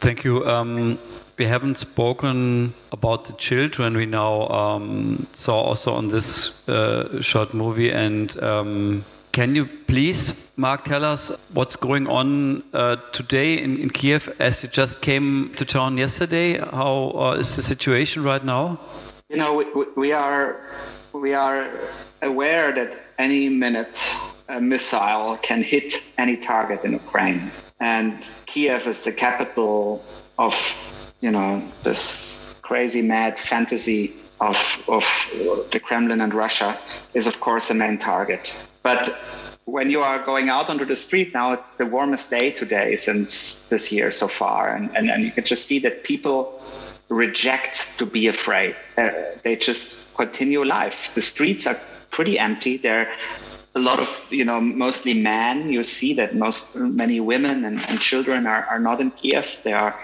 Thank 0.00 0.24
you. 0.24 0.46
Um, 0.46 0.98
we 1.38 1.46
haven't 1.46 1.78
spoken 1.78 2.74
about 2.92 3.26
the 3.26 3.32
children 3.34 3.96
we 3.96 4.06
now 4.06 4.48
um, 4.48 5.26
saw 5.32 5.60
also 5.60 5.92
on 5.94 6.08
this 6.08 6.50
uh, 6.68 7.20
short 7.22 7.54
movie, 7.54 7.92
and 7.92 8.42
um, 8.42 9.04
can 9.36 9.54
you 9.54 9.66
please, 9.66 10.32
Mark, 10.56 10.84
tell 10.84 11.04
us 11.04 11.30
what's 11.52 11.76
going 11.76 12.06
on 12.06 12.62
uh, 12.72 12.96
today 13.12 13.62
in, 13.62 13.76
in, 13.76 13.90
Kiev 13.90 14.34
as 14.38 14.62
you 14.62 14.68
just 14.70 15.02
came 15.02 15.52
to 15.56 15.64
town 15.66 15.98
yesterday? 15.98 16.56
How 16.56 17.12
uh, 17.14 17.36
is 17.38 17.54
the 17.54 17.60
situation 17.60 18.24
right 18.24 18.42
now? 18.42 18.80
You 19.28 19.36
know, 19.36 19.52
we, 19.52 19.66
we 19.94 20.12
are 20.12 20.58
we 21.12 21.34
are 21.34 21.68
aware 22.22 22.72
that 22.72 22.96
any 23.18 23.50
minute 23.50 23.96
a 24.48 24.58
missile 24.58 25.36
can 25.42 25.62
hit 25.62 26.06
any 26.16 26.38
target 26.38 26.82
in 26.82 26.92
Ukraine. 26.92 27.42
And 27.78 28.16
Kiev 28.46 28.86
is 28.86 29.02
the 29.02 29.12
capital 29.12 30.02
of, 30.38 30.54
you 31.20 31.30
know, 31.30 31.62
this 31.82 32.56
crazy 32.62 33.02
mad 33.02 33.38
fantasy 33.38 34.14
of, 34.40 34.82
of 34.88 35.04
the 35.72 35.80
Kremlin 35.80 36.20
and 36.20 36.34
Russia 36.34 36.78
is, 37.14 37.26
of 37.26 37.40
course, 37.40 37.68
the 37.68 37.74
main 37.74 37.98
target. 37.98 38.54
But 38.82 39.18
when 39.64 39.90
you 39.90 40.00
are 40.00 40.24
going 40.24 40.48
out 40.48 40.70
onto 40.70 40.84
the 40.84 40.96
street 40.96 41.34
now, 41.34 41.52
it's 41.52 41.74
the 41.74 41.86
warmest 41.86 42.30
day 42.30 42.50
today 42.50 42.96
since 42.96 43.66
this 43.68 43.90
year 43.90 44.12
so 44.12 44.28
far. 44.28 44.74
And, 44.74 44.94
and, 44.96 45.10
and 45.10 45.24
you 45.24 45.30
can 45.30 45.44
just 45.44 45.66
see 45.66 45.78
that 45.80 46.04
people 46.04 46.62
reject 47.08 47.98
to 47.98 48.06
be 48.06 48.26
afraid. 48.26 48.76
Uh, 48.96 49.10
they 49.42 49.56
just 49.56 50.14
continue 50.14 50.64
life. 50.64 51.14
The 51.14 51.22
streets 51.22 51.66
are 51.66 51.78
pretty 52.10 52.38
empty. 52.38 52.76
There 52.76 53.00
are 53.00 53.08
a 53.74 53.78
lot 53.78 54.00
of 54.00 54.26
you 54.30 54.44
know 54.44 54.58
mostly 54.58 55.12
men 55.12 55.70
you 55.70 55.84
see 55.84 56.14
that 56.14 56.34
most 56.34 56.74
many 56.74 57.20
women 57.20 57.64
and, 57.66 57.78
and 57.88 58.00
children 58.00 58.46
are, 58.46 58.64
are 58.70 58.78
not 58.78 59.02
in 59.02 59.10
kiev 59.10 59.60
they 59.64 59.74
are 59.74 59.94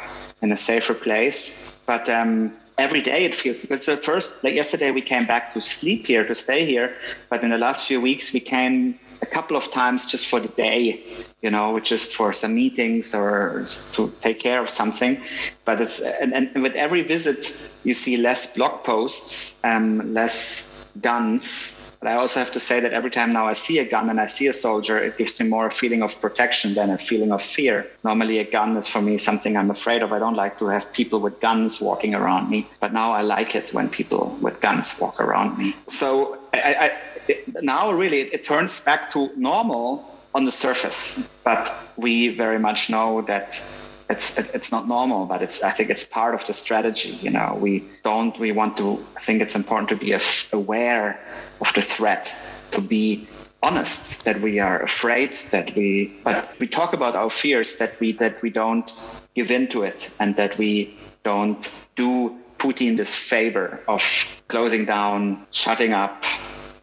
in 0.42 0.52
a 0.52 0.56
safer 0.56 0.92
place 0.92 1.74
but 1.86 2.06
um, 2.10 2.52
every 2.86 3.02
day 3.12 3.20
it 3.24 3.34
feels 3.34 3.60
because 3.60 3.86
the 3.86 3.96
first 3.96 4.28
like 4.44 4.54
yesterday 4.54 4.90
we 4.90 5.02
came 5.12 5.26
back 5.26 5.44
to 5.54 5.60
sleep 5.60 6.06
here 6.06 6.24
to 6.30 6.34
stay 6.34 6.60
here 6.72 6.88
but 7.30 7.38
in 7.44 7.50
the 7.50 7.58
last 7.66 7.80
few 7.86 8.00
weeks 8.00 8.32
we 8.32 8.40
came 8.40 8.98
a 9.22 9.26
couple 9.26 9.56
of 9.56 9.70
times 9.70 10.04
just 10.04 10.26
for 10.26 10.40
the 10.40 10.48
day, 10.48 11.00
you 11.42 11.50
know, 11.50 11.78
just 11.78 12.12
for 12.14 12.32
some 12.32 12.54
meetings 12.54 13.14
or 13.14 13.64
to 13.92 14.12
take 14.20 14.40
care 14.40 14.60
of 14.60 14.68
something. 14.68 15.22
But 15.64 15.80
it's 15.80 16.00
and, 16.00 16.34
and 16.34 16.62
with 16.62 16.74
every 16.74 17.02
visit, 17.02 17.40
you 17.84 17.94
see 17.94 18.16
less 18.16 18.54
blog 18.54 18.82
posts, 18.84 19.56
um, 19.64 20.12
less 20.12 20.86
guns. 21.00 21.78
But 22.02 22.10
I 22.10 22.14
also 22.16 22.40
have 22.40 22.50
to 22.50 22.58
say 22.58 22.80
that 22.80 22.92
every 22.92 23.12
time 23.12 23.32
now 23.32 23.46
I 23.46 23.52
see 23.52 23.78
a 23.78 23.84
gun 23.84 24.10
and 24.10 24.20
I 24.20 24.26
see 24.26 24.48
a 24.48 24.52
soldier, 24.52 24.98
it 24.98 25.16
gives 25.16 25.38
me 25.38 25.48
more 25.48 25.66
a 25.66 25.70
feeling 25.70 26.02
of 26.02 26.20
protection 26.20 26.74
than 26.74 26.90
a 26.90 26.98
feeling 26.98 27.30
of 27.30 27.40
fear. 27.40 27.86
Normally, 28.02 28.38
a 28.40 28.44
gun 28.44 28.76
is 28.76 28.88
for 28.88 29.00
me 29.00 29.18
something 29.18 29.56
I'm 29.56 29.70
afraid 29.70 30.02
of. 30.02 30.12
I 30.12 30.18
don't 30.18 30.34
like 30.34 30.58
to 30.58 30.66
have 30.66 30.92
people 30.92 31.20
with 31.20 31.38
guns 31.38 31.80
walking 31.80 32.12
around 32.12 32.50
me. 32.50 32.66
But 32.80 32.92
now 32.92 33.12
I 33.12 33.22
like 33.22 33.54
it 33.54 33.72
when 33.72 33.88
people 33.88 34.36
with 34.40 34.60
guns 34.60 34.98
walk 34.98 35.20
around 35.20 35.56
me. 35.56 35.76
So 35.86 36.38
I, 36.52 36.74
I 36.84 36.86
it, 37.28 37.62
now 37.62 37.92
really 37.92 38.18
it, 38.22 38.32
it 38.32 38.42
turns 38.42 38.80
back 38.80 39.08
to 39.12 39.30
normal 39.36 40.04
on 40.34 40.44
the 40.44 40.50
surface, 40.50 41.28
but 41.44 41.72
we 41.96 42.34
very 42.34 42.58
much 42.58 42.90
know 42.90 43.22
that 43.22 43.64
it's 44.12 44.38
it's 44.38 44.70
not 44.70 44.86
normal, 44.86 45.26
but 45.26 45.42
it's 45.42 45.62
I 45.62 45.70
think 45.70 45.90
it's 45.90 46.04
part 46.04 46.34
of 46.34 46.46
the 46.46 46.52
strategy. 46.52 47.18
You 47.22 47.30
know, 47.30 47.58
we 47.60 47.84
don't 48.04 48.38
we 48.38 48.52
want 48.52 48.76
to 48.76 49.04
I 49.16 49.20
think 49.20 49.42
it's 49.42 49.56
important 49.56 49.88
to 49.90 49.96
be 49.96 50.12
aware 50.52 51.18
of 51.60 51.72
the 51.74 51.82
threat, 51.82 52.34
to 52.72 52.80
be 52.80 53.26
honest 53.62 54.24
that 54.24 54.40
we 54.40 54.58
are 54.58 54.82
afraid 54.82 55.34
that 55.54 55.74
we 55.76 56.12
but 56.24 56.48
we 56.58 56.66
talk 56.66 56.92
about 56.92 57.14
our 57.14 57.30
fears 57.30 57.76
that 57.76 57.98
we 58.00 58.12
that 58.12 58.42
we 58.42 58.50
don't 58.50 58.92
give 59.34 59.50
in 59.50 59.68
to 59.68 59.82
it 59.82 60.10
and 60.18 60.36
that 60.36 60.58
we 60.58 60.94
don't 61.22 61.80
do 61.96 62.36
Putin 62.58 62.96
this 62.96 63.14
favor 63.14 63.80
of 63.88 64.02
closing 64.48 64.84
down, 64.84 65.44
shutting 65.50 65.92
up, 65.92 66.24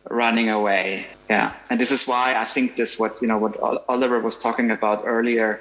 running 0.10 0.50
away. 0.50 1.06
Yeah, 1.30 1.54
and 1.70 1.80
this 1.80 1.92
is 1.92 2.08
why 2.08 2.36
I 2.36 2.44
think 2.44 2.76
this 2.76 2.98
what 2.98 3.22
you 3.22 3.28
know 3.28 3.38
what 3.38 3.56
Oliver 3.88 4.20
was 4.20 4.38
talking 4.38 4.72
about 4.72 5.04
earlier 5.06 5.60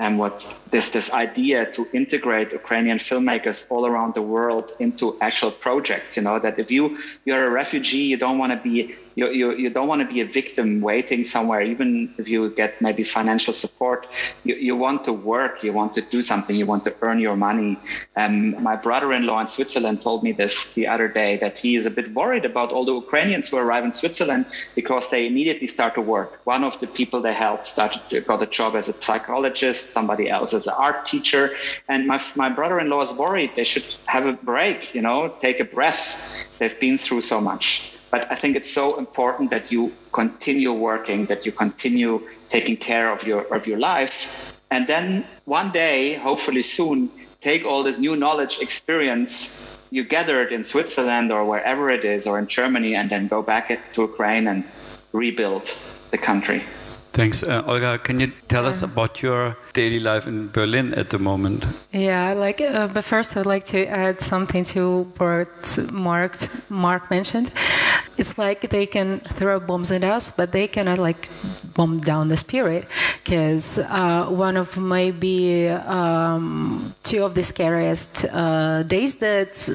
and 0.00 0.18
what 0.18 0.34
this 0.70 0.90
this 0.90 1.12
idea 1.12 1.70
to 1.76 1.86
integrate 1.92 2.52
Ukrainian 2.52 2.98
filmmakers 2.98 3.66
all 3.72 3.84
around 3.86 4.14
the 4.14 4.22
world 4.22 4.66
into 4.78 5.16
actual 5.20 5.52
projects. 5.66 6.16
You 6.16 6.22
know 6.22 6.38
that 6.38 6.58
if 6.58 6.70
you 6.70 6.96
you're 7.26 7.44
a 7.44 7.50
refugee, 7.50 8.06
you 8.12 8.16
don't 8.16 8.38
want 8.38 8.52
to 8.52 8.60
be 8.68 8.94
you, 9.20 9.28
you, 9.40 9.52
you 9.52 9.68
don't 9.68 9.88
want 9.88 10.00
to 10.00 10.08
be 10.14 10.20
a 10.22 10.24
victim 10.24 10.80
waiting 10.80 11.22
somewhere, 11.24 11.60
even 11.60 12.12
if 12.16 12.26
you 12.28 12.50
get 12.50 12.80
maybe 12.80 13.02
financial 13.04 13.52
support. 13.52 14.06
You, 14.44 14.54
you 14.54 14.74
want 14.76 15.04
to 15.04 15.12
work, 15.12 15.62
you 15.62 15.72
want 15.74 15.92
to 15.94 16.00
do 16.00 16.22
something, 16.22 16.56
you 16.56 16.64
want 16.64 16.84
to 16.84 16.94
earn 17.02 17.18
your 17.20 17.36
money. 17.36 17.76
Um, 18.16 18.62
my 18.62 18.76
brother-in-law 18.76 19.40
in 19.40 19.48
Switzerland 19.48 20.00
told 20.00 20.22
me 20.22 20.32
this 20.32 20.72
the 20.72 20.86
other 20.86 21.08
day 21.08 21.36
that 21.38 21.58
he 21.58 21.74
is 21.74 21.84
a 21.84 21.90
bit 21.90 22.14
worried 22.14 22.46
about 22.46 22.72
all 22.72 22.84
the 22.86 22.94
Ukrainians 22.94 23.50
who 23.50 23.58
arrive 23.58 23.84
in 23.84 23.92
Switzerland 23.92 24.46
because 24.74 25.10
they 25.10 25.26
immediately 25.26 25.66
start 25.66 25.94
to 25.96 26.00
work. 26.00 26.40
One 26.44 26.64
of 26.64 26.78
the 26.80 26.86
people 26.86 27.20
they 27.20 27.34
helped 27.34 27.66
started 27.66 28.24
got 28.26 28.42
a 28.42 28.46
job 28.46 28.74
as 28.76 28.88
a 28.88 28.94
psychologist 29.02 29.89
somebody 29.90 30.28
else 30.30 30.54
as 30.54 30.66
an 30.66 30.74
art 30.76 31.06
teacher. 31.06 31.54
And 31.88 32.06
my, 32.06 32.22
my 32.34 32.48
brother-in-law 32.48 33.02
is 33.02 33.12
worried 33.12 33.50
they 33.56 33.64
should 33.64 33.86
have 34.06 34.26
a 34.26 34.32
break, 34.32 34.94
you 34.94 35.02
know, 35.02 35.34
take 35.40 35.60
a 35.60 35.64
breath. 35.64 36.02
They've 36.58 36.78
been 36.78 36.98
through 36.98 37.22
so 37.22 37.40
much. 37.40 37.92
But 38.10 38.30
I 38.30 38.34
think 38.34 38.56
it's 38.56 38.70
so 38.70 38.98
important 38.98 39.50
that 39.50 39.70
you 39.70 39.92
continue 40.12 40.72
working, 40.72 41.26
that 41.26 41.46
you 41.46 41.52
continue 41.52 42.22
taking 42.48 42.76
care 42.76 43.12
of 43.12 43.24
your 43.24 43.42
of 43.54 43.66
your 43.66 43.78
life. 43.78 44.16
And 44.70 44.86
then 44.86 45.24
one 45.44 45.70
day, 45.70 46.14
hopefully 46.14 46.62
soon, 46.62 47.10
take 47.40 47.64
all 47.64 47.82
this 47.82 47.98
new 47.98 48.16
knowledge, 48.16 48.58
experience 48.60 49.78
you 49.90 50.04
gathered 50.04 50.52
in 50.52 50.62
Switzerland 50.62 51.32
or 51.32 51.44
wherever 51.44 51.90
it 51.90 52.04
is, 52.04 52.26
or 52.26 52.38
in 52.38 52.46
Germany, 52.46 52.94
and 52.94 53.10
then 53.10 53.26
go 53.26 53.42
back 53.42 53.68
to 53.94 54.02
Ukraine 54.02 54.46
and 54.46 54.64
rebuild 55.12 55.64
the 56.10 56.18
country. 56.18 56.62
Thanks. 57.20 57.42
Uh, 57.42 57.62
Olga, 57.66 57.98
can 57.98 58.18
you 58.18 58.32
tell 58.48 58.64
us 58.64 58.80
about 58.80 59.20
your 59.20 59.54
daily 59.74 60.00
life 60.00 60.26
in 60.26 60.48
Berlin 60.48 60.94
at 60.94 61.10
the 61.10 61.18
moment? 61.18 61.66
Yeah, 61.92 62.32
like, 62.32 62.62
uh, 62.62 62.88
but 62.88 63.04
first 63.04 63.36
I'd 63.36 63.44
like 63.44 63.64
to 63.64 63.86
add 63.88 64.22
something 64.22 64.64
to 64.72 65.02
what 65.18 65.78
Mark, 65.92 66.38
Mark 66.70 67.10
mentioned. 67.10 67.52
It's 68.16 68.38
like 68.38 68.70
they 68.70 68.86
can 68.86 69.20
throw 69.20 69.60
bombs 69.60 69.90
at 69.90 70.02
us, 70.02 70.30
but 70.30 70.52
they 70.52 70.66
cannot 70.66 70.98
like 70.98 71.28
bomb 71.74 72.00
down 72.00 72.28
the 72.28 72.38
spirit. 72.38 72.86
Because 73.22 73.78
uh, 73.78 74.24
one 74.30 74.56
of 74.56 74.78
maybe 74.78 75.68
um, 75.68 76.94
two 77.04 77.22
of 77.22 77.34
the 77.34 77.42
scariest 77.42 78.24
uh, 78.32 78.82
days 78.84 79.16
that 79.16 79.68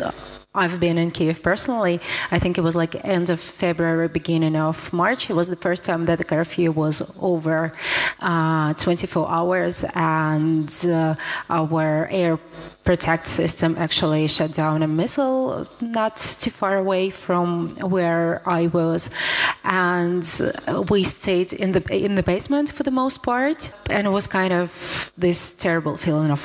I've 0.56 0.80
been 0.80 0.98
in 0.98 1.12
Kiev 1.12 1.44
personally. 1.44 2.00
I 2.32 2.40
think 2.40 2.58
it 2.58 2.62
was 2.62 2.76
like 2.76 2.94
end 3.06 3.30
of 3.30 3.40
February, 3.40 4.08
beginning 4.08 4.56
of 4.56 4.92
March. 4.94 5.30
It 5.30 5.34
was 5.34 5.48
the 5.50 5.56
first 5.56 5.84
time 5.84 6.06
that 6.06 6.18
the 6.18 6.24
curfew 6.24 6.72
was 6.72 7.02
over 7.20 7.74
uh, 8.22 8.74
24 8.74 9.30
hours, 9.30 9.84
and 9.94 10.70
uh, 10.86 11.16
our 11.50 12.08
air 12.10 12.38
protect 12.84 13.28
system 13.28 13.76
actually 13.78 14.28
shut 14.28 14.54
down 14.54 14.84
a 14.84 14.88
missile 14.88 15.68
not 15.82 16.18
too 16.18 16.52
far 16.52 16.78
away 16.78 17.10
from 17.10 17.76
where 17.78 18.42
I 18.46 18.68
was, 18.68 19.10
and 19.64 20.24
we 20.90 21.04
stayed 21.04 21.52
in 21.54 21.74
the 21.74 21.84
in 21.94 22.16
the 22.16 22.24
basement 22.24 22.72
for 22.72 22.84
the 22.84 22.92
most 22.92 23.24
part, 23.24 23.72
and 23.90 24.08
it 24.08 24.12
was 24.12 24.26
kind 24.28 24.54
of 24.54 25.12
this 25.18 25.54
terrible 25.54 25.98
feeling 25.98 26.32
of 26.32 26.44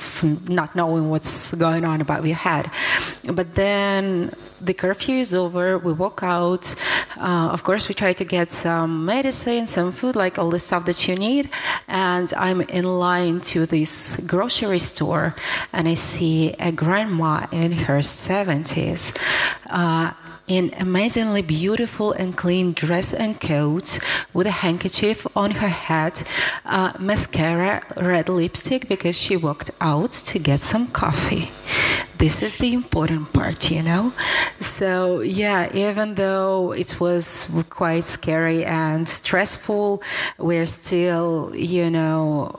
not 0.48 0.74
knowing 0.74 1.10
what's 1.10 1.52
going 1.54 1.84
on 1.84 2.00
about 2.00 2.24
your 2.24 2.40
head. 2.48 2.70
But 3.24 3.54
then 3.54 3.99
when 4.00 4.30
the 4.60 4.72
curfew 4.72 5.18
is 5.18 5.34
over, 5.34 5.76
we 5.78 5.92
walk 5.92 6.20
out. 6.22 6.74
Uh, 7.18 7.48
of 7.56 7.62
course, 7.62 7.88
we 7.88 7.94
try 7.94 8.12
to 8.14 8.24
get 8.24 8.50
some 8.52 9.04
medicine, 9.04 9.66
some 9.66 9.92
food, 9.92 10.16
like 10.16 10.38
all 10.38 10.50
the 10.50 10.58
stuff 10.58 10.86
that 10.86 11.06
you 11.06 11.16
need. 11.16 11.50
And 11.88 12.32
I'm 12.46 12.60
in 12.62 12.84
line 12.84 13.40
to 13.52 13.66
this 13.66 14.16
grocery 14.32 14.78
store, 14.78 15.34
and 15.72 15.86
I 15.86 15.94
see 15.94 16.54
a 16.70 16.72
grandma 16.72 17.46
in 17.52 17.72
her 17.72 18.00
70s. 18.00 19.02
Uh, 19.66 20.12
in 20.50 20.74
amazingly 20.78 21.42
beautiful 21.42 22.10
and 22.12 22.36
clean 22.36 22.72
dress 22.72 23.14
and 23.14 23.40
coat 23.40 24.00
with 24.34 24.48
a 24.48 24.56
handkerchief 24.64 25.24
on 25.36 25.52
her 25.52 25.68
head, 25.68 26.24
uh, 26.64 26.92
mascara, 26.98 27.84
red 27.96 28.28
lipstick 28.28 28.88
because 28.88 29.16
she 29.16 29.36
walked 29.36 29.70
out 29.80 30.10
to 30.10 30.40
get 30.40 30.60
some 30.60 30.88
coffee. 30.88 31.52
This 32.18 32.42
is 32.42 32.56
the 32.56 32.74
important 32.74 33.32
part, 33.32 33.70
you 33.70 33.80
know? 33.80 34.12
So, 34.58 35.20
yeah, 35.20 35.70
even 35.72 36.16
though 36.16 36.72
it 36.72 36.98
was 36.98 37.48
quite 37.70 38.04
scary 38.04 38.64
and 38.64 39.08
stressful, 39.08 40.02
we're 40.36 40.66
still, 40.66 41.52
you 41.54 41.88
know, 41.90 42.58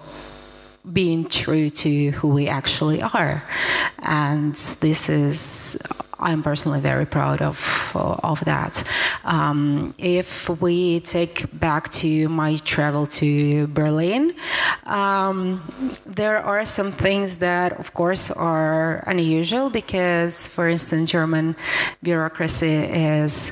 being 0.94 1.26
true 1.26 1.70
to 1.70 2.12
who 2.12 2.30
we 2.30 2.48
actually 2.48 3.02
are. 3.02 3.44
And 4.00 4.56
this 4.80 5.10
is 5.10 5.78
I'm 6.22 6.44
personally 6.44 6.80
very 6.80 7.06
proud 7.06 7.42
of 7.42 7.58
of 8.24 8.44
that. 8.46 8.84
Um, 9.26 9.94
if 9.98 10.50
we 10.62 11.00
take 11.02 11.46
back 11.60 11.90
to 12.02 12.30
my 12.30 12.58
travel 12.58 13.08
to 13.08 13.68
Berlin, 13.68 14.34
um, 14.86 15.62
there 16.06 16.38
are 16.38 16.66
some 16.66 16.92
things 16.92 17.38
that, 17.38 17.80
of 17.80 17.94
course, 17.94 18.32
are 18.32 19.04
unusual 19.08 19.70
because, 19.70 20.48
for 20.48 20.70
instance, 20.70 21.12
German 21.12 21.56
bureaucracy 22.04 22.76
is 22.76 23.52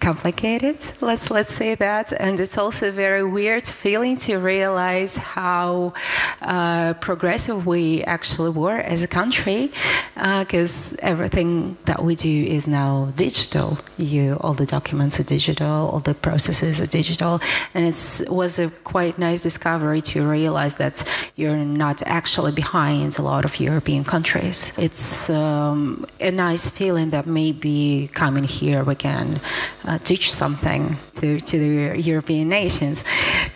complicated. 0.00 0.78
Let's 1.00 1.30
let's 1.30 1.54
say 1.54 1.74
that, 1.76 2.12
and 2.12 2.40
it's 2.40 2.58
also 2.58 2.88
a 2.88 2.92
very 2.92 3.24
weird 3.24 3.66
feeling 3.66 4.16
to 4.18 4.38
realize 4.38 5.16
how 5.16 5.92
uh, 6.40 6.94
progressive 6.94 7.66
we 7.66 8.02
actually 8.04 8.50
were 8.50 8.78
as 8.78 9.02
a 9.02 9.08
country, 9.08 9.70
because 10.14 10.92
uh, 10.92 10.96
everything 11.00 11.76
that 11.84 12.04
we 12.06 12.14
do 12.14 12.44
is 12.44 12.66
now 12.66 13.12
digital. 13.16 13.78
You, 13.98 14.38
all 14.40 14.54
the 14.54 14.66
documents 14.66 15.20
are 15.20 15.24
digital, 15.24 15.90
all 15.90 16.00
the 16.00 16.14
processes 16.14 16.80
are 16.80 16.86
digital, 16.86 17.40
and 17.74 17.84
it 17.84 18.22
was 18.28 18.58
a 18.58 18.70
quite 18.84 19.18
nice 19.18 19.42
discovery 19.42 20.00
to 20.02 20.26
realize 20.26 20.76
that 20.76 21.04
you're 21.36 21.56
not 21.56 22.02
actually 22.06 22.52
behind 22.52 23.18
a 23.18 23.22
lot 23.22 23.44
of 23.44 23.60
European 23.60 24.04
countries. 24.04 24.72
It's 24.76 25.28
um, 25.30 26.06
a 26.20 26.30
nice 26.30 26.70
feeling 26.70 27.10
that 27.10 27.26
maybe 27.26 28.10
coming 28.12 28.44
here 28.44 28.84
we 28.84 28.94
can 28.94 29.40
uh, 29.84 29.98
teach 29.98 30.32
something 30.32 30.96
to, 31.20 31.40
to 31.40 31.58
the 31.58 32.00
European 32.00 32.48
nations. 32.48 33.04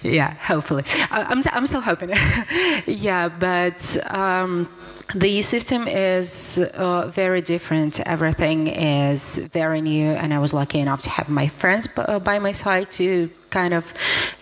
Yeah, 0.03 0.35
hopefully. 0.35 0.85
I'm, 1.11 1.43
I'm 1.53 1.67
still 1.67 1.81
hoping. 1.81 2.11
yeah, 2.87 3.29
but. 3.29 3.81
Um, 4.13 4.69
the 5.15 5.43
system 5.43 5.89
is 5.89 6.59
uh, 6.75 7.09
very 7.09 7.41
different. 7.41 8.01
Everything 8.41 8.69
is 8.69 9.37
very 9.53 9.83
new, 9.83 10.13
and 10.13 10.33
I 10.33 10.39
was 10.39 10.55
lucky 10.55 10.81
enough 10.81 11.03
to 11.03 11.11
have 11.11 11.29
my 11.29 11.49
friends 11.49 11.87
uh, 11.99 12.19
by 12.21 12.39
my 12.39 12.53
side 12.53 12.91
to 12.93 13.29
kind 13.51 13.75
of 13.75 13.93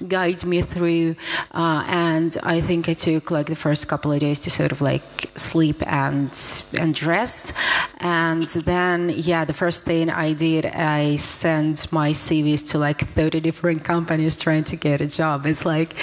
guide 0.07 0.45
me 0.45 0.63
through. 0.63 1.17
Uh, 1.51 1.83
and 1.89 2.37
I 2.45 2.61
think 2.61 2.89
I 2.89 2.95
took 2.95 3.33
like 3.33 3.47
the 3.47 3.57
first 3.57 3.89
couple 3.89 4.13
of 4.13 4.21
days 4.21 4.39
to 4.41 4.51
sort 4.51 4.71
of 4.71 4.81
like 4.81 5.03
sleep 5.35 5.83
and 5.85 6.31
and 6.79 7.03
rest. 7.03 7.55
And 7.99 8.45
then, 8.45 9.09
yeah, 9.17 9.45
the 9.45 9.53
first 9.53 9.83
thing 9.85 10.11
I 10.11 10.33
did, 10.33 10.65
I 10.65 11.17
sent 11.17 11.91
my 11.91 12.13
CVs 12.13 12.69
to 12.69 12.79
like 12.79 13.05
30 13.09 13.41
different 13.41 13.83
companies 13.83 14.39
trying 14.39 14.63
to 14.65 14.77
get 14.77 15.01
a 15.01 15.09
job. 15.09 15.45
It's 15.45 15.65
like 15.65 15.97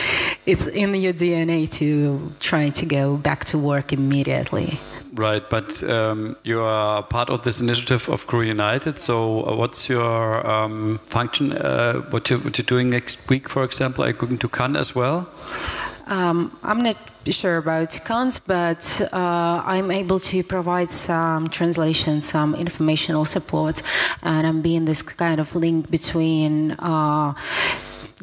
it's 0.45 0.67
in 0.67 0.93
your 0.95 1.13
DNA 1.13 1.71
to 1.79 2.33
try 2.41 2.71
to 2.71 2.85
go 2.85 3.15
back 3.15 3.45
to 3.45 3.57
work 3.57 3.93
immediately. 3.93 4.79
Right, 5.16 5.49
but 5.49 5.82
um, 5.84 6.36
you 6.43 6.59
are 6.59 7.01
part 7.01 7.30
of 7.30 7.43
this 7.43 7.61
initiative 7.61 8.09
of 8.09 8.28
Crew 8.28 8.41
United. 8.41 8.99
So, 8.99 9.47
uh, 9.47 9.55
what's 9.55 9.88
your 9.88 10.45
um, 10.45 10.99
function? 11.07 11.53
Uh, 11.53 12.01
what, 12.09 12.30
you, 12.30 12.38
you're 12.39 12.66
doing 12.66 12.89
next 12.89 13.30
week, 13.30 13.47
for 13.47 13.63
example? 13.63 14.03
Are 14.03 14.07
you 14.07 14.13
going 14.13 14.38
to 14.38 14.49
Cannes 14.49 14.76
as 14.76 14.93
well? 14.93 15.26
Um, 16.07 16.57
I'm 16.63 16.84
not 16.84 16.97
sure 17.28 17.55
about 17.55 17.97
Cannes, 18.03 18.39
but 18.39 19.09
uh, 19.13 19.63
I'm 19.66 19.89
able 19.89 20.20
to 20.20 20.43
provide 20.43 20.91
some 20.91 21.47
translation, 21.47 22.22
some 22.22 22.53
informational 22.53 23.24
support, 23.24 23.82
and 24.22 24.45
I'm 24.45 24.61
being 24.61 24.84
this 24.84 25.01
kind 25.01 25.39
of 25.39 25.55
link 25.55 25.89
between 25.89 26.72
uh, 26.72 27.34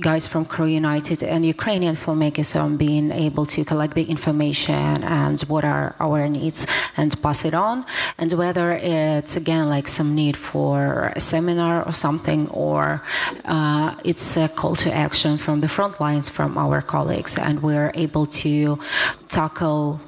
guys 0.01 0.27
from 0.27 0.45
Crew 0.45 0.67
United 0.67 1.23
and 1.23 1.45
Ukrainian 1.45 1.97
filmmakers 1.97 2.59
on 2.59 2.77
being 2.77 3.11
able 3.13 3.45
to 3.47 3.65
collect 3.65 3.95
the 3.95 4.05
information 4.05 5.05
and 5.05 5.41
what 5.43 5.65
are 5.65 5.95
our 6.01 6.29
needs 6.29 6.67
and 6.97 7.21
pass 7.23 7.45
it 7.45 7.55
on. 7.55 7.85
And 8.17 8.33
whether 8.33 8.73
it's 8.73 9.37
again 9.37 9.69
like 9.69 9.89
some 9.89 10.15
need 10.15 10.37
for 10.37 11.13
a 11.15 11.21
seminar 11.21 11.85
or 11.85 11.93
something, 11.93 12.49
or 12.49 13.03
uh, 13.45 13.95
it's 14.05 14.37
a 14.37 14.49
call 14.49 14.75
to 14.77 14.93
action 14.93 15.37
from 15.37 15.61
the 15.61 15.69
front 15.69 16.01
lines 16.01 16.29
from 16.29 16.57
our 16.57 16.81
colleagues, 16.81 17.37
and 17.37 17.63
we're 17.63 17.93
able 17.95 18.27
to 18.27 18.79
tackle 19.29 20.01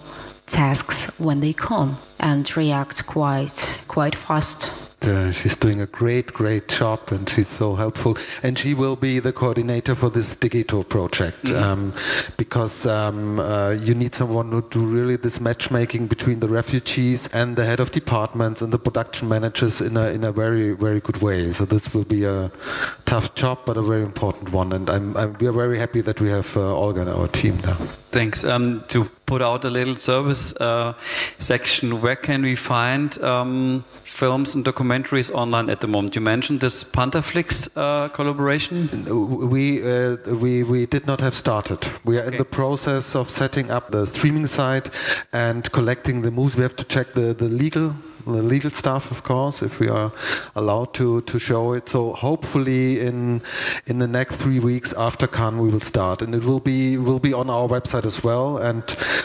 tasks 0.47 1.07
when 1.19 1.41
they 1.41 1.53
come 1.53 1.99
and 2.19 2.57
react 2.57 3.07
quite 3.07 3.81
quite 3.89 4.15
fast. 4.15 4.94
Uh, 5.07 5.33
she's 5.33 5.57
doing 5.57 5.81
a 5.81 5.87
great, 5.87 6.33
great 6.33 6.69
job, 6.69 7.01
and 7.11 7.29
she's 7.29 7.49
so 7.49 7.75
helpful. 7.75 8.17
And 8.43 8.59
she 8.59 8.75
will 8.75 8.97
be 8.97 9.19
the 9.19 9.33
coordinator 9.33 9.95
for 9.95 10.11
this 10.11 10.37
Degeto 10.37 10.89
project, 10.89 11.45
mm-hmm. 11.45 11.63
um, 11.63 11.95
because 12.37 12.87
um, 12.87 13.39
uh, 13.39 13.71
you 13.71 13.95
need 13.95 14.15
someone 14.15 14.51
to 14.51 14.63
do 14.71 14.85
really 14.85 15.17
this 15.17 15.41
matchmaking 15.41 16.07
between 16.07 16.41
the 16.41 16.49
refugees 16.49 17.29
and 17.33 17.57
the 17.57 17.65
head 17.65 17.81
of 17.81 17.91
departments 17.93 18.63
and 18.63 18.73
the 18.73 18.79
production 18.79 19.29
managers 19.29 19.81
in 19.81 19.97
a 19.97 20.09
in 20.09 20.25
a 20.25 20.33
very, 20.33 20.73
very 20.73 21.01
good 21.01 21.19
way. 21.23 21.53
So 21.53 21.65
this 21.65 21.93
will 21.93 22.05
be 22.05 22.25
a 22.25 22.51
tough 23.07 23.35
job, 23.35 23.59
but 23.67 23.77
a 23.77 23.83
very 23.83 24.03
important 24.03 24.53
one. 24.53 24.73
And 24.73 24.89
I'm, 24.89 25.17
I'm 25.17 25.37
we 25.41 25.47
are 25.47 25.53
very 25.53 25.79
happy 25.79 26.01
that 26.01 26.21
we 26.21 26.29
have 26.29 26.57
uh, 26.57 26.75
Olga 26.75 27.03
in 27.03 27.09
our 27.09 27.29
team 27.29 27.59
now. 27.65 27.75
Thanks. 28.11 28.45
Um, 28.45 28.85
to 28.89 29.05
put 29.27 29.43
out 29.43 29.65
a 29.65 29.71
little 29.71 29.97
service 29.97 30.55
uh, 30.57 30.95
section, 31.39 32.01
where 32.01 32.17
can 32.17 32.43
we 32.43 32.55
find? 32.57 33.21
Um, 33.23 33.85
films 34.15 34.55
and 34.55 34.65
documentaries 34.65 35.31
online 35.35 35.69
at 35.69 35.81
the 35.81 35.89
moment. 35.89 36.15
You 36.15 36.21
mentioned 36.21 36.61
this 36.61 36.85
Pantaflix 36.85 37.69
uh, 37.77 38.09
collaboration. 38.09 38.89
We 39.51 39.83
uh, 39.83 40.17
we 40.43 40.63
we 40.63 40.87
did 40.87 41.07
not 41.07 41.21
have 41.21 41.35
started. 41.35 41.81
We 42.05 42.19
are 42.19 42.23
okay. 42.23 42.33
in 42.33 42.39
the 42.39 42.45
process 42.45 43.15
of 43.15 43.29
setting 43.29 43.71
up 43.71 43.91
the 43.91 44.07
streaming 44.07 44.47
site 44.47 44.91
and 45.33 45.71
collecting 45.73 46.23
the 46.23 46.31
movies. 46.31 46.57
We 46.57 46.63
have 46.63 46.77
to 46.77 46.85
check 46.85 47.13
the 47.13 47.35
the 47.35 47.49
legal 47.49 47.95
the 48.25 48.43
legal 48.43 48.71
stuff, 48.71 49.11
of 49.11 49.23
course, 49.23 49.63
if 49.63 49.79
we 49.79 49.89
are 49.89 50.13
allowed 50.55 50.95
to, 50.95 51.21
to 51.23 51.39
show 51.39 51.73
it. 51.73 51.89
So 51.89 52.13
hopefully 52.13 53.01
in 53.01 53.43
in 53.87 53.99
the 53.99 54.09
next 54.09 54.37
three 54.37 54.61
weeks 54.61 54.93
after 54.95 55.27
Cannes 55.27 55.59
we 55.59 55.69
will 55.69 55.81
start, 55.81 56.23
and 56.23 56.35
it 56.35 56.45
will 56.45 56.61
be 56.61 56.97
will 56.97 57.19
be 57.19 57.33
on 57.33 57.51
our 57.51 57.69
website 57.69 58.07
as 58.07 58.23
well. 58.23 58.59
And 58.59 58.83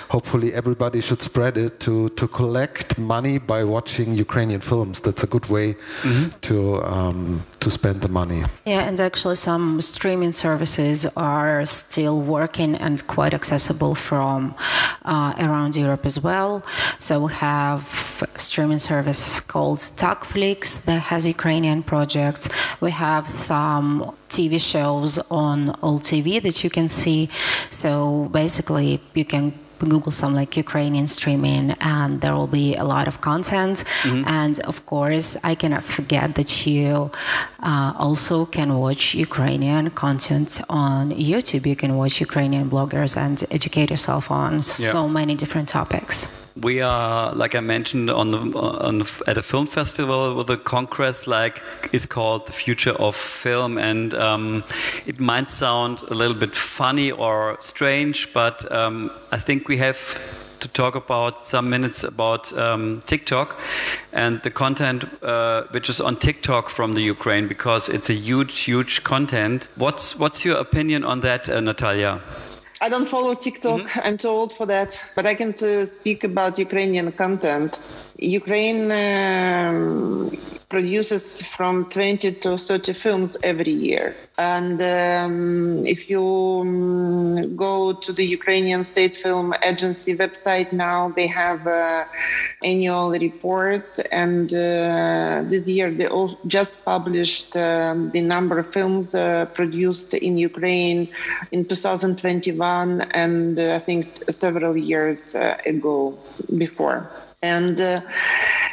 hopefully 0.09 0.53
everybody 0.53 1.01
should 1.01 1.21
spread 1.21 1.57
it 1.57 1.79
to 1.81 2.09
to 2.09 2.27
collect 2.27 2.97
money 2.97 3.37
by 3.37 3.63
watching 3.63 4.15
Ukrainian 4.15 4.61
films. 4.61 4.99
That's 5.01 5.23
a 5.23 5.27
good 5.27 5.47
way 5.47 5.75
mm-hmm. 6.01 6.29
to 6.41 6.83
um, 6.83 7.43
to 7.59 7.71
spend 7.71 8.01
the 8.01 8.09
money. 8.09 8.43
Yeah, 8.65 8.87
and 8.87 8.99
actually 8.99 9.35
some 9.35 9.81
streaming 9.81 10.33
services 10.33 11.05
are 11.15 11.65
still 11.65 12.21
working 12.21 12.75
and 12.75 13.05
quite 13.07 13.33
accessible 13.33 13.95
from 13.95 14.55
uh, 15.05 15.33
around 15.39 15.75
Europe 15.75 16.05
as 16.05 16.21
well. 16.21 16.63
So 16.99 17.25
we 17.25 17.33
have 17.33 17.81
streaming 18.37 18.79
service 18.89 19.39
called 19.53 19.79
Takflix 20.05 20.59
that 20.87 21.01
has 21.11 21.21
Ukrainian 21.37 21.79
projects. 21.93 22.43
We 22.85 22.91
have 23.07 23.23
some 23.51 23.87
TV 24.35 24.53
shows 24.71 25.11
on 25.45 25.57
All 25.83 25.99
TV 26.11 26.27
that 26.45 26.57
you 26.63 26.69
can 26.77 26.87
see. 27.01 27.21
So 27.81 27.91
basically, 28.41 28.89
you 29.19 29.25
can 29.33 29.45
Google 29.93 30.13
some 30.21 30.33
like 30.41 30.51
Ukrainian 30.65 31.07
streaming, 31.17 31.65
and 31.97 32.11
there 32.21 32.35
will 32.39 32.53
be 32.61 32.67
a 32.83 32.85
lot 32.95 33.05
of 33.11 33.15
content. 33.29 33.75
Mm-hmm. 33.83 34.23
And 34.41 34.53
of 34.71 34.77
course, 34.93 35.29
I 35.51 35.53
cannot 35.61 35.83
forget 35.97 36.27
that 36.39 36.51
you 36.67 36.89
uh, 37.71 37.91
also 38.05 38.35
can 38.57 38.69
watch 38.85 39.03
Ukrainian 39.27 39.83
content 40.05 40.51
on 40.85 41.03
YouTube. 41.31 41.63
You 41.71 41.77
can 41.83 41.91
watch 42.01 42.15
Ukrainian 42.27 42.65
bloggers 42.73 43.13
and 43.25 43.37
educate 43.57 43.89
yourself 43.93 44.23
on 44.43 44.51
yeah. 44.55 44.91
so 44.95 45.01
many 45.19 45.33
different 45.41 45.67
topics 45.79 46.48
we 46.55 46.81
are, 46.81 47.33
like 47.33 47.55
I 47.55 47.59
mentioned, 47.59 48.09
on 48.09 48.31
the, 48.31 48.39
on 48.57 49.01
at 49.27 49.37
a 49.37 49.43
film 49.43 49.67
festival 49.67 50.35
with 50.35 50.49
a 50.49 50.57
congress 50.57 51.27
like 51.27 51.61
is 51.91 52.05
called 52.05 52.47
the 52.47 52.53
Future 52.53 52.93
of 52.93 53.15
Film, 53.15 53.77
and 53.77 54.13
um, 54.13 54.63
it 55.05 55.19
might 55.19 55.49
sound 55.49 56.01
a 56.09 56.13
little 56.13 56.37
bit 56.37 56.55
funny 56.55 57.11
or 57.11 57.57
strange, 57.59 58.33
but 58.33 58.69
um, 58.71 59.11
I 59.31 59.37
think 59.37 59.67
we 59.67 59.77
have 59.77 59.97
to 60.59 60.67
talk 60.67 60.95
about 60.95 61.45
some 61.45 61.69
minutes 61.69 62.03
about 62.03 62.51
um, 62.57 63.01
TikTok 63.05 63.57
and 64.11 64.41
the 64.41 64.51
content 64.51 65.05
uh, 65.23 65.63
which 65.71 65.89
is 65.89 66.01
on 66.01 66.17
TikTok 66.17 66.69
from 66.69 66.93
the 66.93 67.01
Ukraine 67.01 67.47
because 67.47 67.89
it's 67.89 68.09
a 68.09 68.13
huge, 68.13 68.59
huge 68.59 69.03
content. 69.03 69.67
What's 69.75 70.17
what's 70.17 70.43
your 70.43 70.57
opinion 70.57 71.03
on 71.03 71.21
that, 71.21 71.49
uh, 71.49 71.59
Natalia? 71.61 72.19
I 72.81 72.89
don't 72.89 73.05
follow 73.05 73.33
TikTok. 73.33 73.81
Mm-hmm. 73.81 73.99
I'm 74.03 74.17
too 74.17 74.29
old 74.29 74.53
for 74.53 74.65
that. 74.67 75.01
But 75.15 75.25
I 75.25 75.35
can 75.35 75.53
uh, 75.61 75.85
speak 75.85 76.23
about 76.23 76.57
Ukrainian 76.57 77.11
content. 77.11 77.81
Ukraine 78.21 78.91
um, 78.91 80.31
produces 80.67 81.41
from 81.41 81.89
20 81.89 82.31
to 82.33 82.57
30 82.57 82.93
films 82.93 83.37
every 83.43 83.71
year. 83.71 84.15
And 84.37 84.81
um, 84.81 85.85
if 85.85 86.09
you 86.09 86.23
um, 86.61 87.55
go 87.55 87.93
to 87.93 88.13
the 88.13 88.25
Ukrainian 88.25 88.83
State 88.83 89.15
Film 89.15 89.53
Agency 89.63 90.15
website 90.15 90.71
now, 90.73 91.09
they 91.09 91.27
have 91.27 91.65
uh, 91.65 92.05
annual 92.61 93.11
reports. 93.11 93.99
And 94.11 94.53
uh, 94.53 95.43
this 95.45 95.67
year 95.67 95.89
they 95.89 96.09
just 96.47 96.83
published 96.83 97.55
um, 97.55 98.11
the 98.11 98.21
number 98.21 98.59
of 98.59 98.71
films 98.71 99.15
uh, 99.15 99.45
produced 99.53 100.13
in 100.13 100.37
Ukraine 100.37 101.09
in 101.51 101.65
2021 101.65 103.01
and 103.13 103.57
uh, 103.57 103.75
I 103.75 103.79
think 103.79 104.23
several 104.29 104.75
years 104.77 105.35
uh, 105.35 105.57
ago 105.65 106.17
before. 106.57 107.09
And 107.41 107.79
uh, 107.79 108.01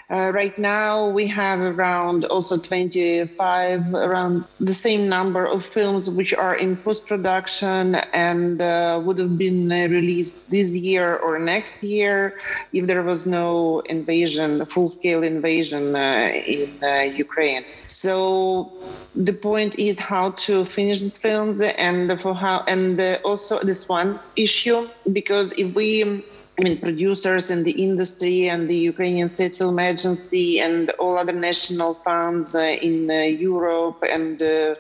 uh, 0.09 0.31
right 0.33 0.57
now 0.57 1.09
we 1.09 1.27
have 1.27 1.61
around 1.61 2.25
also 2.27 2.57
25, 2.57 3.93
around 3.95 4.45
the 4.61 4.73
same 4.73 5.09
number 5.09 5.45
of 5.45 5.67
films 5.67 6.09
which 6.09 6.33
are 6.33 6.55
in 6.55 6.77
post 6.77 7.07
production 7.07 7.97
and 8.13 8.61
uh, 8.61 9.01
would 9.05 9.19
have 9.19 9.37
been 9.37 9.71
uh, 9.73 9.89
released 9.89 10.49
this 10.49 10.73
year 10.73 11.17
or 11.17 11.41
next 11.41 11.83
year 11.83 12.39
if 12.73 12.87
there 12.87 13.03
was 13.03 13.27
no 13.27 13.81
invasion, 13.81 14.65
full 14.67 14.89
scale 14.89 15.25
invasion 15.25 15.97
uh, 15.97 16.31
in 16.47 16.71
uh, 16.85 17.03
Ukraine. 17.03 17.65
So 17.87 18.73
the 19.17 19.33
point 19.33 19.77
is 19.77 19.99
how 19.99 20.31
to 20.47 20.65
finish 20.67 21.01
these 21.01 21.19
films 21.19 21.61
and 21.61 22.21
for 22.21 22.35
how, 22.35 22.65
and 22.69 23.01
also 23.25 23.59
this 23.61 23.89
one 23.89 24.21
issue 24.37 24.89
because 25.13 25.53
if 25.53 25.75
we 25.75 26.23
I 26.59 26.63
mean, 26.63 26.79
producers 26.79 27.51
in 27.51 27.65
the 27.65 27.73
industry 27.73 28.49
and 28.49 28.69
the 28.71 28.77
Ukrainian 28.77 29.29
State 29.29 29.55
Film 29.55 29.79
Agency 29.79 30.59
and 30.59 30.89
all 30.99 31.19
other 31.19 31.33
national 31.33 31.93
funds 31.95 32.55
uh, 32.55 32.61
in 32.61 33.11
uh, 33.11 33.15
Europe 33.51 34.03
and 34.11 34.41
uh, 34.41 34.75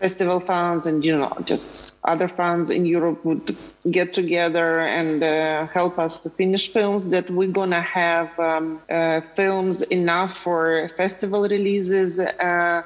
festival 0.00 0.38
funds 0.38 0.86
and, 0.86 1.02
you 1.02 1.16
know, 1.16 1.32
just 1.44 1.96
other 2.04 2.28
funds 2.28 2.68
in 2.68 2.84
Europe 2.84 3.24
would 3.24 3.56
get 3.90 4.12
together 4.12 4.80
and 4.80 5.22
uh, 5.22 5.66
help 5.68 5.98
us 5.98 6.20
to 6.20 6.28
finish 6.28 6.70
films 6.70 7.08
that 7.08 7.30
we're 7.30 7.48
going 7.48 7.70
to 7.70 7.80
have 7.80 8.38
um, 8.38 8.78
uh, 8.90 9.22
films 9.34 9.80
enough 9.82 10.36
for 10.36 10.90
festival 10.94 11.42
releases 11.48 12.18
uh, 12.18 12.82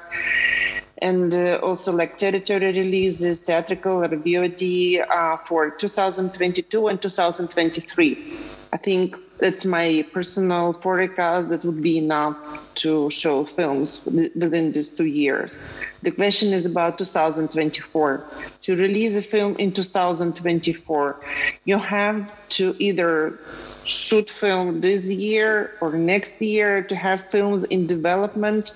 and 1.03 1.33
uh, 1.33 1.59
also 1.61 1.91
like 1.91 2.15
territory 2.15 2.71
releases, 2.71 3.41
theatrical 3.41 3.99
VOD 3.99 5.05
uh, 5.09 5.37
for 5.45 5.69
2022 5.69 6.87
and 6.87 7.01
2023. 7.01 8.37
I 8.71 8.77
think 8.77 9.17
that's 9.37 9.65
my 9.65 10.05
personal 10.13 10.71
forecast 10.71 11.49
that 11.49 11.65
would 11.65 11.81
be 11.83 11.97
enough 11.97 12.37
to 12.75 13.09
show 13.09 13.43
films 13.43 14.01
within 14.05 14.71
these 14.71 14.89
two 14.89 15.05
years. 15.05 15.61
The 16.03 16.11
question 16.11 16.53
is 16.53 16.65
about 16.65 16.97
2024. 16.97 18.25
To 18.61 18.75
release 18.75 19.15
a 19.15 19.21
film 19.21 19.57
in 19.57 19.73
2024, 19.73 21.19
you 21.65 21.77
have 21.77 22.33
to 22.49 22.75
either 22.79 23.37
shoot 23.83 24.29
film 24.29 24.79
this 24.79 25.09
year 25.09 25.75
or 25.81 25.91
next 25.91 26.41
year 26.41 26.81
to 26.81 26.95
have 26.95 27.29
films 27.29 27.65
in 27.65 27.85
development 27.85 28.73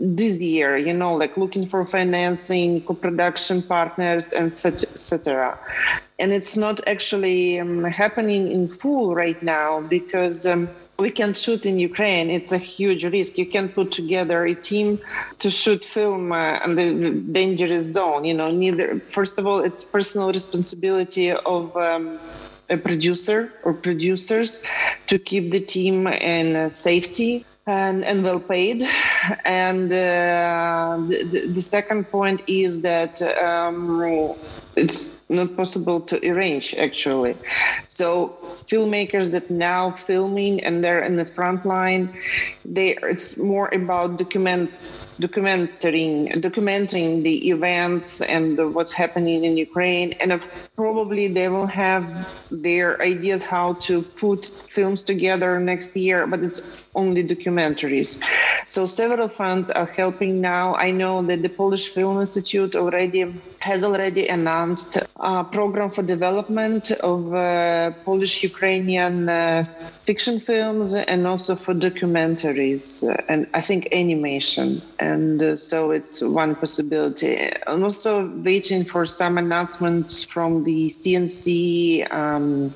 this 0.00 0.38
year 0.38 0.76
you 0.76 0.92
know 0.92 1.14
like 1.14 1.36
looking 1.36 1.66
for 1.66 1.84
financing 1.84 2.80
co-production 2.82 3.60
partners 3.62 4.32
and 4.32 4.54
such 4.54 4.84
etc 4.84 5.58
and 6.18 6.32
it's 6.32 6.56
not 6.56 6.80
actually 6.86 7.58
um, 7.58 7.84
happening 7.84 8.50
in 8.50 8.68
full 8.68 9.14
right 9.14 9.42
now 9.42 9.80
because 9.82 10.46
um, 10.46 10.68
we 10.98 11.10
can 11.10 11.32
shoot 11.32 11.64
in 11.64 11.78
Ukraine. 11.78 12.28
It's 12.28 12.50
a 12.50 12.58
huge 12.58 13.04
risk. 13.04 13.38
You 13.38 13.46
can 13.46 13.68
put 13.68 13.92
together 13.92 14.44
a 14.44 14.54
team 14.54 14.98
to 15.38 15.48
shoot 15.48 15.84
film 15.84 16.32
uh, 16.32 16.58
in 16.64 16.74
the 16.74 17.10
dangerous 17.32 17.84
zone. 17.84 18.24
You 18.24 18.34
know, 18.34 18.50
neither. 18.50 18.98
First 19.06 19.38
of 19.38 19.46
all, 19.46 19.60
it's 19.60 19.84
personal 19.84 20.28
responsibility 20.28 21.30
of. 21.30 21.76
Um, 21.76 22.18
a 22.70 22.76
producer 22.76 23.50
or 23.62 23.72
producers 23.72 24.62
to 25.06 25.18
keep 25.18 25.52
the 25.52 25.60
team 25.60 26.06
in 26.06 26.54
uh, 26.54 26.68
safety 26.68 27.42
and, 27.68 28.02
and 28.04 28.24
well 28.24 28.40
paid. 28.40 28.82
And 29.44 29.92
uh, 29.92 30.98
the, 31.06 31.50
the, 31.52 31.60
second 31.60 32.10
point 32.10 32.40
is 32.46 32.80
that 32.82 33.20
um, 33.22 34.00
it's 34.74 35.17
not 35.28 35.56
possible 35.56 36.00
to 36.00 36.16
arrange 36.28 36.74
actually. 36.74 37.36
So 37.86 38.36
filmmakers 38.70 39.32
that 39.32 39.50
now 39.50 39.90
filming 39.90 40.62
and 40.64 40.82
they're 40.82 41.02
in 41.02 41.16
the 41.16 41.24
front 41.24 41.66
line, 41.66 42.14
they 42.64 42.96
it's 43.02 43.36
more 43.36 43.68
about 43.74 44.18
document 44.18 44.70
documenting 45.20 46.32
documenting 46.40 47.22
the 47.24 47.48
events 47.50 48.20
and 48.20 48.56
the, 48.56 48.68
what's 48.68 48.92
happening 48.92 49.44
in 49.44 49.56
Ukraine, 49.56 50.12
and 50.20 50.40
probably 50.76 51.26
they 51.28 51.48
will 51.48 51.66
have 51.66 52.04
their 52.50 53.00
ideas 53.02 53.42
how 53.42 53.74
to 53.74 54.02
put 54.02 54.46
films 54.46 55.02
together 55.02 55.58
next 55.58 55.96
year, 55.96 56.26
but 56.26 56.40
it's 56.40 56.62
only 56.94 57.22
documentaries. 57.24 58.22
So 58.66 58.86
several 58.86 59.28
funds 59.28 59.70
are 59.70 59.86
helping 59.86 60.40
now. 60.40 60.74
I 60.76 60.90
know 60.90 61.22
that 61.22 61.42
the 61.42 61.48
Polish 61.48 61.88
Film 61.88 62.20
Institute 62.20 62.74
already 62.74 63.22
has 63.60 63.82
already 63.82 64.28
announced 64.28 64.98
a 65.20 65.42
program 65.42 65.90
for 65.90 66.02
development 66.02 66.92
of 66.92 67.34
uh, 67.34 67.90
Polish 68.04 68.42
Ukrainian 68.44 69.28
uh, 69.28 69.64
fiction 70.04 70.38
films 70.38 70.94
and 70.94 71.26
also 71.26 71.56
for 71.56 71.74
documentaries 71.74 73.02
uh, 73.02 73.20
and 73.28 73.46
I 73.52 73.60
think 73.60 73.88
animation. 73.92 74.80
And 75.00 75.42
uh, 75.42 75.56
so 75.56 75.90
it's 75.90 76.22
one 76.22 76.54
possibility. 76.54 77.52
I'm 77.66 77.82
also 77.82 78.28
waiting 78.42 78.84
for 78.84 79.06
some 79.06 79.38
announcements 79.38 80.22
from 80.22 80.62
the 80.62 80.86
CNC 80.86 82.12
um, 82.12 82.72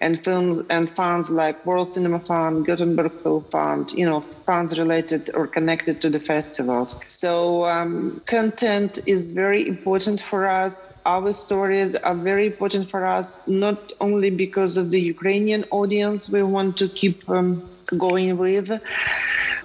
and 0.00 0.22
films 0.22 0.62
and 0.70 0.90
funds 0.96 1.30
like 1.30 1.64
World 1.66 1.88
Cinema 1.88 2.20
Fund, 2.20 2.66
Gothenburg 2.66 3.12
Film 3.12 3.44
Fund, 3.44 3.92
you 3.92 4.06
know, 4.06 4.20
funds 4.20 4.78
related 4.78 5.30
or 5.34 5.46
connected 5.46 6.00
to 6.00 6.08
the 6.08 6.18
festivals. 6.18 6.98
So 7.06 7.66
um, 7.66 8.22
content 8.26 9.00
is 9.06 9.32
very 9.32 9.68
important 9.68 10.22
for 10.22 10.48
us. 10.48 10.92
Our 11.04 11.32
stories 11.32 11.96
are 11.96 12.14
very 12.14 12.46
important 12.46 12.88
for 12.88 13.04
us, 13.04 13.46
not 13.46 13.92
only 14.00 14.30
because 14.30 14.76
of 14.76 14.90
the 14.90 15.00
Ukrainian 15.00 15.64
audience 15.70 16.30
we 16.30 16.42
want 16.42 16.78
to 16.78 16.88
keep 16.88 17.28
um, 17.28 17.62
going 17.98 18.38
with, 18.38 18.80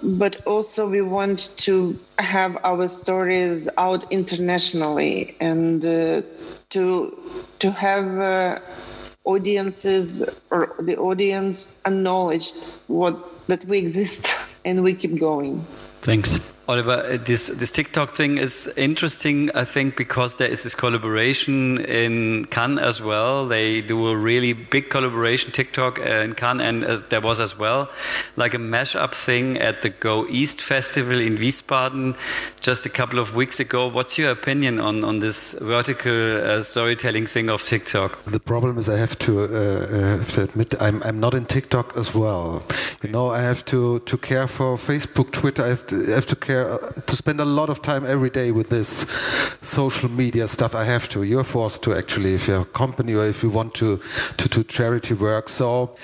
but 0.04 0.46
also 0.46 0.90
we 0.90 1.02
want 1.02 1.56
to 1.58 1.98
have 2.20 2.58
our 2.64 2.88
stories 2.88 3.70
out 3.78 4.12
internationally 4.12 5.36
and 5.40 5.86
uh, 5.86 6.22
to 6.72 7.18
to 7.60 7.72
have. 7.72 8.20
Uh, 8.20 8.60
audiences 9.26 10.24
or 10.52 10.76
the 10.80 10.96
audience 10.98 11.74
acknowledged 11.86 12.56
what 12.88 13.16
that 13.48 13.66
we 13.66 13.78
exist 13.80 14.28
and 14.66 14.84
we 14.84 14.94
keep 14.94 15.20
going. 15.20 15.60
Thanks. 16.02 16.40
Oliver, 16.68 17.06
uh, 17.06 17.18
this 17.18 17.48
this 17.48 17.70
TikTok 17.70 18.16
thing 18.16 18.40
is 18.40 18.68
interesting, 18.76 19.52
I 19.54 19.66
think, 19.66 19.96
because 19.96 20.36
there 20.36 20.48
is 20.48 20.64
this 20.64 20.74
collaboration 20.74 21.80
in 21.86 22.46
Cannes 22.46 22.80
as 22.80 23.02
well. 23.02 23.48
They 23.48 23.82
do 23.82 24.08
a 24.08 24.18
really 24.18 24.54
big 24.54 24.90
collaboration 24.90 25.52
TikTok 25.52 26.00
in 26.00 26.34
Cannes, 26.34 26.62
and 26.62 26.84
as 26.84 27.04
there 27.06 27.22
was 27.22 27.40
as 27.40 27.60
well 27.60 27.90
like 28.36 28.56
a 28.56 28.58
mashup 28.58 29.14
thing 29.14 29.58
at 29.60 29.84
the 29.84 29.90
Go 29.90 30.26
East 30.28 30.60
Festival 30.60 31.20
in 31.20 31.38
Wiesbaden 31.38 32.16
just 32.62 32.86
a 32.86 32.90
couple 32.90 33.20
of 33.20 33.36
weeks 33.36 33.60
ago. 33.60 33.88
What's 33.88 34.18
your 34.18 34.32
opinion 34.32 34.80
on 34.80 35.04
on 35.04 35.20
this 35.20 35.54
vertical 35.62 36.38
uh, 36.38 36.64
storytelling 36.64 37.28
thing 37.28 37.50
of 37.50 37.64
TikTok? 37.64 38.24
The 38.26 38.40
problem 38.40 38.80
is, 38.80 38.90
I 38.90 38.98
have 38.98 39.18
to 39.20 39.44
uh, 39.44 39.46
uh, 39.46 40.18
have 40.18 40.34
to 40.34 40.42
admit, 40.44 40.74
I'm 40.82 41.04
I'm 41.04 41.20
not 41.20 41.36
in 41.36 41.46
TikTok 41.46 41.96
as 41.96 42.16
well. 42.16 42.64
You 43.04 43.12
know, 43.12 43.30
I 43.30 43.42
have 43.42 43.64
to 43.66 44.00
to 44.00 44.18
care 44.18 44.48
for 44.48 44.78
Facebook, 44.78 45.32
Twitter. 45.32 45.64
I 45.64 45.70
have 45.70 45.86
to, 45.88 45.96
I 46.12 46.16
have 46.16 46.26
to 46.26 46.36
care 46.36 46.55
uh, 46.56 46.78
to 47.08 47.16
spend 47.16 47.40
a 47.40 47.46
lot 47.46 47.70
of 47.70 47.82
time 47.82 48.06
every 48.06 48.30
day 48.30 48.52
with 48.52 48.70
this 48.70 49.06
social 49.62 50.10
media 50.10 50.48
stuff. 50.48 50.74
I 50.76 50.86
have 50.86 51.10
to. 51.10 51.24
You're 51.24 51.44
forced 51.44 51.84
to 51.84 51.94
actually, 51.94 52.36
if 52.36 52.48
you're 52.48 52.62
a 52.62 52.66
company 52.66 53.14
or 53.14 53.26
if 53.26 53.44
you 53.44 53.50
want 53.50 53.74
to 53.76 54.00
to 54.38 54.50
do 54.50 54.64
charity 54.64 55.14
work. 55.14 55.50
So 55.50 55.96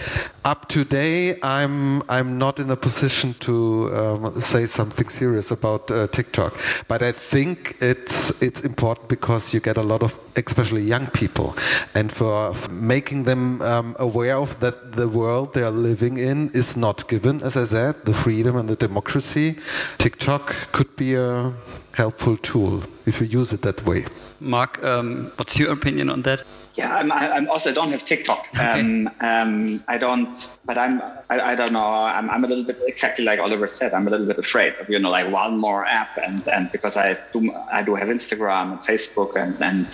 up 0.43 0.67
to 0.69 0.81
today, 0.83 1.39
I'm 1.43 2.01
I'm 2.09 2.37
not 2.37 2.59
in 2.59 2.69
a 2.71 2.75
position 2.75 3.35
to 3.47 3.55
um, 3.99 4.41
say 4.41 4.65
something 4.65 5.09
serious 5.09 5.51
about 5.51 5.91
uh, 5.91 6.07
TikTok. 6.07 6.51
But 6.87 7.01
I 7.01 7.11
think 7.11 7.77
it's 7.79 8.31
it's 8.41 8.61
important 8.61 9.07
because 9.07 9.53
you 9.53 9.59
get 9.61 9.77
a 9.77 9.83
lot 9.83 10.01
of, 10.01 10.11
especially 10.35 10.83
young 10.93 11.07
people, 11.21 11.55
and 11.93 12.11
for 12.11 12.55
making 12.69 13.25
them 13.25 13.61
um, 13.61 13.95
aware 13.99 14.37
of 14.37 14.59
that 14.59 14.75
the 14.97 15.07
world 15.07 15.53
they 15.53 15.63
are 15.63 15.77
living 15.91 16.17
in 16.17 16.49
is 16.53 16.75
not 16.75 17.07
given, 17.07 17.41
as 17.43 17.55
I 17.55 17.65
said, 17.65 17.93
the 18.05 18.13
freedom 18.13 18.55
and 18.57 18.67
the 18.67 18.75
democracy. 18.87 19.55
TikTok 19.97 20.40
could 20.71 20.95
be 20.95 21.15
a 21.15 21.53
helpful 21.93 22.37
tool 22.37 22.83
if 23.05 23.19
you 23.21 23.27
use 23.27 23.53
it 23.53 23.61
that 23.61 23.85
way. 23.85 24.05
Marc, 24.39 24.83
um, 24.83 25.31
what's 25.35 25.57
your 25.57 25.71
opinion 25.71 26.09
on 26.09 26.21
that? 26.23 26.43
Yeah, 26.75 26.95
I'm, 26.95 27.11
I'm 27.11 27.49
also 27.49 27.69
I 27.69 27.73
don't 27.73 27.91
have 27.91 28.05
TikTok. 28.05 28.47
Okay. 28.55 28.79
Um, 28.79 29.09
um, 29.19 29.83
I 29.89 29.97
don't, 29.97 30.57
but 30.65 30.77
I'm 30.77 31.01
I, 31.29 31.51
I 31.51 31.55
don't 31.55 31.73
know. 31.73 31.83
I'm, 31.83 32.29
I'm 32.29 32.45
a 32.45 32.47
little 32.47 32.63
bit 32.63 32.77
exactly 32.87 33.25
like 33.25 33.39
Oliver 33.39 33.67
said. 33.67 33.93
I'm 33.93 34.07
a 34.07 34.09
little 34.09 34.25
bit 34.25 34.37
afraid 34.37 34.73
of 34.79 34.89
you 34.89 34.97
know 34.97 35.09
like 35.09 35.31
one 35.31 35.57
more 35.57 35.85
app 35.85 36.17
and 36.17 36.47
and 36.47 36.71
because 36.71 36.95
I 36.95 37.17
do 37.33 37.53
I 37.71 37.83
do 37.83 37.95
have 37.95 38.07
Instagram 38.07 38.71
and 38.71 38.79
Facebook 38.79 39.35
and 39.35 39.61
and 39.61 39.85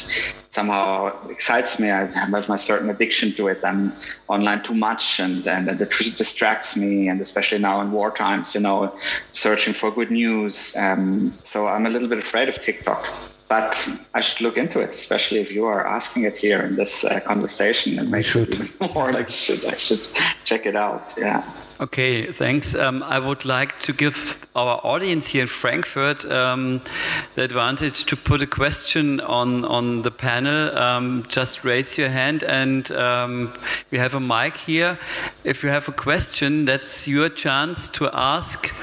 somehow 0.49 0.87
excites 1.29 1.79
me. 1.79 1.89
I 1.91 2.05
have 2.05 2.33
a 2.33 2.57
certain 2.57 2.89
addiction 2.89 3.31
to 3.33 3.47
it. 3.47 3.59
I'm 3.63 3.91
online 4.27 4.61
too 4.63 4.75
much 4.75 5.19
and 5.19 5.47
and, 5.47 5.67
and 5.69 5.81
it 5.81 5.89
distracts 5.89 6.77
me 6.77 7.07
and 7.09 7.21
especially 7.21 7.59
now 7.59 7.81
in 7.81 7.91
war 7.91 8.11
times, 8.11 8.53
you 8.55 8.61
know, 8.61 8.95
searching 9.31 9.73
for 9.73 9.89
good 9.91 10.11
news. 10.11 10.75
Um, 10.75 11.33
so 11.43 11.67
I'm 11.67 11.85
a 11.85 11.89
little 11.89 12.07
bit 12.07 12.19
afraid 12.19 12.49
of 12.49 12.55
TikTok 12.61 12.96
but 13.49 13.87
I 14.13 14.19
should 14.19 14.41
look 14.41 14.57
into 14.57 14.81
it, 14.81 14.89
especially 14.89 15.39
if 15.39 15.51
you 15.51 15.65
are 15.65 15.87
asking 15.87 16.23
it 16.23 16.37
here 16.37 16.61
in 16.61 16.75
this 16.75 17.05
uh, 17.05 17.19
conversation. 17.21 18.09
Makes 18.09 18.35
it 18.35 18.49
even 18.49 18.93
more 18.93 19.11
like 19.11 19.29
should 19.29 19.65
I 19.65 19.75
should 19.75 20.05
check 20.43 20.65
it 20.65 20.75
out. 20.75 21.13
Yeah. 21.17 21.43
Okay, 21.79 22.25
thanks. 22.31 22.73
Um, 22.73 23.03
I 23.03 23.19
would 23.19 23.45
like 23.45 23.79
to 23.81 23.93
give 23.93 24.39
our 24.55 24.81
audience 24.83 25.27
here 25.27 25.43
in 25.43 25.47
Frankfurt 25.47 26.25
um, 26.25 26.81
the 27.35 27.43
advantage 27.43 28.05
to 28.05 28.15
put 28.15 28.41
a 28.41 28.47
question 28.47 29.21
on 29.21 29.63
on 29.63 30.01
the 30.01 30.11
panel. 30.11 30.75
Um, 30.75 31.23
just 31.29 31.63
raise 31.63 31.97
your 31.97 32.09
hand, 32.09 32.43
and 32.43 32.91
um, 32.91 33.53
we 33.91 33.97
have 33.97 34.15
a 34.15 34.19
mic 34.19 34.57
here. 34.57 34.97
If 35.43 35.63
you 35.63 35.69
have 35.69 35.87
a 35.87 35.93
question, 35.93 36.65
that's 36.65 37.07
your 37.07 37.29
chance 37.29 37.87
to 37.89 38.09
ask 38.11 38.73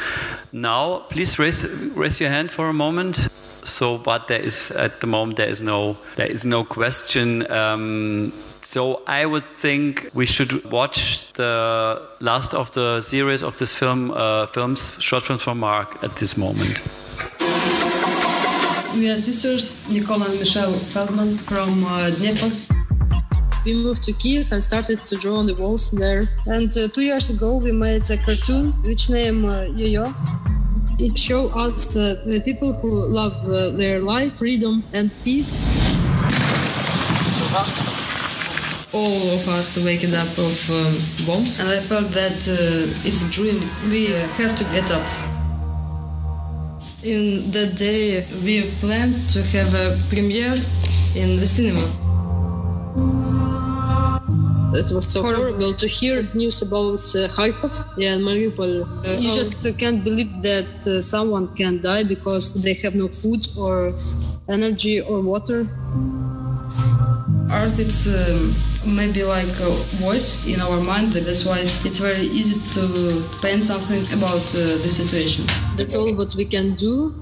now. 0.53 1.01
Please 1.11 1.39
raise 1.39 1.67
raise 1.97 2.19
your 2.19 2.31
hand 2.31 2.51
for 2.51 2.69
a 2.69 2.73
moment 2.73 3.29
so 3.65 3.99
but 3.99 4.29
there 4.29 4.41
is 4.41 4.71
at 4.73 5.01
the 5.01 5.07
moment 5.07 5.37
there 5.37 5.49
is 5.49 5.63
no 5.63 5.97
there 6.17 6.31
is 6.31 6.45
no 6.45 6.65
question 6.65 7.51
um, 7.51 8.33
so 8.63 9.03
I 9.07 9.27
would 9.27 9.45
think 9.57 10.11
we 10.15 10.27
should 10.27 10.65
watch 10.71 11.33
the 11.35 12.01
last 12.21 12.55
of 12.55 12.73
the 12.73 13.03
series 13.03 13.43
of 13.43 13.59
this 13.59 13.75
film 13.75 14.11
uh, 14.11 14.47
films 14.47 14.95
short 14.99 15.25
films 15.25 15.43
from 15.43 15.59
Marc 15.59 16.03
at 16.03 16.17
this 16.17 16.37
moment. 16.37 16.79
We 18.95 19.11
are 19.11 19.17
sisters, 19.17 19.77
Nicole 19.89 20.23
and 20.23 20.39
Michelle 20.39 20.73
Feldman 20.73 21.37
from 21.37 21.85
uh, 21.85 22.11
Dnieper. 22.11 22.51
We 23.65 23.75
moved 23.75 24.05
to 24.05 24.13
Kiev 24.13 24.53
and 24.53 24.63
started 24.63 25.05
to 25.07 25.17
draw 25.17 25.39
on 25.39 25.47
the 25.47 25.55
walls 25.55 25.91
there. 25.91 26.29
And 26.47 26.71
uh, 26.77 26.89
two 26.89 27.03
years 27.03 27.29
ago, 27.29 27.57
we 27.57 27.73
made 27.73 28.09
a 28.11 28.17
cartoon 28.17 28.73
which 28.85 29.11
name 29.11 29.47
uh, 29.47 29.63
Yo-Yo. 29.63 30.15
It 30.99 31.19
shows 31.19 31.53
us 31.55 31.97
uh, 31.97 32.41
people 32.45 32.73
who 32.75 33.07
love 33.07 33.35
uh, 33.49 33.71
their 33.71 34.01
life, 34.01 34.39
freedom, 34.39 34.85
and 34.93 35.11
peace. 35.25 35.61
all 38.95 39.31
of 39.31 39.49
us 39.49 39.77
waking 39.77 40.15
up 40.15 40.29
of 40.39 40.71
um, 40.71 40.97
bombs, 41.27 41.59
and 41.59 41.69
I 41.69 41.81
felt 41.81 42.11
that 42.13 42.47
uh, 42.47 43.09
it's 43.09 43.23
a 43.23 43.29
dream. 43.29 43.61
We 43.91 44.15
uh, 44.15 44.27
have 44.39 44.57
to 44.57 44.65
get 44.65 44.91
up. 44.93 45.05
In 47.03 47.51
that 47.51 47.75
day, 47.77 48.25
we 48.45 48.71
planned 48.81 49.29
to 49.31 49.43
have 49.43 49.75
a 49.75 49.99
premiere 50.09 50.63
in 51.17 51.41
the 51.41 51.47
cinema. 51.47 51.91
It 54.75 54.91
was 54.91 55.07
so 55.07 55.23
horrible 55.23 55.73
to 55.75 55.87
hear 55.87 56.29
news 56.35 56.61
about 56.61 57.05
uh, 57.15 57.29
Kharkov 57.29 57.73
yeah, 57.97 58.15
and 58.15 58.25
Mariupol. 58.25 58.83
Uh, 59.07 59.13
you 59.13 59.33
just 59.33 59.65
uh, 59.65 59.73
can't 59.73 60.03
believe 60.03 60.43
that 60.43 60.87
uh, 60.87 61.01
someone 61.01 61.55
can 61.55 61.81
die 61.81 62.03
because 62.03 62.55
they 62.55 62.75
have 62.75 62.95
no 62.97 63.07
food 63.07 63.47
or 63.57 63.93
energy 64.49 65.01
or 65.01 65.21
water. 65.21 65.65
Art, 67.51 67.79
it's 67.79 68.09
um, 68.09 68.55
maybe 68.85 69.23
like 69.23 69.55
a 69.61 69.71
voice 70.03 70.45
in 70.45 70.61
our 70.61 70.81
mind. 70.81 71.13
That's 71.13 71.45
why 71.45 71.61
it's 71.61 71.99
very 71.99 72.27
easy 72.27 72.59
to 72.73 73.23
paint 73.43 73.65
something 73.65 74.03
about 74.13 74.43
uh, 74.55 74.83
the 74.83 74.91
situation. 74.91 75.47
That's 75.77 75.95
all 75.95 76.13
what 76.15 76.35
we 76.35 76.47
can 76.47 76.75
do 76.75 77.15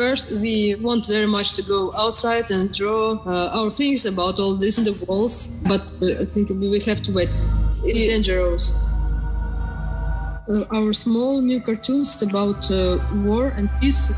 First, 0.00 0.32
we 0.32 0.76
want 0.76 1.06
very 1.06 1.26
much 1.26 1.52
to 1.52 1.62
go 1.62 1.92
outside 1.94 2.50
and 2.50 2.72
draw 2.72 3.20
uh, 3.26 3.50
our 3.52 3.70
things 3.70 4.06
about 4.06 4.38
all 4.38 4.56
this 4.56 4.78
in 4.78 4.84
the 4.84 4.96
walls, 5.06 5.48
but 5.68 5.92
uh, 6.00 6.22
I 6.22 6.24
think 6.24 6.48
we 6.48 6.80
have 6.80 7.02
to 7.02 7.12
wait. 7.12 7.28
It's 7.28 7.82
dangerous. 7.82 8.72
Uh, 10.48 10.64
our 10.72 10.94
small 10.94 11.42
new 11.42 11.60
cartoons 11.60 12.22
about 12.22 12.70
uh, 12.70 12.96
war 13.26 13.48
and 13.58 13.68
peace 13.78 14.10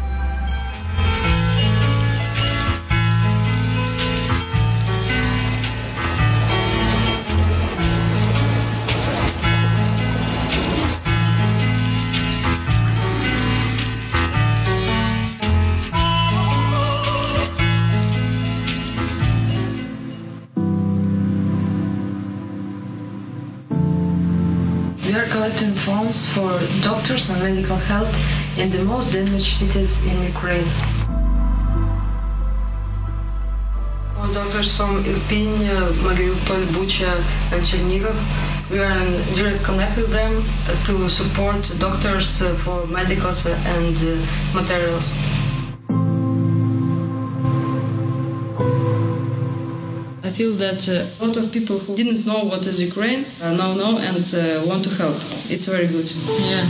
for 26.12 26.60
doctors 26.82 27.30
and 27.30 27.42
medical 27.42 27.76
help 27.76 28.08
in 28.58 28.68
the 28.70 28.84
most 28.84 29.12
damaged 29.12 29.56
cities 29.56 30.04
in 30.04 30.22
Ukraine. 30.22 30.68
Doctors 34.34 34.76
from 34.76 35.02
Irpin, 35.04 35.48
uh, 35.64 35.92
Mariupol, 36.04 36.62
Bucha, 36.74 37.12
and 37.52 37.62
Chernihiv. 37.64 38.16
We 38.70 38.78
are 38.80 38.92
in 38.92 39.34
direct 39.34 39.62
contact 39.62 39.96
with 39.96 40.12
them 40.12 40.32
to 40.86 41.08
support 41.08 41.60
doctors 41.78 42.42
uh, 42.42 42.54
for 42.62 42.86
medicals 42.86 43.46
and 43.46 43.96
uh, 43.96 44.12
materials. 44.54 45.16
Feel 50.34 50.54
that 50.54 50.88
uh, 50.88 51.06
a 51.20 51.26
lot 51.26 51.36
of 51.36 51.52
people 51.52 51.78
who 51.78 51.94
didn't 51.94 52.24
know 52.24 52.42
what 52.44 52.66
is 52.66 52.80
Ukraine 52.80 53.26
uh, 53.42 53.52
now 53.52 53.74
know 53.74 53.98
and 53.98 54.24
uh, 54.34 54.66
want 54.66 54.82
to 54.84 54.90
help. 54.90 55.16
It's 55.50 55.66
very 55.66 55.86
good. 55.86 56.10
Yeah. 56.50 56.64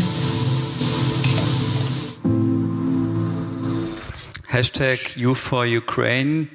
Hashtag 4.49 5.17
Youth 5.17 5.39
for 5.39 5.65
Ukraine. 5.65 6.51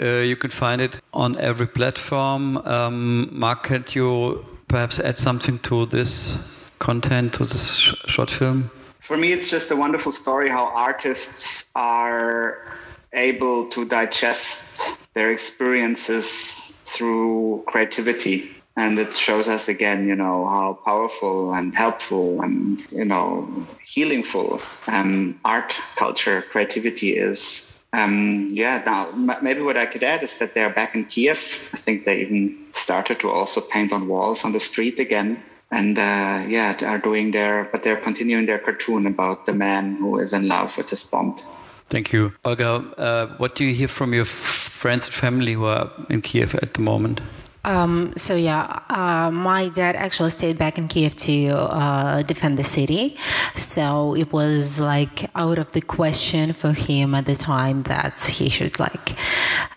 Uh, 0.00 0.22
you 0.30 0.36
can 0.36 0.50
find 0.50 0.80
it 0.80 1.00
on 1.12 1.36
every 1.36 1.66
platform. 1.66 2.56
Um, 2.58 3.28
Marc, 3.32 3.64
could 3.64 3.94
you 3.94 4.44
perhaps 4.68 4.98
add 4.98 5.18
something 5.18 5.58
to 5.60 5.84
this 5.86 6.38
content, 6.78 7.34
to 7.34 7.44
this 7.44 7.76
sh 7.76 7.94
short 8.06 8.30
film? 8.30 8.70
For 9.00 9.18
me, 9.18 9.32
it's 9.32 9.50
just 9.50 9.70
a 9.70 9.76
wonderful 9.76 10.10
story 10.10 10.48
how 10.48 10.66
artists 10.74 11.68
are 11.74 12.66
able 13.12 13.68
to 13.68 13.84
digest 13.84 14.98
their 15.16 15.32
experiences 15.32 16.74
through 16.84 17.64
creativity. 17.66 18.50
And 18.76 18.98
it 18.98 19.14
shows 19.14 19.48
us 19.48 19.66
again 19.66 20.06
you 20.06 20.14
know 20.14 20.46
how 20.46 20.78
powerful 20.84 21.54
and 21.54 21.74
helpful 21.74 22.42
and 22.42 22.84
you 22.92 23.06
know 23.06 23.48
healingful 23.82 24.60
um, 24.86 25.40
art 25.46 25.74
culture 25.96 26.42
creativity 26.42 27.16
is. 27.16 27.72
Um, 27.94 28.50
yeah 28.52 28.82
now 28.84 29.10
maybe 29.40 29.62
what 29.62 29.78
i 29.78 29.86
could 29.86 30.04
add 30.04 30.22
is 30.22 30.38
that 30.38 30.52
they're 30.52 30.74
back 30.80 30.94
in 30.94 31.06
kiev. 31.06 31.40
I 31.72 31.78
think 31.78 32.04
they 32.04 32.20
even 32.20 32.42
started 32.72 33.18
to 33.20 33.30
also 33.30 33.62
paint 33.62 33.94
on 33.94 34.08
walls 34.08 34.44
on 34.44 34.52
the 34.52 34.60
street 34.60 35.00
again. 35.00 35.42
And 35.70 35.98
uh, 35.98 36.44
yeah 36.46 36.76
are 36.84 36.98
doing 36.98 37.30
their 37.30 37.64
but 37.72 37.82
they're 37.82 38.02
continuing 38.08 38.44
their 38.44 38.58
cartoon 38.58 39.06
about 39.06 39.46
the 39.46 39.54
man 39.54 39.96
who 39.96 40.18
is 40.18 40.34
in 40.34 40.46
love 40.46 40.76
with 40.76 40.90
his 40.90 41.04
bomb 41.04 41.40
Thank 41.88 42.12
you. 42.12 42.32
Olga, 42.44 42.84
uh, 42.98 43.26
what 43.38 43.54
do 43.54 43.64
you 43.64 43.74
hear 43.74 43.88
from 43.88 44.12
your 44.12 44.24
friends 44.24 45.06
and 45.06 45.14
family 45.14 45.52
who 45.52 45.66
are 45.66 45.90
in 46.10 46.20
Kiev 46.20 46.54
at 46.56 46.74
the 46.74 46.80
moment? 46.80 47.20
Um, 47.66 48.12
so 48.16 48.36
yeah, 48.36 48.80
uh, 48.88 49.30
my 49.32 49.68
dad 49.68 49.96
actually 49.96 50.30
stayed 50.30 50.56
back 50.56 50.78
in 50.78 50.86
Kiev 50.86 51.16
to 51.16 51.48
uh, 51.48 52.22
defend 52.22 52.58
the 52.58 52.64
city. 52.64 53.16
So 53.56 54.14
it 54.14 54.32
was 54.32 54.80
like 54.80 55.28
out 55.34 55.58
of 55.58 55.72
the 55.72 55.80
question 55.80 56.52
for 56.52 56.72
him 56.72 57.12
at 57.14 57.26
the 57.26 57.34
time 57.34 57.82
that 57.84 58.20
he 58.20 58.48
should 58.48 58.78
like 58.78 59.16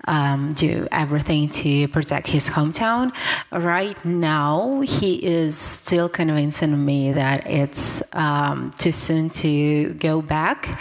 um, 0.08 0.54
do 0.54 0.88
everything 0.92 1.50
to 1.50 1.88
protect 1.88 2.28
his 2.28 2.50
hometown. 2.50 3.12
Right 3.52 4.04
now, 4.06 4.82
he 4.82 5.16
is 5.26 5.58
still 5.58 6.10
convincing 6.10 6.86
me 6.86 7.12
that 7.14 7.48
it's 7.48 8.04
um, 8.14 8.72
too 8.78 8.92
soon 8.92 9.32
to 9.42 9.94
go 9.96 10.22
back. 10.22 10.80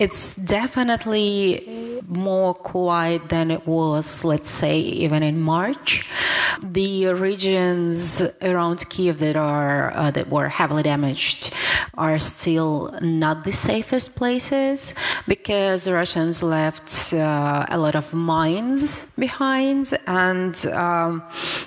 It's 0.00 0.34
definitely 0.34 2.00
more 2.08 2.54
quiet 2.54 3.28
than 3.28 3.50
it 3.50 3.66
was, 3.66 4.24
let's 4.24 4.48
say, 4.48 4.78
even 4.80 5.22
in 5.22 5.38
March. 5.38 6.08
The 6.62 7.08
regions 7.08 8.22
around 8.40 8.88
Kiev 8.88 9.18
that 9.18 9.36
are 9.36 9.92
uh, 9.92 10.10
that 10.12 10.30
were 10.30 10.48
heavily 10.48 10.82
damaged 10.82 11.52
are 11.98 12.18
still 12.18 12.98
not 13.02 13.44
the 13.44 13.52
safest 13.52 14.14
places 14.14 14.94
because 15.28 15.86
Russians 15.86 16.42
left 16.42 17.12
uh, 17.12 17.66
a 17.68 17.76
lot 17.76 17.94
of 17.94 18.14
mines 18.14 19.06
behind, 19.18 19.92
and 20.06 20.54
um, 20.68 21.22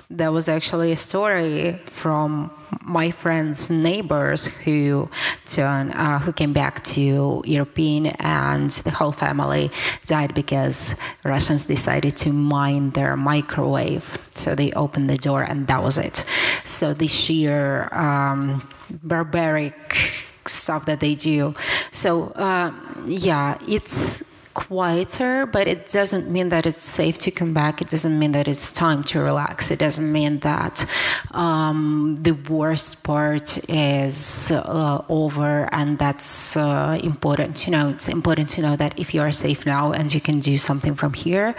there 0.10 0.32
was 0.32 0.50
actually 0.50 0.92
a 0.92 0.96
story 0.96 1.80
from 1.86 2.50
my 2.82 3.12
friends' 3.12 3.70
neighbors 3.70 4.46
who 4.64 5.10
turn, 5.48 5.92
uh, 5.92 6.20
who 6.20 6.34
came 6.34 6.54
back 6.54 6.84
to 6.84 7.42
European 7.46 8.08
and 8.08 8.72
the 8.72 8.92
whole 8.92 9.12
family 9.12 9.72
died 10.06 10.34
because 10.34 10.96
Russians 11.24 11.66
decided 11.66 12.18
to 12.18 12.32
mine 12.32 12.92
their 12.92 13.16
microwave. 13.16 14.18
So 14.36 14.56
they 14.56 14.72
opened 14.74 15.10
the 15.10 15.18
door 15.18 15.44
and 15.44 15.68
that 15.68 15.84
was 15.84 15.98
it. 15.98 16.26
So 16.64 16.94
the 16.94 17.08
sheer 17.08 17.90
um, 17.94 18.68
barbaric 18.90 20.26
stuff 20.46 20.86
that 20.86 21.00
they 21.00 21.16
do. 21.16 21.56
So 21.92 22.28
uh, 22.30 22.74
yeah, 23.06 23.58
it's 23.68 24.24
quieter, 24.54 25.46
but 25.46 25.68
it 25.68 25.90
doesn't 25.90 26.30
mean 26.30 26.50
that 26.50 26.66
it's 26.66 26.86
safe 26.86 27.18
to 27.20 27.32
come 27.32 27.54
back. 27.54 27.82
It 27.82 27.90
doesn't 27.90 28.18
mean 28.18 28.32
that 28.34 28.48
it's 28.48 28.72
time 28.72 29.04
to 29.06 29.20
relax. 29.20 29.72
It 29.72 29.80
doesn't 29.80 30.12
mean 30.12 30.40
that 30.40 30.86
um, 31.32 32.18
the 32.22 32.32
worst 32.32 33.04
part 33.04 33.58
is 33.70 34.52
uh, 34.52 35.04
over, 35.10 35.70
and 35.72 35.98
that's 35.98 36.56
uh, 36.56 37.00
important 37.04 37.58
to 37.58 37.72
know. 37.72 37.90
It's 37.90 38.08
important 38.08 38.50
to 38.52 38.62
know 38.62 38.76
that 38.76 39.00
if 39.00 39.14
you 39.14 39.22
are 39.22 39.32
safe 39.32 39.66
now 39.66 39.92
and 39.92 40.14
you 40.14 40.22
can 40.22 40.40
do 40.40 40.58
something 40.58 40.96
from 40.96 41.14
here, 41.14 41.56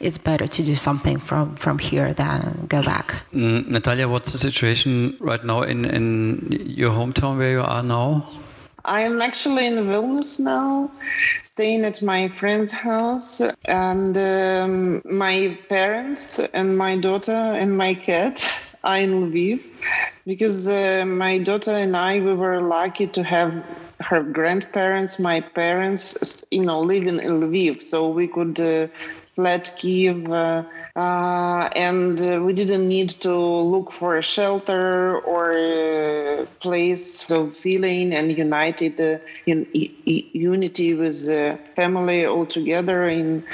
it's 0.00 0.18
better 0.18 0.46
to 0.46 0.62
do 0.62 0.74
something 0.74 1.18
from, 1.18 1.56
from 1.56 1.78
here 1.78 2.12
than 2.12 2.66
go 2.68 2.82
back. 2.82 3.22
Mm, 3.32 3.68
Natalia, 3.68 4.08
what's 4.08 4.32
the 4.32 4.38
situation 4.38 5.16
right 5.20 5.44
now 5.44 5.62
in, 5.62 5.84
in 5.84 6.48
your 6.50 6.92
hometown 6.92 7.38
where 7.38 7.52
you 7.52 7.62
are 7.62 7.82
now? 7.82 8.26
I 8.84 9.00
am 9.00 9.22
actually 9.22 9.66
in 9.66 9.76
Vilnius 9.76 10.38
now, 10.38 10.90
staying 11.42 11.84
at 11.84 12.02
my 12.02 12.28
friend's 12.28 12.70
house, 12.70 13.40
and 13.64 14.16
um, 14.16 15.02
my 15.04 15.58
parents 15.70 16.38
and 16.52 16.76
my 16.76 16.96
daughter 16.96 17.32
and 17.32 17.78
my 17.78 17.94
cat 17.94 18.46
are 18.84 18.98
in 18.98 19.30
Lviv 19.30 19.62
because 20.26 20.68
uh, 20.68 21.04
my 21.06 21.38
daughter 21.38 21.72
and 21.72 21.96
I 21.96 22.20
we 22.20 22.34
were 22.34 22.60
lucky 22.60 23.06
to 23.06 23.22
have 23.22 23.64
her 24.00 24.22
grandparents, 24.22 25.18
my 25.18 25.40
parents, 25.40 26.44
you 26.50 26.64
know, 26.64 26.80
living 26.80 27.18
in 27.20 27.40
Lviv, 27.40 27.82
so 27.82 28.08
we 28.08 28.26
could 28.26 28.60
uh, 28.60 28.88
flat 29.34 29.74
Kiev, 29.78 30.30
uh, 30.30 30.62
uh, 30.96 31.68
and 31.74 32.20
uh, 32.20 32.40
we 32.42 32.52
didn't 32.52 32.86
need 32.86 33.08
to 33.08 33.34
look 33.36 33.90
for 33.90 34.16
a 34.16 34.22
shelter 34.22 35.18
or 35.18 35.52
a 35.52 36.46
place 36.60 37.30
of 37.30 37.56
feeling 37.56 38.14
and 38.14 38.36
united 38.36 39.20
in 39.46 39.66
unity 39.74 40.94
with 40.94 41.26
family 41.74 42.24
all 42.24 42.46
together 42.46 43.08
in 43.08 43.44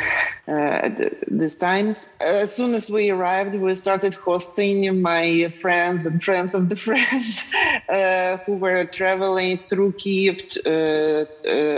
uh, 0.49 0.91
these 1.29 1.57
times. 1.57 2.13
As 2.21 2.55
soon 2.55 2.75
as 2.75 2.91
we 2.91 3.11
arrived, 3.11 3.55
we 3.55 3.75
started 3.75 4.15
hosting 4.15 5.01
my 5.01 5.49
friends 5.49 6.07
and 6.07 6.23
friends 6.23 6.55
of 6.55 6.69
the 6.69 6.77
friends 6.89 7.47
uh, 7.89 8.37
who 8.39 8.55
were 8.57 8.85
traveling 8.85 9.59
through 9.59 9.93
Kiev 9.93 10.43
uh, 10.67 10.71
uh, 10.71 11.25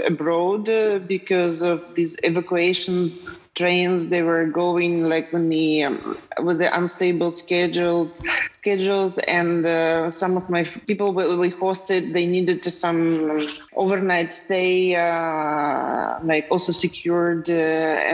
abroad 0.06 0.68
uh, 0.70 0.98
because 1.00 1.62
of 1.62 1.94
this 1.94 2.16
evacuation 2.22 3.12
trains 3.54 4.08
they 4.08 4.22
were 4.22 4.46
going 4.46 5.04
like 5.08 5.32
when 5.32 5.48
the 5.48 5.82
um, 5.84 6.16
was 6.38 6.58
the 6.58 6.74
unstable 6.76 7.30
scheduled 7.30 8.18
schedules 8.52 9.18
and 9.28 9.66
uh, 9.66 10.10
some 10.10 10.36
of 10.36 10.48
my 10.48 10.64
people 10.86 11.12
we 11.12 11.50
hosted 11.50 12.12
they 12.12 12.26
needed 12.26 12.62
some 12.64 13.46
overnight 13.76 14.32
stay 14.32 14.94
uh, 14.94 16.18
like 16.22 16.46
also 16.50 16.72
secured 16.72 17.48
uh, 17.50 17.52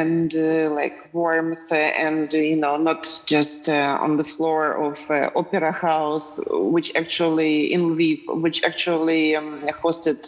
and 0.01 0.35
uh, 0.35 0.71
like 0.71 0.97
warmth 1.13 1.71
and 1.73 2.33
you 2.33 2.57
know 2.57 2.77
not 2.77 3.07
just 3.27 3.69
uh, 3.69 3.99
on 4.01 4.17
the 4.17 4.25
floor 4.25 4.73
of 4.73 4.99
uh, 5.11 5.31
opera 5.37 5.73
house 5.73 6.39
which 6.51 6.91
actually 6.97 7.73
in 7.73 7.81
lviv 7.95 8.19
which 8.43 8.63
actually 8.65 9.35
um, 9.37 9.63
hosted 9.83 10.19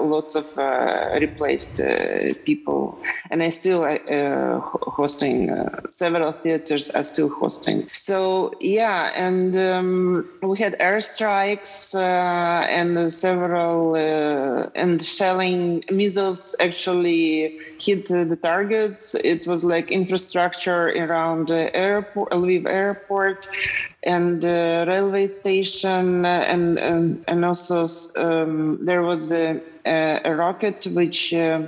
lots 0.00 0.34
of 0.34 0.46
replaced 1.20 1.80
people. 2.44 3.00
And 3.30 3.42
i 3.42 3.48
still 3.48 3.84
hosting. 4.60 5.50
Uh, 5.50 5.80
several 5.90 6.32
theaters 6.32 6.90
are 6.90 7.02
still 7.02 7.28
hosting. 7.28 7.88
So 7.92 8.52
yeah, 8.60 9.12
and 9.14 9.56
um, 9.56 10.28
we 10.42 10.58
had 10.58 10.78
airstrikes 10.78 11.94
uh, 11.94 12.66
and 12.66 13.12
several 13.12 13.94
uh, 13.94 14.70
and 14.74 15.04
shelling 15.04 15.84
missiles 15.90 16.54
actually 16.60 17.58
hit 17.78 18.08
the 18.08 18.36
targets. 18.36 19.14
It 19.22 19.46
was 19.46 19.64
like 19.64 19.90
infrastructure 19.90 20.88
around 20.88 21.48
the 21.48 21.74
airport, 21.74 22.30
Lviv 22.32 22.66
airport, 22.66 23.48
and 24.02 24.40
the 24.40 24.84
railway 24.88 25.26
station, 25.26 26.24
and 26.24 26.78
and, 26.78 27.24
and 27.28 27.44
also 27.44 27.88
um, 28.16 28.84
there 28.84 29.02
was 29.02 29.32
a, 29.32 29.60
a, 29.84 30.34
rocket 30.34 30.86
which. 30.86 31.34
Uh, 31.34 31.62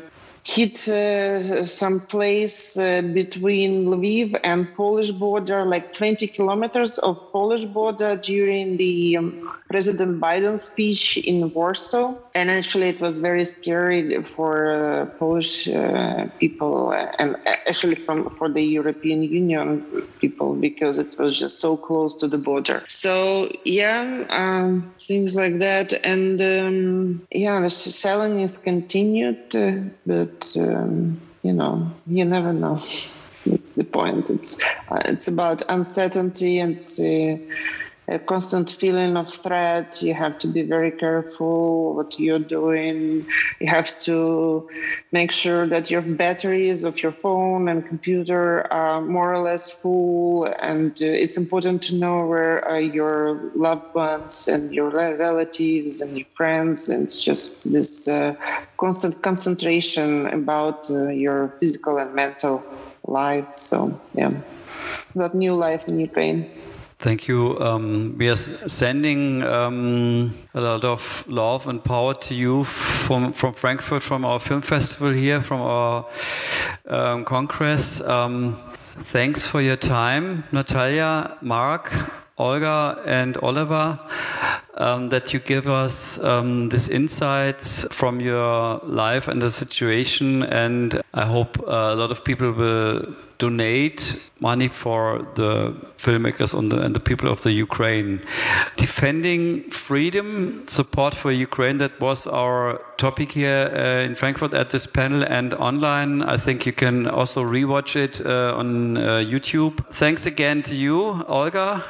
hit 0.48 0.88
uh, 0.88 1.62
some 1.62 2.00
place 2.00 2.76
uh, 2.78 3.02
between 3.02 3.84
Lviv 3.84 4.40
and 4.44 4.66
Polish 4.74 5.10
border, 5.10 5.66
like 5.66 5.92
20 5.92 6.26
kilometers 6.26 6.96
of 6.98 7.18
Polish 7.32 7.66
border 7.66 8.16
during 8.16 8.78
the 8.78 9.18
um, 9.18 9.46
President 9.68 10.18
Biden's 10.20 10.62
speech 10.62 11.18
in 11.18 11.52
Warsaw. 11.52 12.14
And 12.34 12.50
actually, 12.50 12.88
it 12.88 13.00
was 13.00 13.18
very 13.18 13.44
scary 13.44 14.22
for 14.22 14.72
uh, 14.72 15.06
Polish 15.18 15.68
uh, 15.68 16.26
people 16.38 16.92
and 16.92 17.36
actually 17.46 17.96
from 17.96 18.30
for 18.30 18.48
the 18.48 18.62
European 18.62 19.22
Union 19.22 19.84
people 20.20 20.54
because 20.54 20.98
it 20.98 21.18
was 21.18 21.38
just 21.38 21.60
so 21.60 21.76
close 21.76 22.14
to 22.16 22.26
the 22.28 22.38
border. 22.38 22.82
So 22.88 23.50
yeah, 23.64 24.26
um, 24.30 24.92
things 25.00 25.34
like 25.34 25.58
that, 25.58 25.92
and 26.04 26.40
um, 26.40 27.26
yeah, 27.30 27.60
the 27.60 27.68
selling 27.68 28.40
is 28.40 28.56
continued, 28.56 29.54
uh, 29.54 29.72
but 30.06 30.56
um, 30.58 31.20
you 31.42 31.52
know, 31.52 31.90
you 32.06 32.24
never 32.24 32.52
know. 32.52 32.80
That's 33.46 33.72
the 33.72 33.84
point. 33.84 34.30
It's 34.30 34.58
uh, 34.90 35.02
it's 35.04 35.28
about 35.28 35.62
uncertainty 35.68 36.58
and 36.58 36.80
uh, 36.98 37.38
a 38.08 38.18
constant 38.18 38.70
feeling 38.70 39.16
of 39.16 39.28
threat. 39.28 40.00
You 40.00 40.14
have 40.14 40.38
to 40.38 40.48
be 40.48 40.62
very 40.62 40.90
careful 40.90 41.94
what 41.94 42.18
you're 42.18 42.38
doing. 42.38 43.26
You 43.60 43.68
have 43.68 43.98
to 44.00 44.68
make 45.12 45.30
sure 45.30 45.66
that 45.66 45.90
your 45.90 46.00
batteries 46.00 46.84
of 46.84 47.02
your 47.02 47.12
phone 47.12 47.68
and 47.68 47.86
computer 47.86 48.66
are 48.72 49.02
more 49.02 49.32
or 49.34 49.42
less 49.42 49.70
full. 49.70 50.46
And 50.60 50.92
uh, 51.02 51.06
it's 51.06 51.36
important 51.36 51.82
to 51.82 51.94
know 51.94 52.26
where 52.26 52.64
are 52.64 52.80
your 52.80 53.50
loved 53.54 53.94
ones 53.94 54.48
and 54.48 54.72
your 54.72 54.90
relatives 54.90 56.00
and 56.00 56.16
your 56.16 56.26
friends. 56.34 56.88
And 56.88 57.04
it's 57.04 57.20
just 57.20 57.70
this 57.72 58.08
uh, 58.08 58.34
constant 58.78 59.22
concentration 59.22 60.26
about 60.28 60.88
uh, 60.90 61.08
your 61.08 61.54
physical 61.60 61.98
and 61.98 62.14
mental 62.14 62.64
life. 63.06 63.46
So, 63.56 64.00
yeah, 64.14 64.32
about 65.14 65.34
new 65.34 65.54
life 65.54 65.86
in 65.86 65.98
Ukraine. 65.98 66.57
Thank 67.00 67.28
you. 67.28 67.56
Um, 67.60 68.18
we 68.18 68.28
are 68.28 68.36
sending 68.36 69.44
um, 69.44 70.36
a 70.52 70.60
lot 70.60 70.84
of 70.84 71.24
love 71.28 71.68
and 71.68 71.82
power 71.82 72.12
to 72.14 72.34
you 72.34 72.64
from, 72.64 73.32
from 73.32 73.54
Frankfurt, 73.54 74.02
from 74.02 74.24
our 74.24 74.40
film 74.40 74.62
festival 74.62 75.12
here, 75.12 75.40
from 75.40 75.60
our 75.60 76.06
um, 76.88 77.24
congress. 77.24 78.00
Um, 78.00 78.60
thanks 79.12 79.46
for 79.46 79.62
your 79.62 79.76
time, 79.76 80.42
Natalia, 80.50 81.38
Marc, 81.40 81.92
Olga, 82.36 83.00
and 83.06 83.36
Oliver, 83.36 84.00
um, 84.74 85.08
that 85.10 85.32
you 85.32 85.38
give 85.38 85.68
us 85.68 86.18
um, 86.18 86.68
these 86.68 86.88
insights 86.88 87.84
from 87.92 88.18
your 88.20 88.80
life 88.82 89.28
and 89.28 89.40
the 89.40 89.50
situation. 89.50 90.42
And 90.42 91.00
I 91.14 91.26
hope 91.26 91.58
a 91.58 91.94
lot 91.94 92.10
of 92.10 92.24
people 92.24 92.50
will 92.50 93.14
donate 93.38 94.20
money 94.40 94.68
for 94.68 95.26
the 95.34 95.74
filmmakers 95.96 96.52
the, 96.70 96.80
and 96.80 96.94
the 96.94 97.00
people 97.00 97.30
of 97.30 97.42
the 97.42 97.52
Ukraine. 97.52 98.20
Defending 98.76 99.70
freedom, 99.70 100.64
support 100.66 101.14
for 101.14 101.30
Ukraine, 101.30 101.78
that 101.78 102.00
was 102.00 102.26
our 102.26 102.80
topic 102.96 103.32
here 103.32 103.70
uh, 103.72 104.04
in 104.04 104.14
Frankfurt 104.14 104.54
at 104.54 104.70
this 104.70 104.86
panel 104.86 105.22
and 105.24 105.54
online. 105.54 106.22
I 106.22 106.36
think 106.36 106.66
you 106.66 106.72
can 106.72 107.06
also 107.06 107.42
rewatch 107.42 107.96
it 107.96 108.20
uh, 108.24 108.54
on 108.56 108.96
uh, 108.96 109.00
YouTube. 109.18 109.84
Thanks 109.94 110.26
again 110.26 110.62
to 110.64 110.74
you, 110.74 111.24
Olga. 111.28 111.84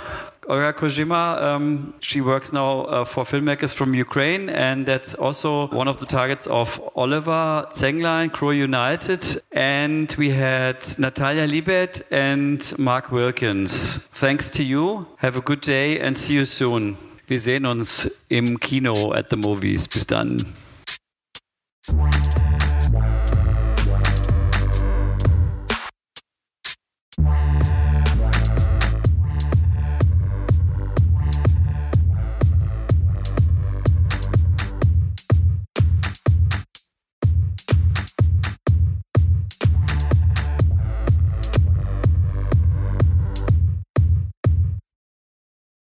Olga 0.49 0.73
Kozhema, 0.73 1.43
um, 1.43 1.93
she 2.01 2.23
works 2.23 2.55
now 2.55 2.85
uh, 2.85 3.05
for 3.05 3.25
filmmakers 3.25 3.75
from 3.75 3.93
Ukraine, 3.93 4.49
and 4.49 4.87
that's 4.87 5.15
also 5.15 5.69
one 5.69 5.89
of 5.89 5.99
the 5.99 6.07
targets 6.07 6.47
of 6.47 6.81
Oliver 6.97 7.69
Zenglein, 7.75 8.33
Crew 8.33 8.53
United. 8.53 9.43
And 9.53 10.11
we 10.17 10.31
had 10.31 10.99
Natalia 10.99 11.47
Libet 11.47 12.01
and 12.11 12.65
Marc 12.79 13.13
Wilkins. 13.13 13.99
Thanks 14.15 14.49
to 14.53 14.63
you. 14.63 15.07
Have 15.19 15.37
a 15.37 15.43
good 15.43 15.61
day 15.61 16.01
and 16.01 16.17
see 16.17 16.35
you 16.35 16.47
soon. 16.47 16.97
Wir 17.27 17.41
sehen 17.41 17.67
uns 17.67 18.11
im 18.31 18.59
Kino 18.59 19.13
at 19.13 19.29
the 19.29 19.37
movies. 19.37 19.87
Bis 19.87 20.07
dann. 20.07 20.39